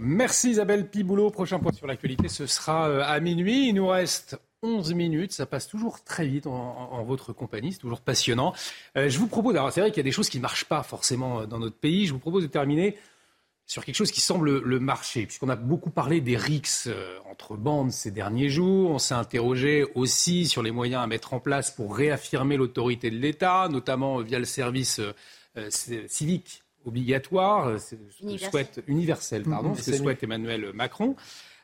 [0.00, 1.30] Merci Isabelle Piboulot.
[1.30, 3.68] Prochain point sur l'actualité, ce sera euh, à minuit.
[3.68, 8.00] Il nous reste 11 minutes, ça passe toujours très vite en, votre compagnie, c'est toujours
[8.00, 8.54] passionnant.
[8.96, 10.66] Euh, je vous propose, alors c'est vrai qu'il y a des choses qui ne marchent
[10.66, 12.96] pas forcément euh, dans notre pays, je vous propose de terminer
[13.66, 16.88] sur quelque chose qui semble le marcher, puisqu'on a beaucoup parlé des RICS
[17.30, 21.40] entre bandes ces derniers jours, on s'est interrogé aussi sur les moyens à mettre en
[21.40, 25.02] place pour réaffirmer l'autorité de l'État, notamment via le service
[26.08, 28.50] civique obligatoire, ce universel.
[28.50, 31.16] souhaite universel, pardon, ce que souhaite Emmanuel Macron.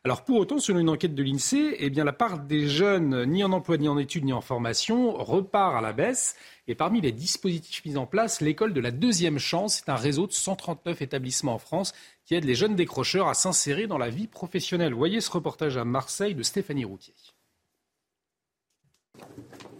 [0.07, 3.43] Alors pour autant, selon une enquête de l'INSEE, eh bien la part des jeunes ni
[3.43, 6.37] en emploi, ni en études, ni en formation repart à la baisse.
[6.69, 10.27] Et parmi les dispositifs mis en place, l'école de la deuxième chance est un réseau
[10.27, 11.95] de 139 établissements en France
[12.27, 14.93] qui aide les jeunes décrocheurs à s'insérer dans la vie professionnelle.
[14.93, 17.15] Voyez ce reportage à Marseille de Stéphanie Routier.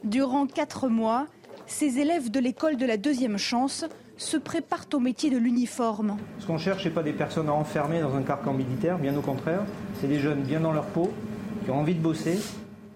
[0.05, 1.27] Durant quatre mois,
[1.67, 3.85] ces élèves de l'école de la deuxième chance
[4.17, 6.17] se préparent au métier de l'uniforme.
[6.39, 9.17] Ce qu'on cherche, ce n'est pas des personnes à enfermer dans un carcan militaire, bien
[9.17, 9.63] au contraire.
[10.01, 11.11] C'est des jeunes bien dans leur peau,
[11.65, 12.39] qui ont envie de bosser.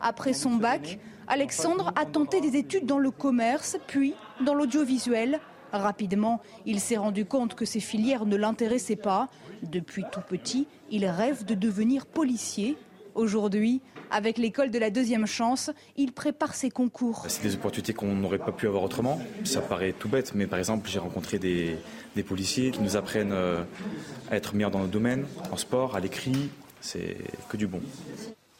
[0.00, 4.14] Après son bac, Alexandre a tenté des études dans le commerce, puis
[4.44, 5.40] dans l'audiovisuel.
[5.72, 9.28] Rapidement, il s'est rendu compte que ces filières ne l'intéressaient pas.
[9.62, 12.76] Depuis tout petit, il rêve de devenir policier.
[13.14, 17.24] Aujourd'hui, avec l'école de la deuxième chance, il prépare ses concours.
[17.28, 19.20] C'est des opportunités qu'on n'aurait pas pu avoir autrement.
[19.44, 21.76] Ça paraît tout bête, mais par exemple, j'ai rencontré des,
[22.26, 23.62] policiers qui nous apprennent euh,
[24.30, 26.50] à être meilleurs dans nos domaines, en sport, à l'écrit.
[26.80, 27.16] C'est
[27.48, 27.80] que du bon.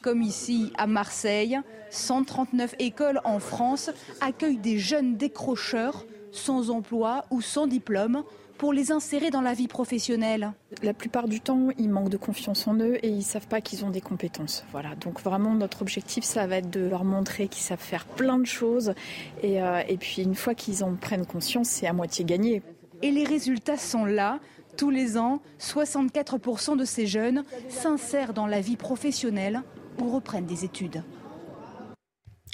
[0.01, 1.59] Comme ici à Marseille,
[1.91, 8.23] 139 écoles en France accueillent des jeunes décrocheurs sans emploi ou sans diplôme
[8.59, 10.53] pour les insérer dans la vie professionnelle
[10.83, 13.85] La plupart du temps, ils manquent de confiance en eux et ils savent pas qu'ils
[13.85, 14.65] ont des compétences.
[14.73, 18.39] Voilà, donc vraiment notre objectif, ça va être de leur montrer qu'ils savent faire plein
[18.39, 18.95] de choses
[19.43, 22.63] et, euh, et puis une fois qu'ils en prennent conscience, c'est à moitié gagné.
[23.01, 24.41] Et les résultats sont là.
[24.77, 29.63] Tous les ans, 64% de ces jeunes s'insèrent dans la vie professionnelle
[30.01, 31.03] ou reprennent des études.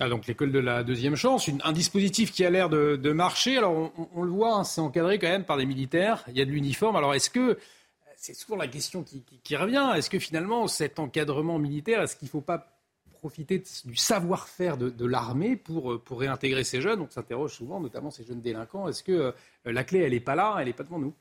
[0.01, 3.59] Ah, donc l'école de la deuxième chance, un dispositif qui a l'air de, marcher.
[3.59, 6.45] Alors on, le voit, hein, c'est encadré quand même par des militaires, il y a
[6.45, 6.97] de l'uniforme.
[6.97, 7.59] Alors est-ce que,
[8.17, 12.31] c'est souvent la question qui, revient, est-ce que finalement cet encadrement militaire, est-ce qu'il ne
[12.31, 12.71] faut pas
[13.13, 17.01] profiter du savoir-faire de, l'armée pour, pour réintégrer ces jeunes?
[17.01, 19.33] On s'interroge souvent, notamment ces jeunes délinquants, est-ce que euh,
[19.65, 21.15] la clé, elle n'est pas là, elle n'est pas devant nous?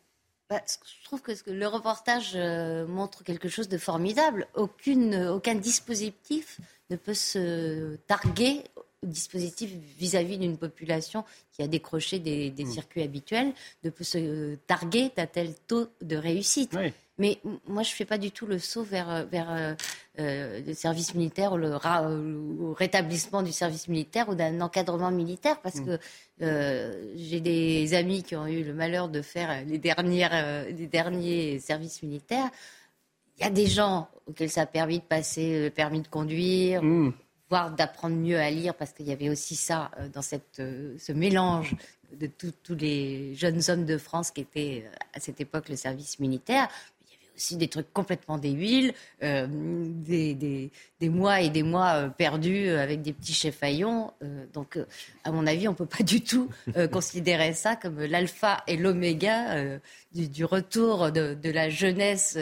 [0.50, 4.48] Bah, je trouve que le reportage euh, montre quelque chose de formidable.
[4.56, 6.60] Aucun dispositif
[6.90, 8.64] ne peut se targuer
[9.06, 12.72] dispositif vis-à-vis d'une population qui a décroché des, hmm.
[12.72, 13.54] circuits habituels,
[13.84, 16.76] ne peut se targuer d'un tel taux de réussite.
[17.20, 19.76] Mais moi, je ne fais pas du tout le saut vers, vers euh,
[20.20, 21.76] euh, le service militaire ou le,
[22.74, 25.86] rétablissement du service militaire ou d'un encadrement militaire parce hmm.
[25.86, 26.00] que
[26.42, 31.60] euh, j'ai des amis qui ont eu le malheur de faire les, dernières, les derniers
[31.60, 32.50] services militaires.
[33.38, 36.84] Il y a des gens auxquels ça a permis de passer le permis de conduire,
[36.84, 37.14] hmm.
[37.50, 40.62] voire d'apprendre mieux à lire, parce qu'il y avait aussi ça dans cette,
[40.98, 41.76] ce mélange
[42.20, 46.68] de tous les jeunes hommes de France qui étaient à cette époque le service militaire
[47.36, 48.94] aussi des trucs complètement débiles,
[49.24, 54.06] euh, des, des, mois et des mois euh, perdus avec des petits chefs Euh,
[54.54, 54.86] donc, euh,
[55.24, 56.50] à mon avis, on ne peut pas du tout
[56.92, 59.80] considérer ça comme l'alpha et l'oméga
[60.14, 62.38] du, du, retour de, de la jeunesse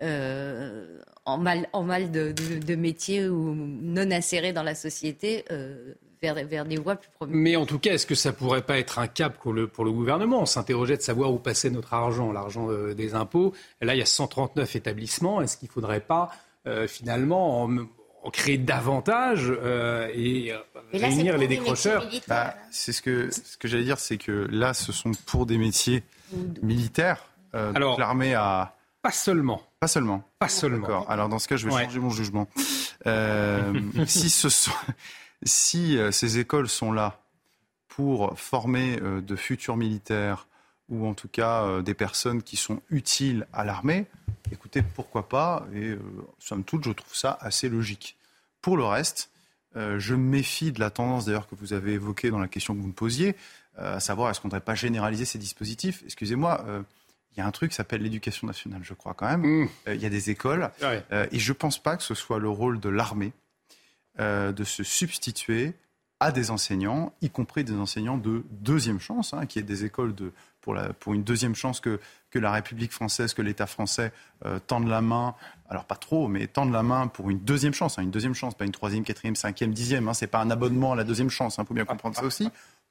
[0.00, 5.44] en mal, en mal de, de, de métier ou non insérée dans la société
[6.22, 7.40] vers, des voies plus prometteuses.
[7.40, 9.84] Mais en tout cas, est-ce que ça pourrait pas être un cap pour le, pour
[9.84, 10.42] le gouvernement?
[10.42, 13.52] On s'interrogeait de savoir où passait notre argent, l'argent euh, des impôts.
[13.80, 15.42] là, il y a 139 établissements.
[15.42, 16.30] Est-ce qu'il ne faudrait pas
[16.66, 17.70] euh, finalement en,
[18.32, 20.52] créer davantage euh, et
[20.92, 22.08] réunir les décrocheurs?
[22.26, 25.58] bah, C'est ce que, ce que j'allais dire, c'est que là, ce sont pour des
[25.58, 26.02] métiers
[26.62, 27.28] militaires.
[27.52, 28.74] Alors, l'armée a...
[29.00, 29.62] Pas seulement.
[29.78, 30.24] Pas seulement.
[30.40, 30.88] Pas seulement.
[30.88, 31.06] D'accord.
[31.08, 32.48] Alors dans ce cas, je vais changer mon jugement.
[34.06, 34.72] si ce sont
[35.46, 37.20] si euh, ces écoles sont là
[37.88, 40.46] pour former euh, de futurs militaires
[40.88, 44.06] ou en tout cas euh, des personnes qui sont utiles à l'armée,
[44.52, 45.96] écoutez, pourquoi pas Et
[46.38, 48.16] somme toute, je trouve ça assez logique.
[48.60, 49.30] Pour le reste,
[49.74, 52.80] je me méfie de la tendance d'ailleurs que vous avez évoquée dans la question que
[52.80, 53.36] vous me posiez,
[53.76, 56.02] à savoir est-ce qu'on ne devrait pas généraliser ces dispositifs?
[56.06, 56.64] Excusez-moi,
[57.32, 59.42] il y a un truc qui s'appelle l'éducation nationale, je crois quand même.
[59.42, 59.68] Mmh.
[59.88, 62.80] Il y a des écoles, et je ne pense pas que ce soit le rôle
[62.80, 63.32] de l'armée
[64.20, 65.74] euh, de se substituer
[66.20, 70.14] à des enseignants, y compris des enseignants de deuxième chance, hein, qui est des écoles
[70.14, 70.32] de,
[70.62, 74.12] pour, la, pour, une deuxième chance que, que la République française, que l'État français
[74.46, 75.34] euh, tendent la main,
[75.68, 78.54] alors pas trop, mais tendent la main pour une deuxième chance, hein, une deuxième chance,
[78.54, 81.56] pas une troisième, quatrième, cinquième, dixième, hein, c'est pas un abonnement à la deuxième chance,
[81.56, 82.48] il hein, faut bien comprendre ça aussi.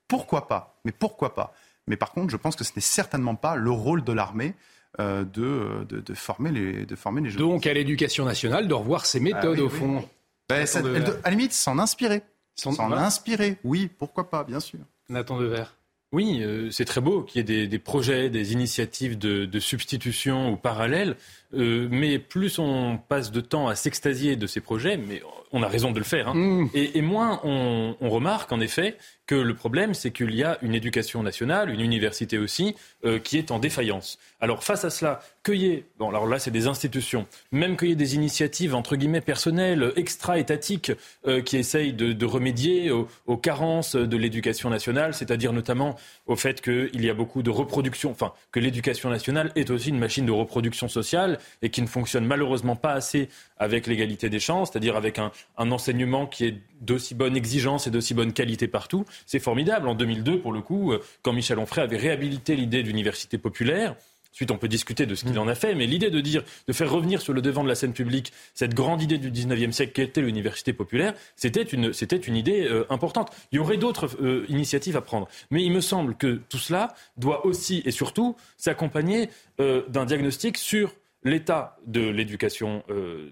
[0.07, 0.77] Pourquoi pas?
[0.85, 1.55] Mais pourquoi pas?
[1.87, 4.53] Mais par contre, je pense que ce n'est certainement pas le rôle de l'armée
[4.99, 7.41] euh, de, de, former les, de former les jeunes.
[7.41, 10.07] Donc à l'éducation nationale de revoir ses méthodes, ah au fond.
[10.49, 12.21] Ben, à la limite, s'en inspirer.
[12.55, 14.79] S'en inspirer, oui, pourquoi pas, bien sûr.
[15.09, 15.75] Nathan Devers.
[16.11, 20.55] Oui, euh, c'est très beau qu'il y ait des, projets, des initiatives de, substitution ou
[20.55, 21.17] parallèles,
[21.53, 25.67] euh, mais plus on passe de temps à s'extasier de ces projets, mais on a
[25.67, 26.69] raison de le faire, hein, mmh.
[26.73, 28.97] et, moins on, on, remarque en effet
[29.27, 33.37] que le problème, c'est qu'il y a une éducation nationale, une université aussi, euh, qui
[33.37, 34.19] est en défaillance.
[34.39, 38.75] Alors face à cela, cueillir, bon alors là c'est des institutions, même ait des initiatives
[38.75, 40.91] entre guillemets personnelles, extra-étatiques,
[41.25, 45.95] euh, qui essayent de, remédier aux, carences de l'éducation nationale, c'est-à-dire notamment
[46.25, 49.99] au fait qu'il y a beaucoup de reproduction, enfin que l'éducation nationale est aussi une
[49.99, 54.71] machine de reproduction sociale et qui ne fonctionne malheureusement pas assez avec l'égalité des chances,
[54.71, 59.05] c'est-à-dire avec un, un enseignement qui est d'aussi bonne exigence et d'aussi bonne qualité partout.
[59.25, 59.87] C'est formidable.
[59.87, 63.95] En 2002, pour le coup, euh, quand Michel Onfray avait réhabilité l'idée d'université populaire,
[64.35, 66.73] Ensuite, on peut discuter de ce qu'il en a fait, mais l'idée de dire, de
[66.73, 69.93] faire revenir sur le devant de la scène publique cette grande idée du 19e siècle
[69.93, 73.31] qui était l'université populaire, c'était une, c'était une idée euh, importante.
[73.53, 75.29] Il y aurait d'autres euh, initiatives à prendre.
[75.51, 80.93] Mais il me semble que tout cela doit aussi et surtout s'accompagner d'un diagnostic sur
[81.25, 82.83] l'état de l'éducation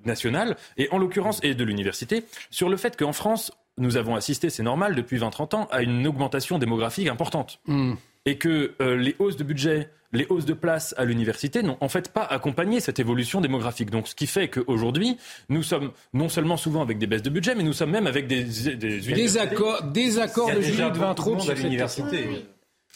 [0.03, 4.49] nationale et en l'occurrence et de l'université sur le fait qu'en France nous avons assisté,
[4.49, 7.59] c'est normal, depuis 20-30 ans, à une augmentation démographique importante.
[7.67, 7.93] Hmm.
[8.25, 11.89] Et que euh, les hausses de budget, les hausses de place à l'université n'ont en
[11.89, 13.89] fait pas accompagné cette évolution démographique.
[13.89, 15.17] Donc, ce qui fait qu'aujourd'hui,
[15.49, 18.27] nous sommes non seulement souvent avec des baisses de budget, mais nous sommes même avec
[18.27, 22.45] des, des, des accords, des accords de Julie de Vintraud à l'université.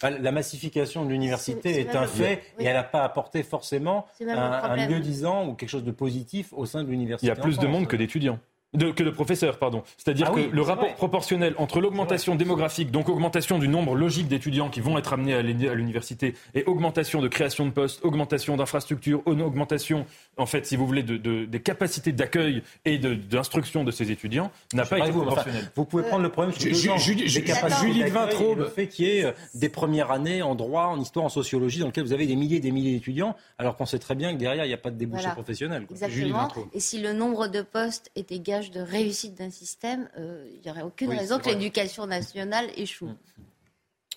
[0.03, 4.87] La massification de l'université est, un fait et elle n'a pas apporté forcément un, un
[4.87, 7.25] lieu disant ou quelque chose de positif au sein de l'université.
[7.25, 8.39] Il y a plus de monde que d'étudiants.
[8.77, 9.83] De, que de professeurs, pardon.
[9.97, 10.95] C'est-à-dire Ah que oui, le rapport vrai.
[10.95, 15.41] proportionnel entre l'augmentation démographique, donc augmentation du nombre logique d'étudiants qui vont être amenés à
[15.41, 20.05] l'uni- à l'université, et augmentation de création de postes, augmentation d'infrastructures, augmentation,
[20.37, 24.51] en fait, si vous voulez, de, de- des capacités d'accueil et d'instruction de, ces étudiants,
[24.73, 25.71] n'a pas été Vous, enfin, proportionnel.
[25.75, 26.97] vous pouvez prendre le problème sur deux Ju- ans.
[26.97, 28.59] Julie- Des Julie- capacités Julie Vintraube.
[28.59, 31.79] Le fait qu'il y ait euh, des premières années en droit, en histoire, en sociologie,
[31.79, 34.33] dans lesquelles vous avez des milliers et des milliers d'étudiants, alors qu'on sait très bien
[34.33, 35.33] que derrière, il n'y a pas de débouché Voilà.
[35.35, 35.85] professionnel.
[35.87, 35.95] quoi.
[35.95, 36.47] Exactement.
[36.73, 40.69] Et si le nombre de postes était gage de réussite d'un système, euh, il n'y
[40.69, 43.11] aurait aucune Oui, raison que l'éducation nationale échoue.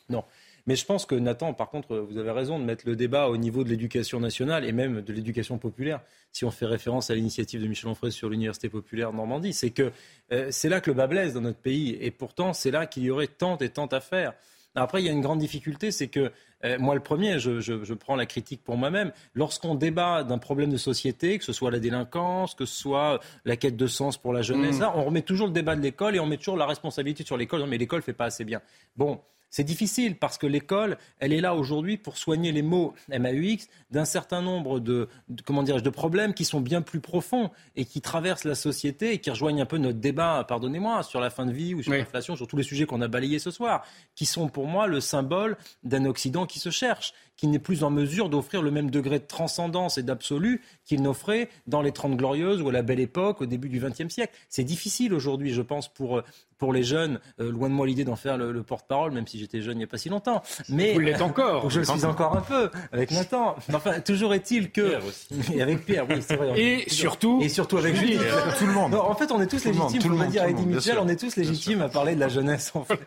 [0.08, 0.24] Non.
[0.66, 3.36] Mais je pense que Nathan, par contre, vous avez raison de mettre le débat au
[3.36, 6.00] niveau de l'éducation nationale et même de l'éducation populaire.
[6.32, 9.90] Si on fait référence à l'initiative de Michel Onfray sur l'université populaire Normandie, c'est que
[10.32, 11.96] euh, c'est là que le bas blesse dans notre pays.
[12.00, 14.34] Et pourtant, c'est là qu'il y aurait tant et tant à faire.
[14.74, 16.30] Après, il y a une grande difficulté, c'est que
[16.64, 19.12] euh, moi, le premier, je, je- je prends la critique pour moi-même.
[19.34, 23.56] Lorsqu'on débat d'un problème de société, que ce soit la délinquance, que ce soit la
[23.56, 24.80] quête de sens pour la jeunesse, Mm.
[24.82, 27.36] là, on remet toujours le débat de l'école et on met toujours la responsabilité sur
[27.36, 27.60] l'école.
[27.60, 28.60] Non, mais l'école fait pas assez bien.
[28.96, 29.20] Bon.
[29.50, 34.04] C'est difficile parce que l'école, elle est là aujourd'hui pour soigner les maux MAUX d'un
[34.04, 38.44] certain nombre de, de- comment de problèmes qui sont bien plus profonds et qui traversent
[38.44, 41.74] la société et qui rejoignent un peu notre débat, pardonnez-moi, sur la fin de vie
[41.74, 44.66] ou sur l'inflation, sur tous les sujets qu'on a balayés ce soir, qui sont pour
[44.66, 48.70] moi le symbole d'un Occident qui se cherche, qui n'est plus en mesure d'offrir le
[48.70, 52.82] même degré de transcendance et d'absolu qu'il n'offrait dans les Trente Glorieuses ou à la
[52.82, 54.34] Belle Époque au début du XXe siècle.
[54.50, 56.24] C'est difficile aujourd'hui, je pense, pour, euh,
[56.58, 57.18] pour les jeunes.
[57.40, 59.78] Euh, loin de moi l'idée d'en faire le, le porte-parole, même si j'étais jeune il
[59.78, 60.42] n'y a pas si longtemps.
[60.68, 61.70] Mais Vous l'êtes encore.
[61.70, 63.56] Je le suis encore un peu avec Nathan.
[63.70, 64.98] Mais enfin, toujours est-il que
[65.54, 66.60] et avec Pierre, oui, c'est vrai.
[66.60, 68.18] Et surtout, et surtout avec Julie.
[68.58, 68.92] Tout le monde.
[68.92, 70.12] Non, en fait, on est tous Tout légitimes.
[70.12, 72.72] monde, dire à Eddie Mitchell, on est tous légitimes à parler de la jeunesse.
[72.74, 73.00] En fait.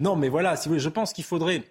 [0.00, 1.62] Non, mais voilà, si vous voulez, je pense qu'il faudrait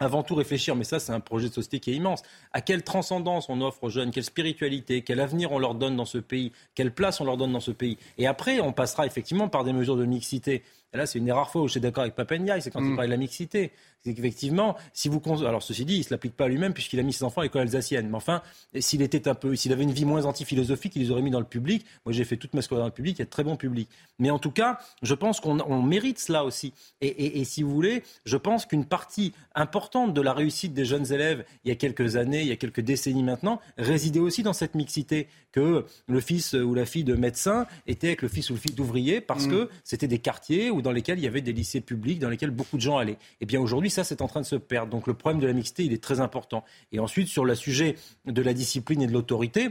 [0.00, 2.22] avant tout réfléchir, mais ça c'est un projet de société qui est immense,
[2.52, 6.06] à quelle transcendance on offre aux jeunes, quelle spiritualité, quel avenir on leur donne dans
[6.06, 7.98] ce pays, quelle place on leur donne dans ce pays.
[8.16, 10.62] Et après, on passera effectivement par des mesures de mixité.
[10.92, 12.84] Et là, c'est une des rares fois où je suis d'accord avec Papendiaï, c'est quand
[12.84, 13.70] il parle de la mixité.
[14.02, 15.20] C'est qu'effectivement, si vous...
[15.46, 17.42] Alors ceci dit, il ne se l'applique pas à lui-même puisqu'il a mis ses enfants
[17.42, 18.08] à l'école alsacienne.
[18.08, 18.42] Mais enfin,
[18.78, 19.54] s'il était un peu...
[19.54, 21.84] S'il avait une vie moins anti-philosophique, il les aurait mis dans le public.
[22.04, 23.56] Moi, j'ai fait toute ma scolarité dans le public, il y a de très bons
[23.56, 23.88] publics.
[24.18, 26.72] Mais en tout cas, je pense qu'on on mérite cela aussi.
[27.00, 30.84] Et, et- et si vous voulez, je pense qu'une partie importante de la réussite des
[30.86, 34.42] jeunes élèves, il y a quelques années, il y a quelques décennies maintenant, résidait aussi
[34.42, 35.28] dans cette mixité.
[35.52, 38.74] Que le fils ou la fille de médecin était avec le fils ou le fils
[38.74, 39.50] d'ouvrier parce Mm.
[39.50, 42.50] que c'était des quartiers où dans lesquels il y avait des lycées publics, dans lesquels
[42.50, 43.18] beaucoup de gens allaient.
[43.40, 44.90] Et bien aujourd'hui, ça, c'est en train de se perdre.
[44.90, 46.64] Donc le problème de la mixité, il est très important.
[46.92, 47.96] Et ensuite, sur le sujet
[48.26, 49.70] de la discipline et de l'autorité,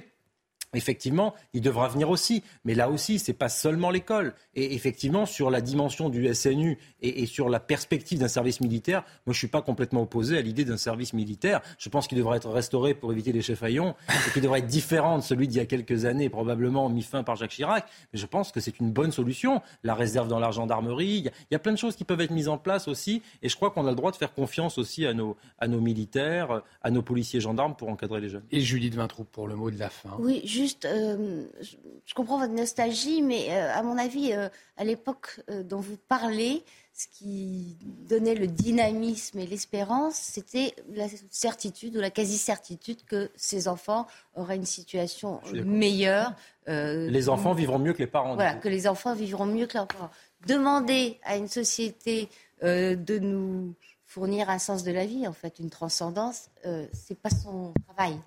[0.73, 4.33] Effectivement, il devra venir aussi, mais là aussi, c'est pas seulement l'école.
[4.53, 9.03] Et effectivement, sur la dimension du SNU et, et sur la perspective d'un service militaire,
[9.25, 11.61] moi, je suis pas complètement opposé à l'idée d'un service militaire.
[11.77, 14.67] Je pense qu'il devrait être restauré pour éviter les chefs haillons, et qu'il devrait être
[14.67, 17.85] différent de celui d'il y a quelques années, probablement mis fin par Jacques Chirac.
[18.13, 19.61] Mais je pense que c'est une bonne solution.
[19.83, 22.03] La réserve dans la gendarmerie, il y, a, il y a plein de choses qui
[22.03, 24.33] peuvent être mises en place aussi, et je crois qu'on a le droit de faire
[24.33, 28.43] confiance aussi à nos, à nos militaires, à nos policiers gendarmes pour encadrer les jeunes.
[28.51, 30.11] Et Julie de Vintraud pour le mot de la fin.
[30.19, 35.39] Oui, juste, euh, je, comprends votre nostalgie, mais euh, à mon avis, euh, à l'époque
[35.63, 36.63] dont vous parlez,
[36.93, 43.69] ce qui donnait le dynamisme et l'espérance, c'était la certitude ou la quasi-certitude que ces
[43.69, 44.05] enfants
[44.35, 46.33] auraient une situation meilleure.
[46.67, 48.35] Les enfants vivront mieux que les parents.
[48.35, 50.11] Voilà, que les enfants vivront mieux que leurs parents.
[50.45, 52.27] Demander à une société
[52.61, 53.73] de nous
[54.05, 56.49] fournir un sens de la vie, en fait, une transcendance,
[56.91, 58.19] c'est pas son travail.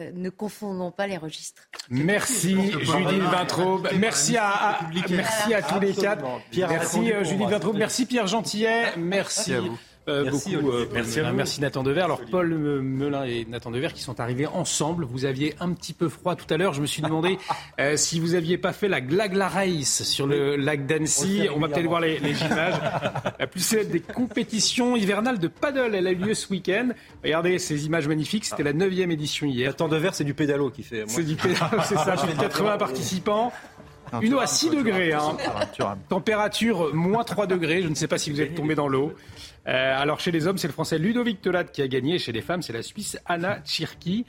[0.00, 1.62] Euh, ne confondons pas les registres.
[1.88, 3.88] Merci Julie Vintraube.
[3.96, 4.80] Merci à, à-
[5.10, 6.24] merci à tous les quatre.
[6.56, 7.48] Merci euh, moi.
[7.48, 7.76] Vintraube.
[7.76, 8.92] Merci Pierre Gentillet.
[8.96, 9.54] Merci.
[10.08, 11.20] Euh, Merci, beaucoup, Olivier.
[11.20, 12.00] euh, Merci Nathan Dever.
[12.02, 15.04] Alors Paul Me- Melun et Nathan Dever qui sont arrivés ensemble.
[15.04, 16.72] Vous aviez un petit peu froid tout à l'heure.
[16.74, 17.38] Je me suis demandé
[17.80, 21.42] euh, si vous aviez pas fait la Glagla Race sur le lac d'Annecy.
[21.54, 22.74] On, va peut-être voir les, les images.
[23.38, 25.94] La plus célèbre des compétitions hivernales de paddle.
[25.94, 26.88] Elle a eu lieu ce week-end.
[27.22, 28.44] Regardez ces images magnifiques.
[28.46, 29.68] C'était la neuvième édition hier.
[29.68, 31.04] Nathan Dever, c'est du pédalo qui fait.
[31.06, 32.16] C'est du pédalo, c'est ça.
[32.28, 33.52] De 80 participants.
[34.22, 35.12] Une eau à 6 degrés.
[35.12, 35.36] hein.
[36.08, 37.82] Température moins 3 degrés.
[37.82, 39.12] Je ne sais pas si vous êtes tombé dans l'eau.
[39.66, 42.18] Euh, alors chez les hommes, c'est le français Ludovic Tolat qui a gagné.
[42.18, 44.24] Chez les femmes, c'est la Suisse Anna Tchirki.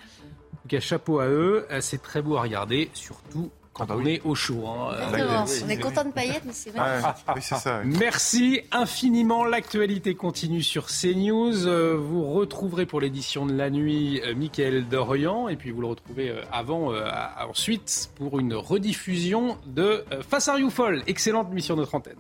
[0.54, 1.66] En tout cas, chapeau à eux.
[1.72, 3.52] Euh, C'est très beau à regarder, surtout
[3.88, 4.66] quand on est au chaud.
[4.68, 4.94] hein.
[4.94, 5.46] Euh.
[5.66, 7.02] On est content de paillettes, mais c'est vrai.
[7.36, 7.82] oui, c'est ça.
[7.84, 7.96] oui.
[8.00, 9.46] Merci infiniment.
[9.46, 11.66] L'actualité continue sur CNews.
[11.68, 15.88] Euh, Vous retrouverez pour l'édition de la nuit euh, Mickaël Dorian et puis vous le
[15.88, 17.10] retrouvez avant, euh,
[17.50, 21.04] ensuite pour une rediffusion de Face à Rioufol.
[21.08, 22.16] Excellente mission de notre antenne.